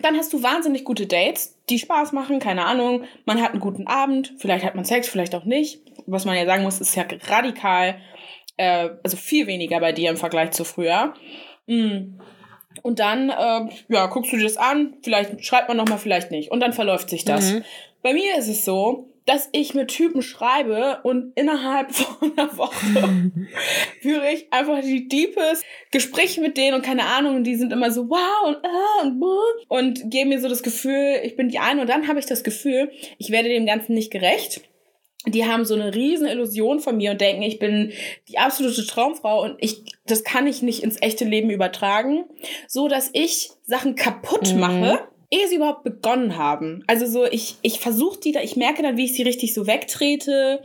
dann 0.00 0.16
hast 0.16 0.32
du 0.32 0.42
wahnsinnig 0.42 0.84
gute 0.84 1.06
Dates, 1.06 1.58
die 1.68 1.78
Spaß 1.78 2.12
machen, 2.12 2.38
keine 2.38 2.64
Ahnung. 2.64 3.04
Man 3.24 3.42
hat 3.42 3.52
einen 3.52 3.60
guten 3.60 3.86
Abend, 3.86 4.34
vielleicht 4.38 4.64
hat 4.64 4.76
man 4.76 4.84
Sex, 4.84 5.08
vielleicht 5.08 5.34
auch 5.34 5.44
nicht. 5.44 5.80
Was 6.06 6.24
man 6.24 6.36
ja 6.36 6.46
sagen 6.46 6.62
muss, 6.62 6.80
ist 6.80 6.94
ja 6.94 7.04
radikal, 7.28 7.96
äh, 8.56 8.90
also 9.02 9.16
viel 9.16 9.46
weniger 9.46 9.80
bei 9.80 9.92
dir 9.92 10.10
im 10.10 10.16
Vergleich 10.16 10.52
zu 10.52 10.64
früher. 10.64 11.14
Mm. 11.66 12.20
Und 12.82 13.00
dann, 13.00 13.30
äh, 13.30 13.68
ja, 13.88 14.06
guckst 14.06 14.32
du 14.32 14.36
dir 14.36 14.44
das 14.44 14.56
an, 14.56 14.94
vielleicht 15.02 15.44
schreibt 15.44 15.66
man 15.66 15.76
nochmal, 15.76 15.98
vielleicht 15.98 16.30
nicht. 16.30 16.52
Und 16.52 16.60
dann 16.60 16.72
verläuft 16.72 17.10
sich 17.10 17.24
das. 17.24 17.52
Mhm. 17.52 17.64
Bei 18.02 18.12
mir 18.14 18.36
ist 18.36 18.48
es 18.48 18.64
so, 18.64 19.10
dass 19.26 19.48
ich 19.52 19.74
mit 19.74 19.88
Typen 19.88 20.22
schreibe 20.22 21.00
und 21.04 21.32
innerhalb 21.36 21.92
von 21.94 22.32
einer 22.32 22.56
Woche 22.56 23.30
führe 24.00 24.32
ich 24.32 24.52
einfach 24.52 24.80
die 24.80 25.08
deepest 25.08 25.64
Gespräche 25.92 26.40
mit 26.40 26.56
denen 26.56 26.74
und 26.74 26.82
keine 26.82 27.04
Ahnung, 27.04 27.36
und 27.36 27.44
die 27.44 27.56
sind 27.56 27.72
immer 27.72 27.90
so 27.90 28.08
wow 28.08 28.48
und 28.48 28.56
ah 28.64 29.02
und 29.02 29.22
und 29.68 30.10
geben 30.10 30.30
mir 30.30 30.40
so 30.40 30.48
das 30.48 30.62
Gefühl, 30.62 31.20
ich 31.22 31.36
bin 31.36 31.48
die 31.48 31.58
eine 31.58 31.80
und 31.80 31.88
dann 31.88 32.08
habe 32.08 32.18
ich 32.18 32.26
das 32.26 32.42
Gefühl, 32.42 32.90
ich 33.18 33.30
werde 33.30 33.48
dem 33.48 33.66
Ganzen 33.66 33.94
nicht 33.94 34.10
gerecht. 34.10 34.62
Die 35.26 35.44
haben 35.44 35.66
so 35.66 35.74
eine 35.74 35.94
riesen 35.94 36.26
Illusion 36.26 36.80
von 36.80 36.96
mir 36.96 37.10
und 37.10 37.20
denken, 37.20 37.42
ich 37.42 37.58
bin 37.58 37.92
die 38.28 38.38
absolute 38.38 38.86
Traumfrau 38.86 39.42
und 39.42 39.56
ich, 39.58 39.84
das 40.06 40.24
kann 40.24 40.46
ich 40.46 40.62
nicht 40.62 40.82
ins 40.82 40.96
echte 41.02 41.26
Leben 41.26 41.50
übertragen, 41.50 42.24
so 42.66 42.88
dass 42.88 43.10
ich 43.12 43.50
Sachen 43.66 43.96
kaputt 43.96 44.54
mhm. 44.54 44.60
mache 44.60 45.08
ehe 45.32 45.46
sie 45.48 45.56
überhaupt 45.56 45.84
begonnen 45.84 46.36
haben. 46.36 46.82
Also 46.88 47.06
so, 47.06 47.24
ich, 47.24 47.56
ich 47.62 47.78
versuche 47.78 48.18
die 48.18 48.32
da, 48.32 48.40
ich 48.42 48.56
merke 48.56 48.82
dann, 48.82 48.96
wie 48.96 49.04
ich 49.04 49.14
sie 49.14 49.22
richtig 49.22 49.54
so 49.54 49.66
wegtrete, 49.66 50.60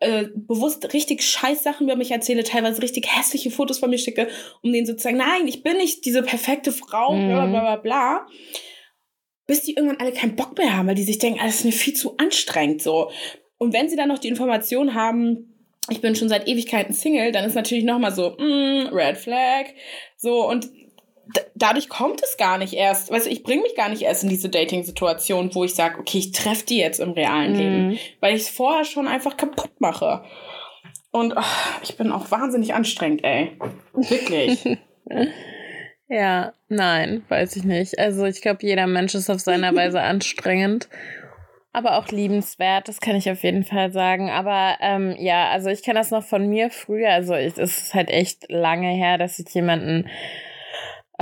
äh, 0.00 0.26
bewusst 0.34 0.92
richtig 0.92 1.22
scheiß 1.22 1.62
Sachen 1.62 1.86
über 1.86 1.96
mich 1.96 2.10
erzähle, 2.10 2.44
teilweise 2.44 2.82
richtig 2.82 3.06
hässliche 3.16 3.50
Fotos 3.50 3.78
von 3.78 3.88
mir 3.90 3.98
schicke, 3.98 4.28
um 4.62 4.70
denen 4.72 4.86
sozusagen, 4.86 5.16
nein, 5.16 5.48
ich 5.48 5.62
bin 5.62 5.78
nicht 5.78 6.04
diese 6.04 6.22
perfekte 6.22 6.72
Frau, 6.72 7.14
Mhm. 7.14 7.28
bla 7.28 7.46
bla 7.46 7.60
bla 7.60 7.76
bla. 7.76 8.26
Bis 9.46 9.62
die 9.62 9.74
irgendwann 9.74 9.98
alle 10.00 10.12
keinen 10.12 10.36
Bock 10.36 10.56
mehr 10.58 10.76
haben, 10.76 10.86
weil 10.88 10.94
die 10.94 11.02
sich 11.02 11.18
denken, 11.18 11.40
ah, 11.40 11.46
das 11.46 11.56
ist 11.56 11.64
mir 11.64 11.72
viel 11.72 11.94
zu 11.94 12.16
anstrengend 12.18 12.82
so. 12.82 13.10
Und 13.58 13.72
wenn 13.72 13.88
sie 13.88 13.96
dann 13.96 14.08
noch 14.08 14.18
die 14.18 14.28
Information 14.28 14.94
haben, 14.94 15.48
ich 15.90 16.00
bin 16.00 16.14
schon 16.14 16.28
seit 16.28 16.46
Ewigkeiten 16.48 16.92
Single, 16.94 17.32
dann 17.32 17.44
ist 17.44 17.54
natürlich 17.54 17.84
nochmal 17.84 18.12
so, 18.12 18.36
mm, 18.38 18.88
Red 18.92 19.16
Flag. 19.16 19.66
So, 20.16 20.48
und 20.48 20.68
dadurch 21.54 21.88
kommt 21.88 22.22
es 22.22 22.36
gar 22.36 22.58
nicht 22.58 22.74
erst. 22.74 23.10
Weißt 23.10 23.26
du, 23.26 23.30
ich 23.30 23.42
bringe 23.42 23.62
mich 23.62 23.74
gar 23.74 23.88
nicht 23.88 24.02
erst 24.02 24.22
in 24.22 24.28
diese 24.28 24.48
Dating-Situation, 24.48 25.54
wo 25.54 25.64
ich 25.64 25.74
sage, 25.74 25.98
okay, 25.98 26.18
ich 26.18 26.32
treffe 26.32 26.66
die 26.66 26.78
jetzt 26.78 27.00
im 27.00 27.12
realen 27.12 27.54
Leben. 27.54 27.88
Mhm. 27.88 27.98
Weil 28.20 28.34
ich 28.34 28.42
es 28.42 28.48
vorher 28.48 28.84
schon 28.84 29.08
einfach 29.08 29.36
kaputt 29.36 29.80
mache. 29.80 30.24
Und 31.10 31.36
ach, 31.36 31.80
ich 31.82 31.96
bin 31.96 32.10
auch 32.10 32.30
wahnsinnig 32.30 32.74
anstrengend, 32.74 33.22
ey. 33.24 33.58
Wirklich. 33.92 34.64
Ja, 36.12 36.52
nein, 36.68 37.24
weiß 37.30 37.56
ich 37.56 37.64
nicht. 37.64 37.98
Also 37.98 38.26
ich 38.26 38.42
glaube, 38.42 38.58
jeder 38.60 38.86
Mensch 38.86 39.14
ist 39.14 39.30
auf 39.30 39.40
seiner 39.40 39.74
Weise 39.74 40.02
anstrengend. 40.02 40.90
Aber 41.72 41.96
auch 41.96 42.08
liebenswert, 42.08 42.86
das 42.86 43.00
kann 43.00 43.16
ich 43.16 43.30
auf 43.30 43.42
jeden 43.42 43.64
Fall 43.64 43.92
sagen. 43.92 44.28
Aber 44.28 44.76
ähm, 44.82 45.16
ja, 45.18 45.48
also 45.48 45.70
ich 45.70 45.82
kenne 45.82 45.98
das 45.98 46.10
noch 46.10 46.22
von 46.22 46.46
mir 46.50 46.68
früher. 46.68 47.10
Also 47.12 47.32
es 47.34 47.56
ist 47.56 47.94
halt 47.94 48.10
echt 48.10 48.50
lange 48.50 48.90
her, 48.90 49.16
dass 49.16 49.38
ich 49.38 49.48
jemanden 49.54 50.06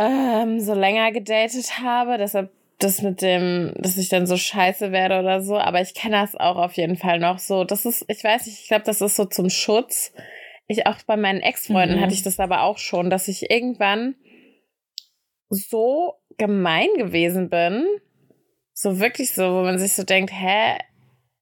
ähm, 0.00 0.60
so 0.60 0.74
länger 0.74 1.12
gedatet 1.12 1.80
habe. 1.82 2.16
Deshalb 2.18 2.50
das 2.78 3.02
mit 3.02 3.20
dem, 3.20 3.74
dass 3.76 3.98
ich 3.98 4.08
dann 4.08 4.26
so 4.26 4.36
scheiße 4.36 4.90
werde 4.90 5.20
oder 5.20 5.42
so. 5.42 5.58
Aber 5.58 5.80
ich 5.80 5.94
kenne 5.94 6.16
das 6.20 6.34
auch 6.34 6.56
auf 6.56 6.72
jeden 6.74 6.96
Fall 6.96 7.18
noch 7.18 7.38
so. 7.38 7.64
Das 7.64 7.84
ist, 7.84 8.04
ich 8.08 8.24
weiß 8.24 8.46
nicht, 8.46 8.60
ich 8.62 8.68
glaube, 8.68 8.84
das 8.84 9.00
ist 9.00 9.16
so 9.16 9.26
zum 9.26 9.50
Schutz. 9.50 10.12
Ich 10.66 10.86
auch 10.86 10.96
bei 11.06 11.16
meinen 11.16 11.40
Ex-Freunden 11.40 11.96
Mhm. 11.98 12.00
hatte 12.00 12.14
ich 12.14 12.22
das 12.22 12.40
aber 12.40 12.62
auch 12.62 12.78
schon, 12.78 13.10
dass 13.10 13.28
ich 13.28 13.50
irgendwann 13.50 14.14
so 15.48 16.14
gemein 16.38 16.88
gewesen 16.96 17.50
bin. 17.50 17.84
So 18.72 19.00
wirklich 19.00 19.32
so, 19.34 19.42
wo 19.42 19.62
man 19.62 19.78
sich 19.78 19.92
so 19.94 20.04
denkt, 20.04 20.32
hä, 20.32 20.78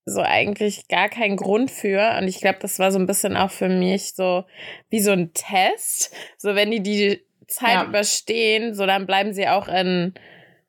so 0.06 0.22
eigentlich 0.22 0.88
gar 0.88 1.08
keinen 1.08 1.36
Grund 1.36 1.70
für. 1.70 2.16
Und 2.18 2.26
ich 2.26 2.40
glaube, 2.40 2.58
das 2.60 2.78
war 2.78 2.90
so 2.90 2.98
ein 2.98 3.06
bisschen 3.06 3.36
auch 3.36 3.50
für 3.50 3.68
mich 3.68 4.14
so 4.14 4.44
wie 4.88 5.00
so 5.00 5.12
ein 5.12 5.32
Test. 5.34 6.12
So, 6.38 6.54
wenn 6.54 6.70
die 6.70 6.82
die 6.82 7.27
Zeit 7.48 7.74
Ja. 7.74 7.84
überstehen, 7.84 8.74
so 8.74 8.86
dann 8.86 9.06
bleiben 9.06 9.32
sie 9.32 9.48
auch 9.48 9.68
in 9.68 10.14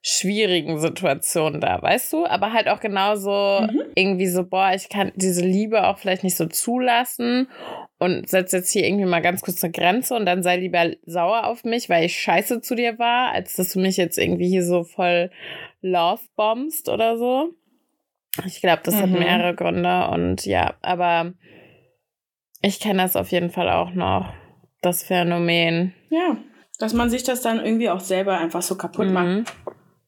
schwierigen 0.02 0.78
Situationen 0.80 1.60
da, 1.60 1.80
weißt 1.82 2.12
du? 2.14 2.24
Aber 2.26 2.52
halt 2.54 2.68
auch 2.68 2.80
genauso 2.80 3.60
Mhm. 3.62 3.82
irgendwie 3.94 4.28
so, 4.28 4.44
boah, 4.46 4.72
ich 4.74 4.88
kann 4.88 5.12
diese 5.14 5.42
Liebe 5.42 5.86
auch 5.86 5.98
vielleicht 5.98 6.24
nicht 6.24 6.36
so 6.38 6.46
zulassen 6.46 7.48
und 7.98 8.26
setz 8.28 8.52
jetzt 8.52 8.72
hier 8.72 8.86
irgendwie 8.86 9.04
mal 9.04 9.20
ganz 9.20 9.42
kurz 9.42 9.62
eine 9.62 9.72
Grenze 9.72 10.14
und 10.14 10.24
dann 10.24 10.42
sei 10.42 10.56
lieber 10.56 10.90
sauer 11.04 11.46
auf 11.46 11.64
mich, 11.64 11.90
weil 11.90 12.04
ich 12.06 12.18
scheiße 12.18 12.62
zu 12.62 12.74
dir 12.74 12.98
war, 12.98 13.32
als 13.32 13.56
dass 13.56 13.74
du 13.74 13.78
mich 13.80 13.98
jetzt 13.98 14.16
irgendwie 14.16 14.48
hier 14.48 14.64
so 14.64 14.84
voll 14.84 15.30
love 15.82 16.22
bombst 16.34 16.88
oder 16.88 17.18
so. 17.18 17.50
Ich 18.46 18.62
glaube, 18.62 18.80
das 18.84 18.94
hat 19.02 19.10
Mhm. 19.10 19.18
mehrere 19.18 19.54
Gründe 19.54 20.08
und 20.08 20.46
ja, 20.46 20.74
aber 20.80 21.34
ich 22.62 22.80
kenne 22.80 23.02
das 23.02 23.16
auf 23.16 23.28
jeden 23.32 23.50
Fall 23.50 23.68
auch 23.68 23.92
noch, 23.92 24.32
das 24.80 25.02
Phänomen. 25.02 25.92
ja. 26.08 26.38
Dass 26.80 26.92
man 26.94 27.10
sich 27.10 27.22
das 27.22 27.42
dann 27.42 27.64
irgendwie 27.64 27.90
auch 27.90 28.00
selber 28.00 28.38
einfach 28.38 28.62
so 28.62 28.74
kaputt 28.74 29.10
macht. 29.10 29.26
Mhm. 29.26 29.44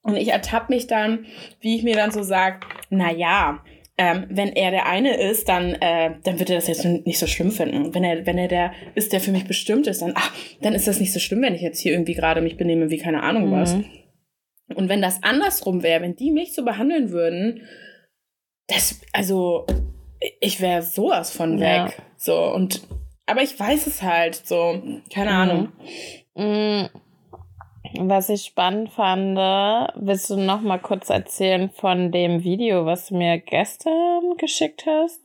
Und 0.02 0.16
ich 0.16 0.28
ertappe 0.28 0.72
mich 0.72 0.88
dann, 0.88 1.26
wie 1.61 1.76
ich 1.76 1.85
mir 1.85 1.94
dann 1.94 2.11
so 2.11 2.24
sage, 2.24 2.66
na 2.90 3.12
ja, 3.12 3.62
ähm, 3.98 4.26
wenn 4.30 4.48
er 4.48 4.70
der 4.70 4.87
eine 4.87 5.20
ist, 5.20 5.48
dann, 5.48 5.74
äh, 5.74 6.16
dann 6.24 6.38
wird 6.38 6.50
er 6.50 6.56
das 6.56 6.66
jetzt 6.66 6.85
nicht 6.85 7.18
so 7.18 7.26
schlimm 7.26 7.52
finden. 7.52 7.94
Wenn 7.94 8.02
er, 8.02 8.26
wenn 8.26 8.38
er 8.38 8.48
der 8.48 8.72
ist, 8.94 9.12
der 9.12 9.20
für 9.20 9.30
mich 9.30 9.44
bestimmt 9.46 9.87
ist, 9.87 10.02
dann, 10.02 10.14
ach, 10.16 10.32
dann 10.61 10.74
ist 10.74 10.88
das 10.88 10.98
nicht 10.98 11.12
so 11.12 11.20
schlimm, 11.20 11.42
wenn 11.42 11.54
ich 11.54 11.61
jetzt 11.61 11.78
hier 11.78 11.92
irgendwie 11.92 12.14
gerade 12.14 12.40
mich 12.40 12.56
benehme 12.56 12.90
wie 12.90 12.98
keine 12.98 13.22
Ahnung 13.22 13.52
was. 13.52 13.74
Mhm. 13.76 13.85
Und 14.74 14.88
wenn 14.88 15.02
das 15.02 15.22
andersrum 15.22 15.82
wäre, 15.82 16.02
wenn 16.02 16.16
die 16.16 16.30
mich 16.30 16.54
so 16.54 16.64
behandeln 16.64 17.11
würden, 17.11 17.61
das, 18.66 19.00
also, 19.12 19.66
ich 20.40 20.61
wäre 20.61 20.82
sowas 20.82 21.30
von 21.30 21.58
Ja. 21.58 21.85
weg. 21.85 22.02
So, 22.16 22.42
und, 22.54 22.82
aber 23.26 23.42
ich 23.42 23.58
weiß 23.58 23.87
es 23.87 24.02
halt, 24.02 24.35
so, 24.35 24.82
keine 25.12 25.30
Ahnung. 25.30 25.72
Mm, 26.35 26.87
Was 27.99 28.29
ich 28.31 28.45
spannend 28.45 28.90
fand, 28.90 29.37
willst 29.37 30.31
du 30.31 30.37
noch 30.37 30.61
mal 30.62 30.79
kurz 30.79 31.11
erzählen 31.11 31.68
von 31.71 32.11
dem 32.11 32.42
Video, 32.42 32.87
was 32.87 33.09
du 33.09 33.16
mir 33.16 33.38
gestern 33.38 34.37
geschickt 34.38 34.87
hast? 34.87 35.21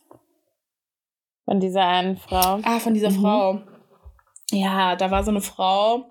Von 1.45 1.59
dieser 1.61 1.85
einen 1.85 2.17
Frau. 2.17 2.59
Ah, 2.63 2.79
von 2.79 2.93
dieser 2.93 3.11
Mhm. 3.11 3.21
Frau. 3.21 3.59
Ja, 4.51 4.95
da 4.95 5.11
war 5.11 5.25
so 5.25 5.31
eine 5.31 5.41
Frau, 5.41 6.09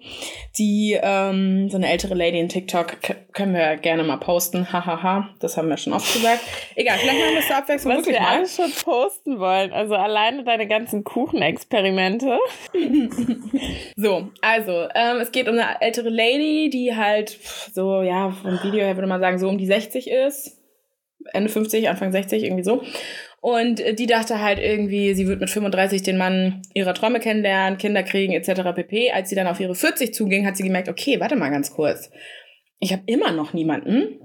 die, 0.59 0.99
ähm, 1.03 1.70
so 1.70 1.79
eine 1.79 1.88
ältere 1.88 2.12
Lady 2.14 2.38
in 2.38 2.51
TikTok, 2.51 2.99
können 3.33 3.55
wir 3.55 3.77
gerne 3.79 4.05
mal 4.05 4.18
posten, 4.18 4.70
hahaha, 4.70 5.31
das 5.40 5.57
haben 5.57 5.70
wir 5.70 5.79
schon 5.79 5.94
oft 5.94 6.12
gesagt. 6.12 6.42
Egal, 6.75 6.99
vielleicht 6.99 7.18
machen 7.18 7.33
wir 7.33 7.38
es 7.40 7.46
zur 7.46 7.57
Abwechslung 7.57 7.92
Was 7.94 7.99
wirklich 8.01 8.16
wir 8.16 8.22
mal. 8.22 8.37
alle 8.37 8.46
schon 8.46 8.70
posten 8.85 9.38
wollen. 9.40 9.72
Also 9.72 9.94
alleine 9.94 10.44
deine 10.44 10.66
ganzen 10.68 11.03
Kuchenexperimente. 11.05 12.38
So, 13.99 14.29
also, 14.42 14.88
ähm, 14.94 15.16
es 15.22 15.33
geht 15.33 15.49
um 15.49 15.55
eine 15.55 15.81
ältere 15.81 16.11
Lady, 16.11 16.68
die 16.70 16.94
halt 16.94 17.38
so, 17.72 18.03
ja, 18.03 18.31
vom 18.31 18.62
Video 18.62 18.85
her 18.85 18.94
würde 18.96 19.09
man 19.09 19.22
sagen, 19.22 19.38
so 19.38 19.49
um 19.49 19.57
die 19.57 19.66
60 19.66 20.11
ist. 20.11 20.59
Ende 21.33 21.49
50, 21.49 21.88
Anfang 21.88 22.12
60, 22.12 22.42
irgendwie 22.44 22.62
so. 22.64 22.83
Und 23.47 23.79
äh, 23.79 23.95
die 23.95 24.09
dachte 24.09 24.41
halt 24.41 24.59
irgendwie, 24.59 25.15
sie 25.15 25.29
wird 25.29 25.39
mit 25.39 25.51
35 25.51 26.03
den 26.03 26.17
Mann 26.19 26.63
ihrer 26.75 26.95
Träume 26.95 27.21
kennenlernen, 27.21 27.79
Kinder 27.79 28.03
kriegen, 28.03 28.33
etc. 28.33 28.75
pp. 28.75 29.13
Als 29.13 29.29
sie 29.29 29.37
dann 29.37 29.47
auf 29.47 29.61
ihre 29.61 29.77
40 29.77 30.13
zuging, 30.13 30.45
hat 30.45 30.57
sie 30.57 30.65
gemerkt, 30.65 30.89
okay, 30.89 31.21
warte 31.21 31.37
mal 31.37 31.51
ganz 31.51 31.71
kurz. 31.71 32.11
Ich 32.81 32.93
habe 32.93 33.05
immer 33.07 33.31
noch 33.31 33.53
niemanden. 33.53 34.19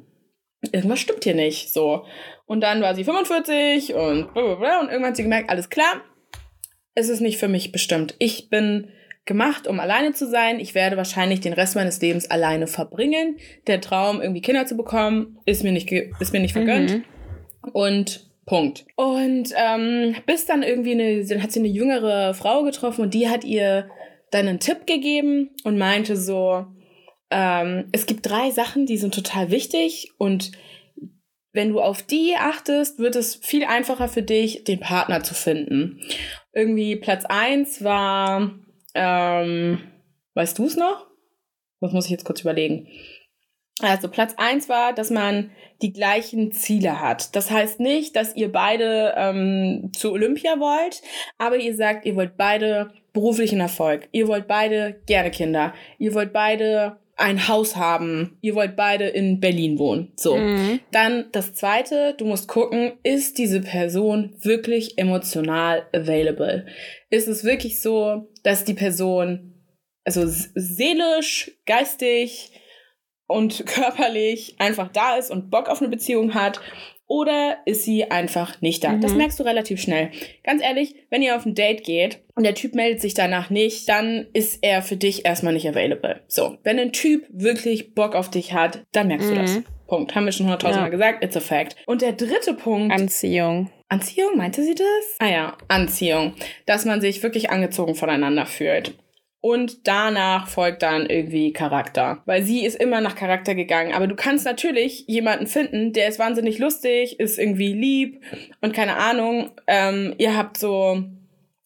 Irgendwas 0.71 1.01
stimmt 1.01 1.23
hier 1.23 1.35
nicht. 1.35 1.71
So. 1.71 2.03
Und 2.47 2.61
dann 2.61 2.81
war 2.81 2.95
sie 2.95 3.03
45 3.03 3.93
und 3.93 4.33
blablabla. 4.33 4.79
Und 4.79 4.87
irgendwann 4.87 5.09
hat 5.09 5.17
sie 5.17 5.21
gemerkt, 5.21 5.51
alles 5.51 5.69
klar, 5.69 6.01
es 6.95 7.07
ist 7.07 7.21
nicht 7.21 7.37
für 7.37 7.47
mich 7.47 7.71
bestimmt. 7.71 8.15
Ich 8.17 8.49
bin 8.49 8.89
gemacht, 9.25 9.67
um 9.67 9.79
alleine 9.79 10.13
zu 10.13 10.27
sein. 10.27 10.59
Ich 10.59 10.73
werde 10.73 10.97
wahrscheinlich 10.97 11.41
den 11.41 11.53
Rest 11.53 11.75
meines 11.75 12.01
Lebens 12.01 12.31
alleine 12.31 12.65
verbringen. 12.65 13.37
Der 13.67 13.81
Traum, 13.81 14.19
irgendwie 14.19 14.41
Kinder 14.41 14.65
zu 14.65 14.75
bekommen, 14.75 15.37
ist 15.45 15.63
mir 15.63 15.73
nicht, 15.73 15.91
ist 15.91 16.33
mir 16.33 16.39
nicht 16.39 16.53
vergönnt. 16.53 16.89
Mhm. 16.95 17.03
Und 17.71 18.30
Punkt. 18.45 18.85
Und 18.95 19.53
ähm, 19.55 20.15
bis 20.25 20.45
dann 20.45 20.63
irgendwie 20.63 20.91
eine, 20.91 21.25
dann 21.25 21.43
hat 21.43 21.51
sie 21.51 21.59
eine 21.59 21.69
jüngere 21.69 22.33
Frau 22.33 22.63
getroffen 22.63 23.01
und 23.01 23.13
die 23.13 23.29
hat 23.29 23.43
ihr 23.43 23.89
dann 24.31 24.47
einen 24.47 24.59
Tipp 24.59 24.87
gegeben 24.87 25.51
und 25.63 25.77
meinte 25.77 26.15
so, 26.15 26.65
ähm, 27.29 27.87
es 27.91 28.05
gibt 28.05 28.27
drei 28.27 28.51
Sachen, 28.51 28.85
die 28.85 28.97
sind 28.97 29.13
total 29.13 29.51
wichtig 29.51 30.11
und 30.17 30.51
wenn 31.53 31.69
du 31.69 31.81
auf 31.81 32.01
die 32.01 32.35
achtest, 32.37 32.99
wird 32.99 33.15
es 33.15 33.35
viel 33.35 33.65
einfacher 33.65 34.07
für 34.07 34.23
dich, 34.23 34.63
den 34.63 34.79
Partner 34.79 35.21
zu 35.21 35.33
finden. 35.33 35.99
Irgendwie 36.53 36.95
Platz 36.95 37.25
eins 37.25 37.83
war, 37.83 38.53
ähm, 38.93 39.79
weißt 40.33 40.57
du 40.57 40.65
es 40.65 40.77
noch? 40.77 41.07
Das 41.81 41.91
muss 41.91 42.05
ich 42.05 42.11
jetzt 42.11 42.25
kurz 42.25 42.41
überlegen. 42.41 42.87
Also 43.81 44.07
Platz 44.07 44.33
eins 44.37 44.69
war, 44.69 44.93
dass 44.93 45.09
man 45.09 45.51
die 45.81 45.93
gleichen 45.93 46.51
Ziele 46.51 47.01
hat. 47.01 47.35
Das 47.35 47.49
heißt 47.49 47.79
nicht, 47.79 48.15
dass 48.15 48.35
ihr 48.35 48.51
beide 48.51 49.13
ähm, 49.17 49.91
zu 49.93 50.11
Olympia 50.11 50.59
wollt, 50.59 51.01
aber 51.37 51.57
ihr 51.57 51.75
sagt, 51.75 52.05
ihr 52.05 52.15
wollt 52.15 52.37
beide 52.37 52.93
beruflichen 53.13 53.59
Erfolg. 53.59 54.07
Ihr 54.11 54.27
wollt 54.27 54.47
beide 54.47 55.01
gerne 55.05 55.31
Kinder. 55.31 55.73
Ihr 55.97 56.13
wollt 56.13 56.33
beide 56.33 56.97
ein 57.17 57.47
Haus 57.47 57.75
haben. 57.75 58.37
Ihr 58.41 58.55
wollt 58.55 58.75
beide 58.75 59.07
in 59.07 59.39
Berlin 59.39 59.77
wohnen. 59.77 60.11
So. 60.15 60.37
Mhm. 60.37 60.79
Dann 60.91 61.25
das 61.31 61.53
zweite, 61.53 62.15
du 62.17 62.25
musst 62.25 62.47
gucken, 62.47 62.93
ist 63.03 63.37
diese 63.37 63.61
Person 63.61 64.33
wirklich 64.41 64.97
emotional 64.97 65.85
available? 65.93 66.65
Ist 67.09 67.27
es 67.27 67.43
wirklich 67.43 67.81
so, 67.81 68.29
dass 68.43 68.63
die 68.63 68.73
Person 68.73 69.53
also 70.03 70.23
seelisch, 70.25 71.51
geistig 71.65 72.51
und 73.31 73.65
körperlich 73.65 74.55
einfach 74.59 74.89
da 74.91 75.17
ist 75.17 75.31
und 75.31 75.49
Bock 75.49 75.69
auf 75.69 75.81
eine 75.81 75.89
Beziehung 75.89 76.33
hat? 76.33 76.59
Oder 77.07 77.57
ist 77.65 77.83
sie 77.83 78.09
einfach 78.09 78.61
nicht 78.61 78.85
da? 78.85 78.95
Das 78.95 79.11
Mhm. 79.11 79.17
merkst 79.17 79.37
du 79.37 79.43
relativ 79.43 79.81
schnell. 79.81 80.11
Ganz 80.45 80.63
ehrlich, 80.63 80.95
wenn 81.09 81.21
ihr 81.21 81.35
auf 81.35 81.45
ein 81.45 81.55
Date 81.55 81.83
geht 81.83 82.19
und 82.35 82.43
der 82.45 82.55
Typ 82.55 82.73
meldet 82.73 83.01
sich 83.01 83.13
danach 83.13 83.49
nicht, 83.49 83.89
dann 83.89 84.27
ist 84.31 84.59
er 84.63 84.81
für 84.81 84.95
dich 84.95 85.25
erstmal 85.25 85.51
nicht 85.51 85.67
available. 85.67 86.21
So, 86.27 86.57
wenn 86.63 86.79
ein 86.79 86.93
Typ 86.93 87.25
wirklich 87.29 87.95
Bock 87.95 88.15
auf 88.15 88.29
dich 88.29 88.53
hat, 88.53 88.83
dann 88.93 89.07
merkst 89.09 89.29
du 89.29 89.35
das. 89.35 89.55
Mhm. 89.55 89.65
Punkt. 89.87 90.15
Haben 90.15 90.23
wir 90.23 90.31
schon 90.31 90.45
hunderttausendmal 90.45 90.87
Ja. 90.89 90.91
gesagt. 90.91 91.21
It's 91.21 91.35
a 91.35 91.41
fact. 91.41 91.75
Und 91.85 92.01
der 92.01 92.13
dritte 92.13 92.53
Punkt. 92.53 92.93
Anziehung. 92.93 93.69
Anziehung, 93.89 94.37
meinte 94.37 94.63
sie 94.63 94.73
das? 94.75 94.87
Ah 95.19 95.27
ja, 95.29 95.57
Anziehung. 95.67 96.33
Dass 96.65 96.85
man 96.85 97.01
sich 97.01 97.21
wirklich 97.23 97.49
angezogen 97.49 97.93
voneinander 97.95 98.45
fühlt. 98.45 98.93
Und 99.41 99.87
danach 99.87 100.47
folgt 100.47 100.83
dann 100.83 101.07
irgendwie 101.07 101.51
Charakter. 101.51 102.21
Weil 102.25 102.43
sie 102.43 102.63
ist 102.63 102.75
immer 102.75 103.01
nach 103.01 103.15
Charakter 103.15 103.55
gegangen. 103.55 103.91
Aber 103.93 104.05
du 104.05 104.15
kannst 104.15 104.45
natürlich 104.45 105.05
jemanden 105.07 105.47
finden, 105.47 105.93
der 105.93 106.07
ist 106.07 106.19
wahnsinnig 106.19 106.59
lustig, 106.59 107.19
ist 107.19 107.39
irgendwie 107.39 107.73
lieb 107.73 108.21
und 108.61 108.73
keine 108.73 108.97
Ahnung. 108.97 109.49
Ähm, 109.65 110.13
ihr 110.19 110.37
habt 110.37 110.57
so, 110.57 111.03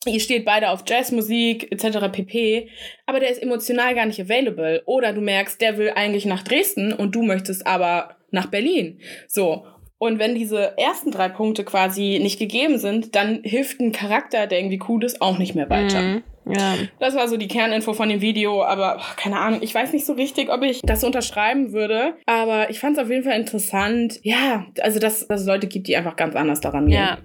ihr 0.05 0.19
steht 0.21 0.45
beide 0.45 0.69
auf 0.69 0.86
Jazzmusik 0.88 1.69
etc. 1.69 2.09
pp. 2.13 2.69
Aber 3.07 3.19
der 3.19 3.30
ist 3.30 3.43
emotional 3.43 3.93
gar 3.93 4.05
nicht 4.05 4.21
available. 4.21 4.82
Oder 4.86 5.11
du 5.11 5.19
merkst, 5.19 5.59
der 5.59 5.78
will 5.78 5.91
eigentlich 5.95 6.26
nach 6.26 6.43
Dresden 6.43 6.93
und 6.93 7.13
du 7.13 7.23
möchtest 7.23 7.67
aber 7.67 8.15
nach 8.32 8.45
Berlin. 8.45 8.99
So. 9.28 9.65
Und 9.97 10.19
wenn 10.19 10.36
diese 10.36 10.78
ersten 10.78 11.11
drei 11.11 11.28
Punkte 11.28 11.65
quasi 11.65 12.19
nicht 12.21 12.39
gegeben 12.39 12.78
sind, 12.78 13.15
dann 13.15 13.41
hilft 13.43 13.82
ein 13.82 13.91
Charakter, 13.91 14.47
der 14.47 14.59
irgendwie 14.59 14.82
cool 14.88 15.03
ist, 15.03 15.21
auch 15.21 15.38
nicht 15.38 15.55
mehr 15.55 15.69
weiter. 15.69 16.01
Mhm. 16.01 16.23
Ja. 16.48 16.76
Das 17.00 17.16
war 17.16 17.28
so 17.28 17.38
die 17.38 17.48
Kerninfo 17.48 17.93
von 17.93 18.10
dem 18.10 18.22
Video, 18.22 18.64
aber 18.64 18.98
ach, 19.00 19.16
keine 19.16 19.39
Ahnung, 19.39 19.60
ich 19.62 19.74
weiß 19.74 19.93
nicht 19.93 20.06
so 20.06 20.14
richtig, 20.14 20.50
ob 20.50 20.62
ich 20.64 20.82
das 20.82 21.04
unterschreiben 21.04 21.74
würde, 21.74 22.16
aber 22.26 22.70
ich 22.70 22.80
fand 22.80 22.98
es 22.98 23.04
auf 23.04 23.10
jeden 23.10 23.24
Fall 23.24 23.39
interessant. 23.39 24.20
Ja, 24.24 24.66
also 24.82 25.00
dass, 25.00 25.28
dass 25.28 25.41
es 25.41 25.48
Leute 25.48 25.68
gibt, 25.68 25.88
die 25.88 25.98
einfach 25.98 26.16
ganz 26.16 26.36
anders 26.36 26.62
daran 26.62 26.88
gehen. 26.88 26.96
Ja, 26.96 27.18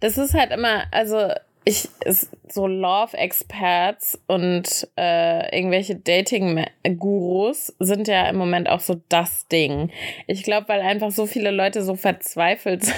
das 0.00 0.18
ist 0.18 0.34
halt 0.34 0.52
immer, 0.52 0.84
also 0.90 1.30
ich 1.68 1.88
so 2.48 2.68
Love 2.68 3.18
Experts 3.18 4.16
und 4.28 4.88
äh, 4.96 5.56
irgendwelche 5.56 5.96
Dating 5.96 6.64
Gurus 6.96 7.74
sind 7.80 8.06
ja 8.06 8.28
im 8.28 8.36
Moment 8.36 8.68
auch 8.68 8.78
so 8.78 9.02
das 9.08 9.48
Ding. 9.48 9.90
Ich 10.28 10.44
glaube, 10.44 10.68
weil 10.68 10.80
einfach 10.80 11.10
so 11.10 11.26
viele 11.26 11.50
Leute 11.50 11.82
so 11.82 11.96
verzweifelt 11.96 12.84
sind. 12.84 12.96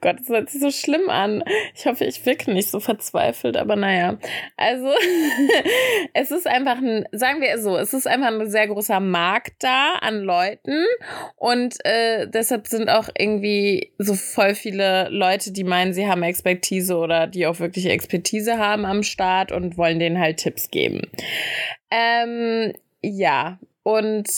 Gott, 0.00 0.20
das 0.20 0.28
hört 0.30 0.48
sich 0.48 0.60
so 0.62 0.70
schlimm 0.70 1.10
an. 1.10 1.44
Ich 1.74 1.84
hoffe, 1.84 2.06
ich 2.06 2.24
wirke 2.24 2.50
nicht 2.50 2.70
so 2.70 2.80
verzweifelt, 2.80 3.58
aber 3.58 3.76
naja. 3.76 4.16
Also 4.56 4.88
es 6.14 6.30
ist 6.30 6.46
einfach 6.46 6.78
ein, 6.78 7.04
sagen 7.12 7.42
wir 7.42 7.58
so, 7.60 7.76
es 7.76 7.92
ist 7.92 8.06
einfach 8.06 8.28
ein 8.28 8.50
sehr 8.50 8.68
großer 8.68 9.00
Markt 9.00 9.62
da 9.62 9.96
an 10.00 10.20
Leuten 10.20 10.86
und 11.36 11.76
äh, 11.84 12.26
deshalb 12.26 12.66
sind 12.68 12.88
auch 12.88 13.10
irgendwie 13.18 13.92
so 13.98 14.14
voll 14.14 14.54
viele 14.54 15.10
Leute, 15.10 15.52
die 15.52 15.64
meinen, 15.64 15.92
sie 15.92 16.08
haben 16.08 16.22
Expertise 16.22 16.96
oder 16.96 17.26
die 17.26 17.49
auch 17.50 17.60
wirklich 17.60 17.86
Expertise 17.86 18.58
haben 18.58 18.84
am 18.84 19.02
Start 19.02 19.52
und 19.52 19.76
wollen 19.76 19.98
denen 19.98 20.18
halt 20.18 20.38
Tipps 20.38 20.70
geben. 20.70 21.02
Ähm, 21.90 22.72
ja, 23.02 23.58
und 23.82 24.28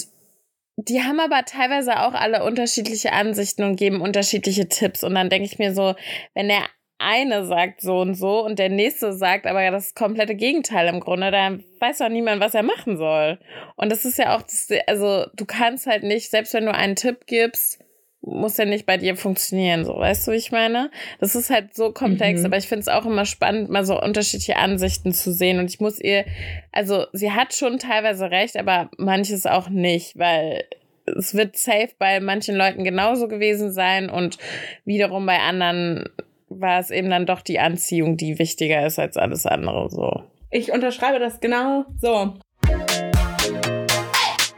die 0.77 1.03
haben 1.03 1.21
aber 1.21 1.45
teilweise 1.45 2.01
auch 2.01 2.15
alle 2.15 2.45
unterschiedliche 2.45 3.13
Ansichten 3.13 3.63
und 3.63 3.77
geben 3.77 4.01
unterschiedliche 4.01 4.69
Tipps. 4.69 5.05
Und 5.05 5.15
dann 5.15 5.29
denke 5.29 5.47
ich 5.47 5.59
mir 5.59 5.75
so, 5.75 5.95
wenn 6.35 6.49
der 6.49 6.63
eine 6.99 7.45
sagt 7.45 7.81
so 7.81 8.01
und 8.01 8.15
so 8.15 8.45
und 8.45 8.59
der 8.59 8.69
nächste 8.69 9.13
sagt 9.13 9.47
aber 9.47 9.69
das 9.71 9.95
komplette 9.95 10.35
Gegenteil 10.35 10.89
im 10.89 11.01
Grunde, 11.01 11.31
dann 11.31 11.65
weiß 11.81 12.01
auch 12.01 12.09
niemand, 12.09 12.41
was 12.41 12.55
er 12.55 12.63
machen 12.63 12.97
soll. 12.97 13.39
Und 13.77 13.91
das 13.91 14.05
ist 14.05 14.19
ja 14.19 14.37
auch, 14.37 14.43
also 14.87 15.27
du 15.35 15.45
kannst 15.45 15.87
halt 15.87 16.05
nicht, 16.05 16.31
selbst 16.31 16.55
wenn 16.55 16.65
du 16.65 16.73
einen 16.73 16.97
Tipp 16.97 17.27
gibst, 17.27 17.81
muss 18.23 18.57
ja 18.57 18.65
nicht 18.65 18.87
bei 18.87 18.97
dir 18.97 19.17
funktionieren, 19.17 19.85
so, 19.85 19.97
weißt 19.97 20.27
du, 20.27 20.33
wie 20.33 20.37
ich 20.37 20.53
meine? 20.53 20.91
Das 21.19 21.35
ist 21.35 21.51
halt 21.51 21.75
so 21.75 21.93
komplex, 21.93 22.41
mhm. 22.41 22.47
aber 22.47 22.57
ich 22.57 22.69
finde 22.69 22.83
es 22.83 22.89
auch 22.89 23.05
immer 23.05 23.27
spannend, 23.27 23.69
mal 23.69 23.85
so 23.85 24.01
unterschiedliche 24.01 24.57
Ansichten 24.57 25.13
zu 25.13 25.33
sehen. 25.33 25.59
Und 25.59 25.69
ich 25.69 25.81
muss 25.81 26.01
ihr, 26.01 26.25
also 26.71 27.07
sie 27.13 27.33
hat 27.33 27.53
schon 27.53 27.79
teilweise 27.79 28.31
recht, 28.31 28.57
aber 28.57 28.91
manches 28.97 29.47
auch 29.47 29.69
nicht, 29.69 30.19
weil 30.19 30.65
es 31.05 31.35
wird 31.35 31.57
safe 31.57 31.91
bei 31.99 32.21
manchen 32.21 32.55
Leuten 32.55 32.85
genauso 32.85 33.27
gewesen 33.27 33.73
sein 33.73 34.09
und 34.09 34.39
wiederum 34.85 35.27
bei 35.27 35.41
anderen 35.41 36.09
war 36.49 36.79
es 36.79 36.91
eben 36.91 37.11
dann 37.11 37.27
doch 37.27 37.41
die 37.41 37.59
Anziehung, 37.59 38.17
die 38.17 38.39
wichtiger 38.39 38.87
ist 38.87 38.99
als 38.99 39.17
alles 39.17 39.47
andere, 39.47 39.91
so. 39.91 40.23
Ich 40.51 40.71
unterschreibe 40.71 41.19
das 41.19 41.41
genau 41.41 41.87
so. 42.01 42.35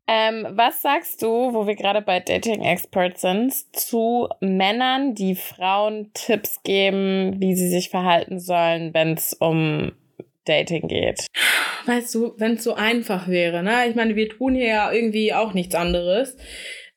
Ähm, 0.07 0.46
was 0.50 0.82
sagst 0.82 1.22
du, 1.22 1.55
wo 1.55 1.66
wir 1.66 1.76
gerade 1.76 2.02
bei 2.02 2.20
Dating 2.20 2.62
Experts 2.62 3.22
sind, 3.22 3.55
zu 3.74 4.28
Männern, 4.40 5.14
die 5.14 5.34
Frauen 5.34 6.11
Tipps 6.12 6.62
geben, 6.62 7.36
wie 7.40 7.55
sie 7.55 7.68
sich 7.68 7.88
verhalten 7.88 8.38
sollen, 8.38 8.92
wenn 8.92 9.14
es 9.14 9.32
um 9.32 9.92
Dating 10.44 10.88
geht? 10.88 11.26
Weißt 11.86 12.14
du, 12.14 12.34
wenn 12.36 12.55
es 12.55 12.64
so 12.64 12.74
einfach 12.74 13.28
wäre, 13.28 13.62
ne? 13.62 13.88
Ich 13.88 13.94
meine, 13.94 14.14
wir 14.14 14.28
tun 14.28 14.55
hier 14.55 14.66
ja 14.66 14.92
irgendwie 14.92 15.32
auch 15.32 15.55
nichts 15.55 15.74
anderes. 15.74 16.36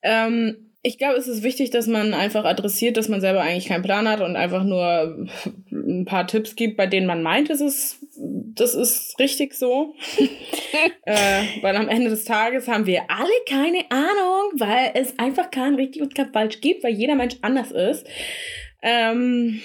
Ähm, 0.02 0.67
ich 0.88 0.98
glaube, 0.98 1.18
es 1.18 1.28
ist 1.28 1.44
wichtig, 1.44 1.70
dass 1.70 1.86
man 1.86 2.14
einfach 2.14 2.46
adressiert, 2.46 2.96
dass 2.96 3.10
man 3.10 3.20
selber 3.20 3.42
eigentlich 3.42 3.68
keinen 3.68 3.84
Plan 3.84 4.08
hat 4.08 4.22
und 4.22 4.38
einfach 4.38 4.64
nur 4.64 5.28
ein 5.70 6.06
paar 6.06 6.26
Tipps 6.28 6.56
gibt, 6.56 6.78
bei 6.78 6.88
denen 6.88 7.06
man 7.06 7.22
meint, 7.22 7.50
es 7.50 7.60
ist, 7.60 8.00
das 8.16 8.74
ist 8.74 9.20
richtig 9.20 9.54
so. 9.54 9.96
äh, 11.04 11.44
weil 11.62 11.76
am 11.76 11.90
Ende 11.90 12.10
des 12.10 12.24
Tages 12.24 12.70
haben 12.70 12.86
wir 12.86 13.02
alle 13.10 13.30
keine 13.50 13.84
Ahnung, 13.90 14.54
weil 14.60 14.92
es 14.94 15.20
einfach 15.20 15.52
kein 15.52 15.76
richtig 15.76 16.02
und 16.02 16.16
kein 16.16 16.32
falsch 16.32 16.62
gibt, 16.62 16.86
weil 16.86 16.94
jeder 16.94 17.16
Mensch 17.16 17.36
anders 17.42 17.72
ist. 17.72 18.08
Ähm, 18.82 19.60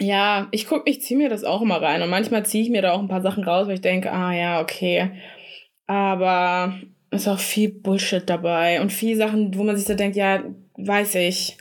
ja, 0.00 0.48
ich 0.50 0.66
gucke, 0.66 0.88
ich 0.88 1.02
ziehe 1.02 1.18
mir 1.18 1.28
das 1.28 1.44
auch 1.44 1.60
immer 1.60 1.82
rein 1.82 2.00
und 2.00 2.08
manchmal 2.08 2.46
ziehe 2.46 2.64
ich 2.64 2.70
mir 2.70 2.80
da 2.80 2.92
auch 2.92 3.00
ein 3.00 3.08
paar 3.08 3.20
Sachen 3.20 3.44
raus, 3.44 3.66
weil 3.66 3.74
ich 3.74 3.82
denke, 3.82 4.10
ah 4.10 4.32
ja, 4.32 4.62
okay. 4.62 5.10
Aber 5.86 6.80
ist 7.12 7.28
auch 7.28 7.38
viel 7.38 7.70
Bullshit 7.70 8.28
dabei 8.28 8.80
und 8.80 8.92
viele 8.92 9.16
Sachen, 9.16 9.56
wo 9.56 9.62
man 9.62 9.76
sich 9.76 9.86
so 9.86 9.94
denkt, 9.94 10.16
ja, 10.16 10.42
weiß 10.76 11.14
ich. 11.16 11.56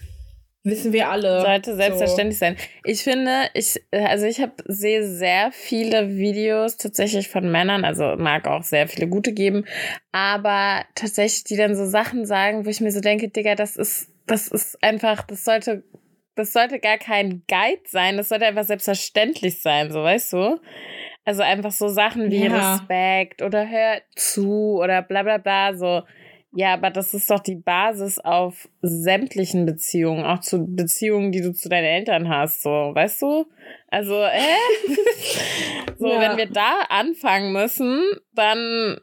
Wissen 0.64 0.94
wir 0.94 1.10
alle. 1.10 1.42
Sollte 1.42 1.76
selbstverständlich 1.76 2.38
so. 2.38 2.46
sein. 2.46 2.56
Ich 2.84 3.02
finde, 3.02 3.50
ich, 3.56 3.82
also 3.92 4.28
ich 4.28 4.40
habe 4.40 4.54
sehe 4.68 5.04
sehr 5.04 5.52
viele 5.52 6.10
Videos 6.10 6.78
tatsächlich 6.78 7.30
von 7.30 7.52
Männern, 7.52 7.84
also 7.84 8.16
mag 8.18 8.48
auch 8.48 8.62
sehr 8.62 8.88
viele 8.88 9.08
gute 9.08 9.34
geben, 9.34 9.66
aber 10.12 10.86
tatsächlich, 10.94 11.46
die 11.46 11.58
dann 11.58 11.76
so 11.76 11.86
Sachen 11.86 12.28
sagen, 12.28 12.66
wo 12.66 12.70
ich 12.70 12.80
mir 12.80 12.92
so 12.92 13.02
denke, 13.02 13.30
Digga, 13.30 13.56
das 13.56 13.76
ist, 13.76 14.12
das 14.28 14.50
ist 14.50 14.82
einfach, 14.84 15.24
das 15.24 15.44
sollte, 15.44 15.84
das 16.36 16.54
sollte 16.54 16.80
gar 16.80 17.00
kein 17.00 17.42
Guide 17.48 17.82
sein, 17.88 18.18
das 18.18 18.30
sollte 18.30 18.46
einfach 18.46 18.66
selbstverständlich 18.66 19.62
sein, 19.62 19.92
so 19.92 20.04
weißt 20.04 20.34
du? 20.34 20.60
Also 21.24 21.44
einfach 21.44 21.72
so 21.72 21.88
Sachen 21.88 22.32
wie 22.32 22.46
ja. 22.46 22.74
Respekt 22.74 23.42
oder 23.42 23.70
hör 23.70 24.02
zu 24.16 24.80
oder 24.82 25.02
bla 25.02 25.24
bla 25.24 25.38
bla. 25.38 25.76
So, 25.76 26.02
ja, 26.54 26.74
aber 26.74 26.90
das 26.90 27.14
ist 27.14 27.30
doch 27.30 27.40
die 27.40 27.56
Basis 27.56 28.20
auf 28.20 28.68
sämtlichen 28.82 29.66
Beziehungen, 29.66 30.26
auch 30.26 30.40
zu 30.40 30.66
Beziehungen, 30.66 31.32
die 31.32 31.42
du 31.42 31.54
zu 31.54 31.70
deinen 31.70 31.86
Eltern 31.86 32.28
hast, 32.28 32.64
so, 32.64 32.70
weißt 32.70 33.22
du? 33.22 33.46
Also, 33.88 34.22
äh? 34.22 34.58
so, 35.98 36.12
ja. 36.12 36.20
wenn 36.20 36.38
wir 36.38 36.48
da 36.48 36.82
anfangen 36.90 37.54
müssen, 37.54 38.02
dann 38.34 38.98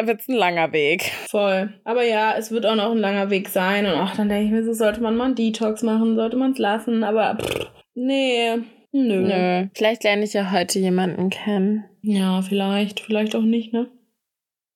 wird's 0.00 0.28
ein 0.28 0.36
langer 0.36 0.72
Weg. 0.72 1.10
Voll. 1.28 1.72
Aber 1.84 2.04
ja, 2.04 2.36
es 2.36 2.52
wird 2.52 2.66
auch 2.66 2.76
noch 2.76 2.92
ein 2.92 2.98
langer 2.98 3.30
Weg 3.30 3.48
sein. 3.48 3.86
Und 3.86 3.94
auch 3.94 4.14
dann 4.14 4.28
denke 4.28 4.44
ich 4.44 4.50
mir, 4.52 4.64
so 4.64 4.72
sollte 4.72 5.00
man 5.00 5.16
mal 5.16 5.24
einen 5.24 5.34
Detox 5.34 5.82
machen, 5.82 6.16
sollte 6.16 6.36
man 6.36 6.52
es 6.52 6.58
lassen. 6.58 7.02
Aber 7.02 7.38
pff, 7.40 7.66
nee, 7.94 8.58
Nö. 8.96 9.20
Nö. 9.20 9.68
Vielleicht 9.74 10.04
lerne 10.04 10.24
ich 10.24 10.32
ja 10.32 10.50
heute 10.50 10.78
jemanden 10.78 11.28
kennen. 11.28 11.84
Ja, 12.00 12.40
vielleicht. 12.40 13.00
Vielleicht 13.00 13.36
auch 13.36 13.42
nicht, 13.42 13.72
ne? 13.72 13.90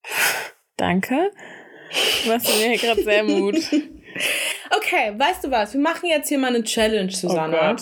Danke. 0.77 1.31
Du 2.23 2.31
machst 2.31 2.49
mir 2.59 2.77
gerade 2.77 3.03
sehr 3.03 3.25
Mut. 3.25 3.57
Okay, 4.77 5.13
weißt 5.17 5.45
du 5.45 5.51
was? 5.51 5.73
Wir 5.73 5.81
machen 5.81 6.09
jetzt 6.09 6.29
hier 6.29 6.39
mal 6.39 6.55
eine 6.55 6.65
Challenge, 6.65 7.11
Susanne. 7.11 7.57
Oh 7.57 7.77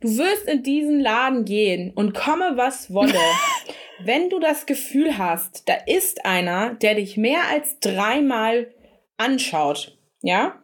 du 0.00 0.16
wirst 0.16 0.48
in 0.48 0.62
diesen 0.62 1.00
Laden 1.00 1.44
gehen 1.44 1.92
und 1.94 2.14
komme, 2.14 2.52
was 2.56 2.92
wolle. 2.92 3.18
Wenn 4.04 4.30
du 4.30 4.40
das 4.40 4.66
Gefühl 4.66 5.18
hast, 5.18 5.68
da 5.68 5.74
ist 5.86 6.24
einer, 6.24 6.74
der 6.74 6.94
dich 6.94 7.16
mehr 7.16 7.42
als 7.50 7.78
dreimal 7.80 8.72
anschaut, 9.16 9.98
ja? 10.22 10.61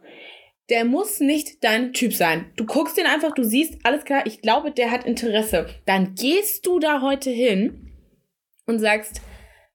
Der 0.71 0.85
muss 0.85 1.21
nicht 1.21 1.64
dein 1.64 1.93
Typ 1.93 2.12
sein. 2.12 2.53
Du 2.57 2.66
guckst 2.66 2.97
den 2.97 3.07
einfach, 3.07 3.33
du 3.33 3.43
siehst, 3.43 3.75
alles 3.85 4.05
klar, 4.05 4.27
ich 4.27 4.43
glaube, 4.43 4.71
der 4.71 4.91
hat 4.91 5.05
Interesse. 5.05 5.66
Dann 5.87 6.14
gehst 6.14 6.66
du 6.66 6.79
da 6.79 7.01
heute 7.01 7.31
hin 7.31 7.93
und 8.66 8.79
sagst, 8.79 9.23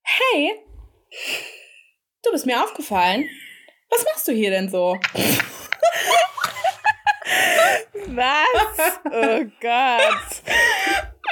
hey, 0.04 0.52
du 2.24 2.32
bist 2.32 2.46
mir 2.46 2.64
aufgefallen. 2.64 3.28
Was 3.90 4.06
machst 4.06 4.28
du 4.28 4.32
hier 4.32 4.52
denn 4.52 4.70
so? 4.70 4.98
Was? 8.08 9.00
Oh 9.06 9.46
Gott. 9.62 10.44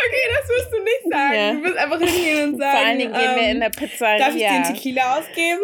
Okay, 0.04 0.30
das 0.36 0.50
wirst 0.50 0.74
du 0.74 0.80
nicht 0.84 1.04
sagen. 1.12 1.36
Ja. 1.36 1.54
Du 1.54 1.64
wirst 1.64 1.78
einfach 1.78 2.00
hingehen 2.00 2.54
und 2.54 2.60
sagen. 2.60 2.78
Vor 2.78 2.88
allen 2.88 3.00
Dingen 3.00 3.14
gehen 3.14 3.36
wir 3.36 3.52
in 3.52 3.60
der 3.60 3.68
ähm, 3.68 3.72
Pizzeria. 3.74 4.18
Darf 4.18 4.36
ich 4.36 4.42
den 4.42 4.64
Tequila 4.64 5.20
ausgeben? 5.20 5.62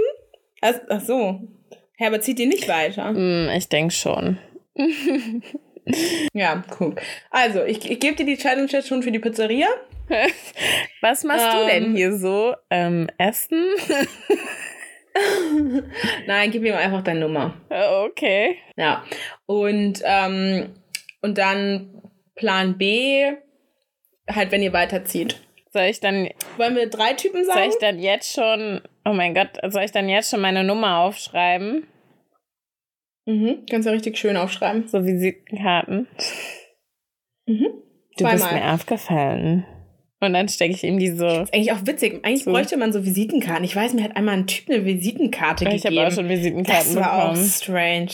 ach 0.62 1.02
so. 1.02 1.57
Herbert 1.98 2.24
zieht 2.24 2.40
ihn 2.40 2.50
nicht 2.50 2.68
weiter. 2.68 3.12
Mm, 3.12 3.50
ich 3.50 3.70
denke 3.70 3.94
schon. 3.94 4.38
ja, 6.34 6.64
cool. 6.80 6.96
Also, 7.32 7.64
ich, 7.64 7.90
ich 7.90 8.00
gebe 8.00 8.16
dir 8.16 8.26
die 8.26 8.38
Challenge 8.38 8.70
jetzt 8.72 8.88
schon 8.88 9.02
für 9.02 9.12
die 9.12 9.20
Pizzeria. 9.20 9.68
Was 11.02 11.24
machst 11.24 11.46
ähm, 11.46 11.60
du 11.60 11.66
denn 11.66 11.84
ähm. 11.86 11.96
hier 11.96 12.16
so? 12.16 12.54
Ähm, 12.70 13.10
Essen? 13.18 13.66
Nein, 16.28 16.52
gib 16.52 16.62
mir 16.62 16.78
einfach 16.78 17.02
deine 17.02 17.22
Nummer. 17.22 17.56
Okay. 17.70 18.58
Ja. 18.76 19.04
Und, 19.48 20.04
ähm, 20.06 20.76
und 21.24 21.40
dann 21.40 22.04
Plan 22.36 22.78
B, 22.78 23.32
halt, 24.30 24.52
wenn 24.52 24.62
ihr 24.62 24.74
weiterzieht. 24.74 25.42
Soll 25.74 25.86
ich 25.86 26.00
dann, 26.00 26.30
Wollen 26.58 26.76
wir 26.76 26.90
drei 26.90 27.14
Typen 27.14 27.44
soll 27.44 27.56
sagen? 27.56 27.70
ich 27.70 27.78
dann 27.80 28.00
jetzt 28.00 28.34
schon, 28.34 28.82
oh 29.10 29.14
mein 29.14 29.34
Gott, 29.34 29.50
soll 29.72 29.84
ich 29.84 29.92
dann 29.92 30.10
jetzt 30.10 30.32
schon 30.32 30.42
meine 30.42 30.64
Nummer 30.64 31.00
aufschreiben? 31.00 31.88
Mhm. 33.26 33.66
Kannst 33.70 33.88
du 33.88 33.92
richtig 33.92 34.18
schön 34.18 34.38
aufschreiben. 34.38 34.88
So 34.88 35.04
Visitenkarten. 35.06 36.08
Mhm. 37.46 37.68
Du 38.18 38.24
bist 38.26 38.40
Zweimal. 38.40 38.54
mir 38.56 38.74
aufgefallen. 38.74 39.66
Und 40.20 40.34
dann 40.34 40.48
stecke 40.50 40.74
ich 40.74 40.84
ihm 40.84 40.98
die 40.98 41.12
so. 41.12 41.28
Ist 41.28 41.54
eigentlich 41.54 41.72
auch 41.72 41.86
witzig. 41.86 42.26
Eigentlich 42.26 42.44
So. 42.46 42.52
bräuchte 42.52 42.78
man 42.78 42.92
so 42.92 43.06
Visitenkarten. 43.06 43.64
Ich 43.64 43.76
weiß, 43.76 43.94
mir 43.94 44.04
hat 44.04 44.16
einmal 44.16 44.36
ein 44.36 44.48
Typ 44.48 44.68
eine 44.70 44.84
Visitenkarte 44.84 45.66
Ich 45.66 45.84
gegeben. 45.84 45.98
habe 45.98 46.08
auch 46.08 46.12
schon 46.16 46.28
Visitenkarten 46.30 46.96
das 46.96 46.96
war 46.96 47.14
auch 47.26 47.30
bekommen. 47.34 47.48
strange. 47.48 48.12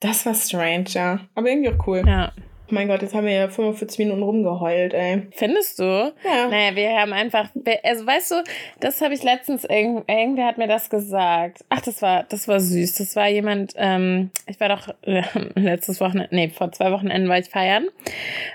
Das 0.00 0.26
war 0.26 0.34
strange, 0.34 0.86
ja. 0.88 1.20
Aber 1.34 1.48
irgendwie 1.48 1.70
auch 1.70 1.86
cool. 1.86 2.02
Ja. 2.06 2.32
Mein 2.68 2.88
Gott, 2.88 3.00
jetzt 3.02 3.14
haben 3.14 3.26
wir 3.26 3.32
ja 3.32 3.48
45 3.48 3.98
Minuten 4.00 4.22
rumgeheult, 4.22 4.92
ey. 4.92 5.22
Findest 5.30 5.78
du? 5.78 5.84
Ja. 6.24 6.48
Naja, 6.48 6.74
wir 6.74 6.90
haben 6.98 7.12
einfach, 7.12 7.48
also 7.84 8.06
weißt 8.06 8.30
du, 8.32 8.34
das 8.80 9.00
habe 9.00 9.14
ich 9.14 9.22
letztens, 9.22 9.64
irgend, 9.64 10.08
irgendwer 10.08 10.46
hat 10.46 10.58
mir 10.58 10.66
das 10.66 10.90
gesagt. 10.90 11.64
Ach, 11.68 11.80
das 11.80 12.02
war, 12.02 12.24
das 12.24 12.48
war 12.48 12.58
süß. 12.58 12.96
Das 12.96 13.14
war 13.14 13.28
jemand, 13.28 13.74
ähm, 13.76 14.30
ich 14.48 14.58
war 14.58 14.68
doch 14.68 14.88
äh, 15.02 15.22
letztes 15.54 16.00
Wochenende, 16.00 16.34
nee, 16.34 16.48
vor 16.48 16.72
zwei 16.72 16.90
Wochenenden 16.90 17.28
war 17.28 17.38
ich 17.38 17.48
feiern. 17.48 17.86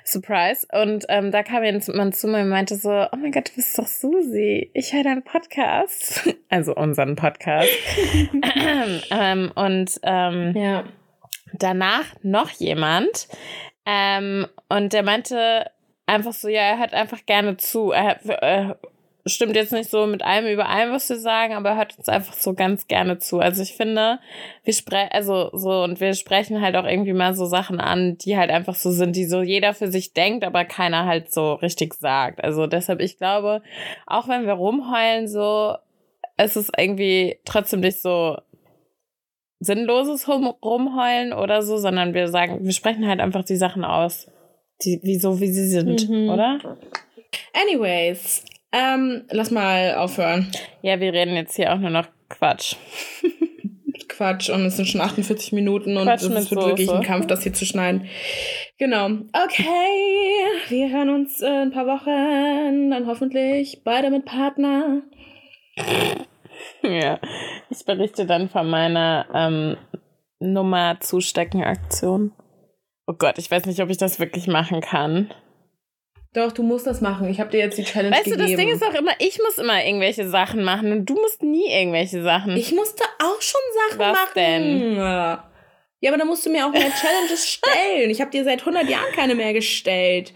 Surprise. 0.03 0.67
Und 0.73 1.05
ähm, 1.07 1.31
da 1.31 1.41
kam 1.43 1.63
jemand 1.63 2.15
zu 2.15 2.27
mir 2.27 2.41
und 2.41 2.49
meinte 2.49 2.75
so, 2.75 2.89
oh 2.89 3.15
mein 3.17 3.31
Gott, 3.31 3.49
du 3.49 3.55
bist 3.55 3.77
doch 3.79 3.87
Susi. 3.87 4.69
Ich 4.73 4.93
höre 4.93 5.03
deinen 5.03 5.23
Podcast. 5.23 6.29
Also 6.49 6.75
unseren 6.75 7.15
Podcast. 7.15 7.69
ähm, 9.11 9.51
und 9.55 9.99
ähm, 10.03 10.53
Ja. 10.53 10.83
danach 11.53 12.03
noch 12.23 12.49
jemand. 12.49 13.29
Ähm, 13.85 14.47
und 14.69 14.93
der 14.93 15.03
meinte 15.03 15.65
einfach 16.05 16.33
so, 16.33 16.47
ja, 16.47 16.61
er 16.61 16.79
hört 16.79 16.93
einfach 16.93 17.25
gerne 17.25 17.57
zu. 17.57 17.91
Er, 17.91 18.19
er 18.41 18.77
stimmt 19.25 19.55
jetzt 19.55 19.71
nicht 19.71 19.89
so 19.89 20.05
mit 20.07 20.23
allem 20.23 20.51
überein, 20.51 20.91
was 20.91 21.09
wir 21.09 21.17
sagen, 21.17 21.53
aber 21.53 21.69
er 21.69 21.77
hört 21.77 21.97
uns 21.97 22.09
einfach 22.09 22.33
so 22.33 22.53
ganz 22.53 22.87
gerne 22.87 23.19
zu. 23.19 23.39
Also 23.39 23.61
ich 23.61 23.75
finde, 23.75 24.19
wir 24.63 24.73
sprechen, 24.73 25.11
also 25.11 25.49
so, 25.53 25.83
und 25.83 25.99
wir 25.99 26.13
sprechen 26.13 26.61
halt 26.61 26.75
auch 26.75 26.85
irgendwie 26.85 27.13
mal 27.13 27.33
so 27.35 27.45
Sachen 27.45 27.79
an, 27.79 28.17
die 28.17 28.37
halt 28.37 28.49
einfach 28.49 28.75
so 28.75 28.91
sind, 28.91 29.15
die 29.15 29.25
so 29.25 29.41
jeder 29.41 29.73
für 29.73 29.91
sich 29.91 30.13
denkt, 30.13 30.43
aber 30.43 30.65
keiner 30.65 31.05
halt 31.05 31.31
so 31.31 31.53
richtig 31.53 31.93
sagt. 31.93 32.43
Also 32.43 32.67
deshalb, 32.67 32.99
ich 32.99 33.17
glaube, 33.17 33.61
auch 34.07 34.27
wenn 34.27 34.45
wir 34.45 34.53
rumheulen, 34.53 35.27
so, 35.27 35.75
es 36.37 36.55
ist 36.55 36.71
irgendwie 36.77 37.39
trotzdem 37.45 37.81
nicht 37.81 38.01
so 38.01 38.37
sinnloses 39.61 40.27
Rum 40.27 40.47
Rumheulen 40.47 41.31
oder 41.33 41.61
so, 41.61 41.77
sondern 41.77 42.13
wir 42.13 42.27
sagen, 42.27 42.59
wir 42.65 42.73
sprechen 42.73 43.07
halt 43.07 43.19
einfach 43.21 43.43
die 43.45 43.55
Sachen 43.55 43.85
aus, 43.85 44.27
die, 44.83 44.99
wie 45.03 45.17
so 45.19 45.39
wie 45.39 45.47
sie 45.51 45.67
sind, 45.67 46.09
Mhm. 46.09 46.29
oder? 46.29 46.59
Anyways, 47.53 48.43
ähm, 48.73 49.23
lass 49.29 49.51
mal 49.51 49.95
aufhören. 49.95 50.51
Ja, 50.81 50.99
wir 50.99 51.13
reden 51.13 51.35
jetzt 51.35 51.55
hier 51.55 51.71
auch 51.73 51.77
nur 51.77 51.89
noch 51.91 52.07
Quatsch. 52.29 52.75
Quatsch 54.09 54.49
und 54.49 54.65
es 54.65 54.75
sind 54.77 54.87
schon 54.87 55.01
48 55.01 55.51
Minuten 55.53 55.95
und 55.97 56.07
es 56.07 56.29
wird 56.29 56.51
wirklich 56.51 56.87
Soße. 56.87 56.99
ein 56.99 57.03
Kampf, 57.05 57.27
das 57.27 57.43
hier 57.43 57.53
zu 57.53 57.65
schneiden. 57.65 58.07
Genau. 58.77 59.05
Okay, 59.33 60.69
wir 60.69 60.89
hören 60.91 61.09
uns 61.09 61.41
in 61.41 61.47
ein 61.47 61.71
paar 61.71 61.87
Wochen, 61.87 62.89
dann 62.91 63.07
hoffentlich 63.07 63.81
beide 63.83 64.09
mit 64.09 64.25
Partner. 64.25 65.01
ja, 66.83 67.19
ich 67.69 67.85
berichte 67.85 68.25
dann 68.25 68.49
von 68.49 68.69
meiner 68.69 69.27
ähm, 69.33 69.77
Nummer 70.39 70.99
zustecken 70.99 71.63
Aktion. 71.63 72.31
Oh 73.07 73.13
Gott, 73.13 73.37
ich 73.37 73.49
weiß 73.49 73.65
nicht, 73.65 73.81
ob 73.81 73.89
ich 73.89 73.97
das 73.97 74.19
wirklich 74.19 74.47
machen 74.47 74.81
kann. 74.81 75.33
Doch, 76.33 76.53
du 76.53 76.63
musst 76.63 76.87
das 76.87 77.01
machen. 77.01 77.27
Ich 77.29 77.41
habe 77.41 77.49
dir 77.49 77.59
jetzt 77.59 77.77
die 77.77 77.83
Challenge 77.83 78.15
Weißt 78.15 78.27
du, 78.27 78.31
gegeben. 78.31 78.49
das 78.51 78.57
Ding 78.57 78.69
ist 78.69 78.83
auch 78.83 78.93
immer, 78.93 79.11
ich 79.19 79.37
muss 79.39 79.57
immer 79.57 79.83
irgendwelche 79.85 80.29
Sachen 80.29 80.63
machen 80.63 80.91
und 80.93 81.05
du 81.09 81.15
musst 81.15 81.43
nie 81.43 81.69
irgendwelche 81.69 82.23
Sachen. 82.23 82.55
Ich 82.55 82.71
musste 82.73 83.03
auch 83.19 83.41
schon 83.41 83.61
Sachen 83.89 83.99
Was 83.99 84.13
machen. 84.13 84.31
denn? 84.35 84.95
Ja, 84.95 86.09
aber 86.09 86.17
dann 86.17 86.27
musst 86.27 86.45
du 86.45 86.49
mir 86.49 86.65
auch 86.65 86.71
mehr 86.71 86.89
Challenges 86.89 87.47
stellen. 87.51 88.09
Ich 88.09 88.21
habe 88.21 88.31
dir 88.31 88.43
seit 88.45 88.61
100 88.61 88.89
Jahren 88.89 89.11
keine 89.13 89.35
mehr 89.35 89.53
gestellt. 89.53 90.33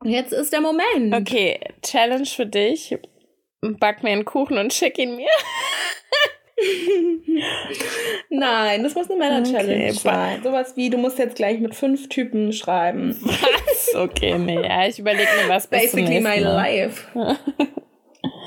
Und 0.00 0.10
jetzt 0.10 0.32
ist 0.32 0.52
der 0.52 0.60
Moment. 0.62 1.14
okay, 1.14 1.60
Challenge 1.82 2.26
für 2.26 2.46
dich. 2.46 2.96
Back 3.60 4.02
mir 4.02 4.10
einen 4.10 4.24
Kuchen 4.24 4.58
und 4.58 4.72
schick 4.72 4.98
ihn 4.98 5.16
mir. 5.16 5.28
Nein, 8.30 8.82
das 8.82 8.94
muss 8.94 9.10
eine 9.10 9.18
Männer-Challenge 9.18 9.84
Okay, 9.84 9.92
sein. 9.92 10.42
Sowas 10.42 10.76
wie, 10.76 10.88
du 10.90 10.96
musst 10.98 11.18
jetzt 11.18 11.36
gleich 11.36 11.60
mit 11.60 11.74
fünf 11.74 12.08
Typen 12.08 12.52
schreiben. 12.52 13.16
Was? 13.22 13.94
Okay, 13.94 14.38
nee, 14.38 14.62
ja, 14.62 14.86
ich 14.86 14.98
überlege 14.98 15.28
mir 15.42 15.48
was 15.48 15.66
bis 15.66 15.90
zum 15.90 16.00
Basically 16.00 16.20
my 16.20 16.38
life. 16.38 17.06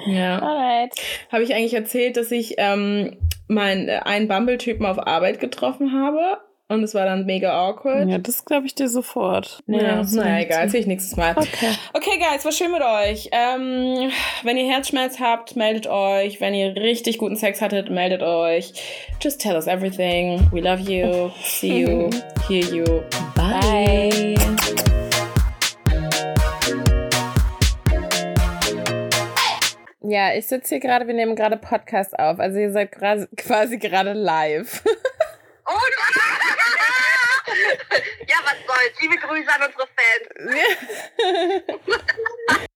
ja. 0.07 0.39
Alright. 0.39 0.93
Habe 1.31 1.43
ich 1.43 1.53
eigentlich 1.53 1.75
erzählt, 1.75 2.17
dass 2.17 2.31
ich 2.31 2.55
ähm, 2.57 3.17
meinen 3.47 3.89
äh, 3.89 3.99
einen 4.03 4.27
Bumble-Typen 4.27 4.85
auf 4.85 5.05
Arbeit 5.05 5.39
getroffen 5.39 5.93
habe? 5.93 6.39
Und 6.71 6.83
es 6.83 6.93
war 6.93 7.05
dann 7.05 7.25
mega 7.25 7.51
awkward. 7.51 8.07
Ja, 8.07 8.19
das 8.19 8.45
glaube 8.45 8.67
ich 8.67 8.75
dir 8.75 8.87
sofort. 8.87 9.63
Ja, 9.65 9.97
das 9.97 10.13
naja, 10.13 10.45
egal, 10.45 10.59
erzähl 10.65 10.81
ich 10.81 10.85
nächstes 10.85 11.17
Mal. 11.17 11.31
Okay. 11.35 11.71
Okay, 11.93 12.19
Guys, 12.19 12.45
war 12.45 12.51
schön 12.51 12.71
mit 12.71 12.83
euch. 12.83 13.27
Ähm, 13.31 14.11
wenn 14.43 14.55
ihr 14.55 14.71
Herzschmerz 14.71 15.19
habt, 15.19 15.55
meldet 15.55 15.87
euch. 15.87 16.39
Wenn 16.39 16.53
ihr 16.53 16.75
richtig 16.75 17.17
guten 17.17 17.37
Sex 17.37 17.59
hattet, 17.59 17.89
meldet 17.89 18.21
euch. 18.21 18.73
Just 19.19 19.41
tell 19.41 19.55
us 19.55 19.65
everything. 19.65 20.47
We 20.51 20.61
love 20.61 20.79
you. 20.81 21.31
See 21.43 21.81
you. 21.81 22.11
Hear 22.47 22.63
you. 22.65 23.01
Bye. 23.33 24.35
Ja, 30.03 30.35
ich 30.35 30.45
sitze 30.45 30.75
hier 30.75 30.79
gerade, 30.79 31.07
wir 31.07 31.15
nehmen 31.15 31.35
gerade 31.35 31.57
Podcast 31.57 32.17
auf. 32.19 32.39
Also 32.39 32.59
ihr 32.59 32.71
seid 32.71 32.91
quasi 32.91 33.77
gerade 33.79 34.13
live. 34.13 34.83
Und 35.69 35.93
ja, 38.27 38.37
was 38.43 38.55
soll's. 38.65 38.99
Liebe 39.01 39.17
Grüße 39.17 39.53
an 39.53 39.63
unsere 39.63 39.87
Fans. 39.87 40.27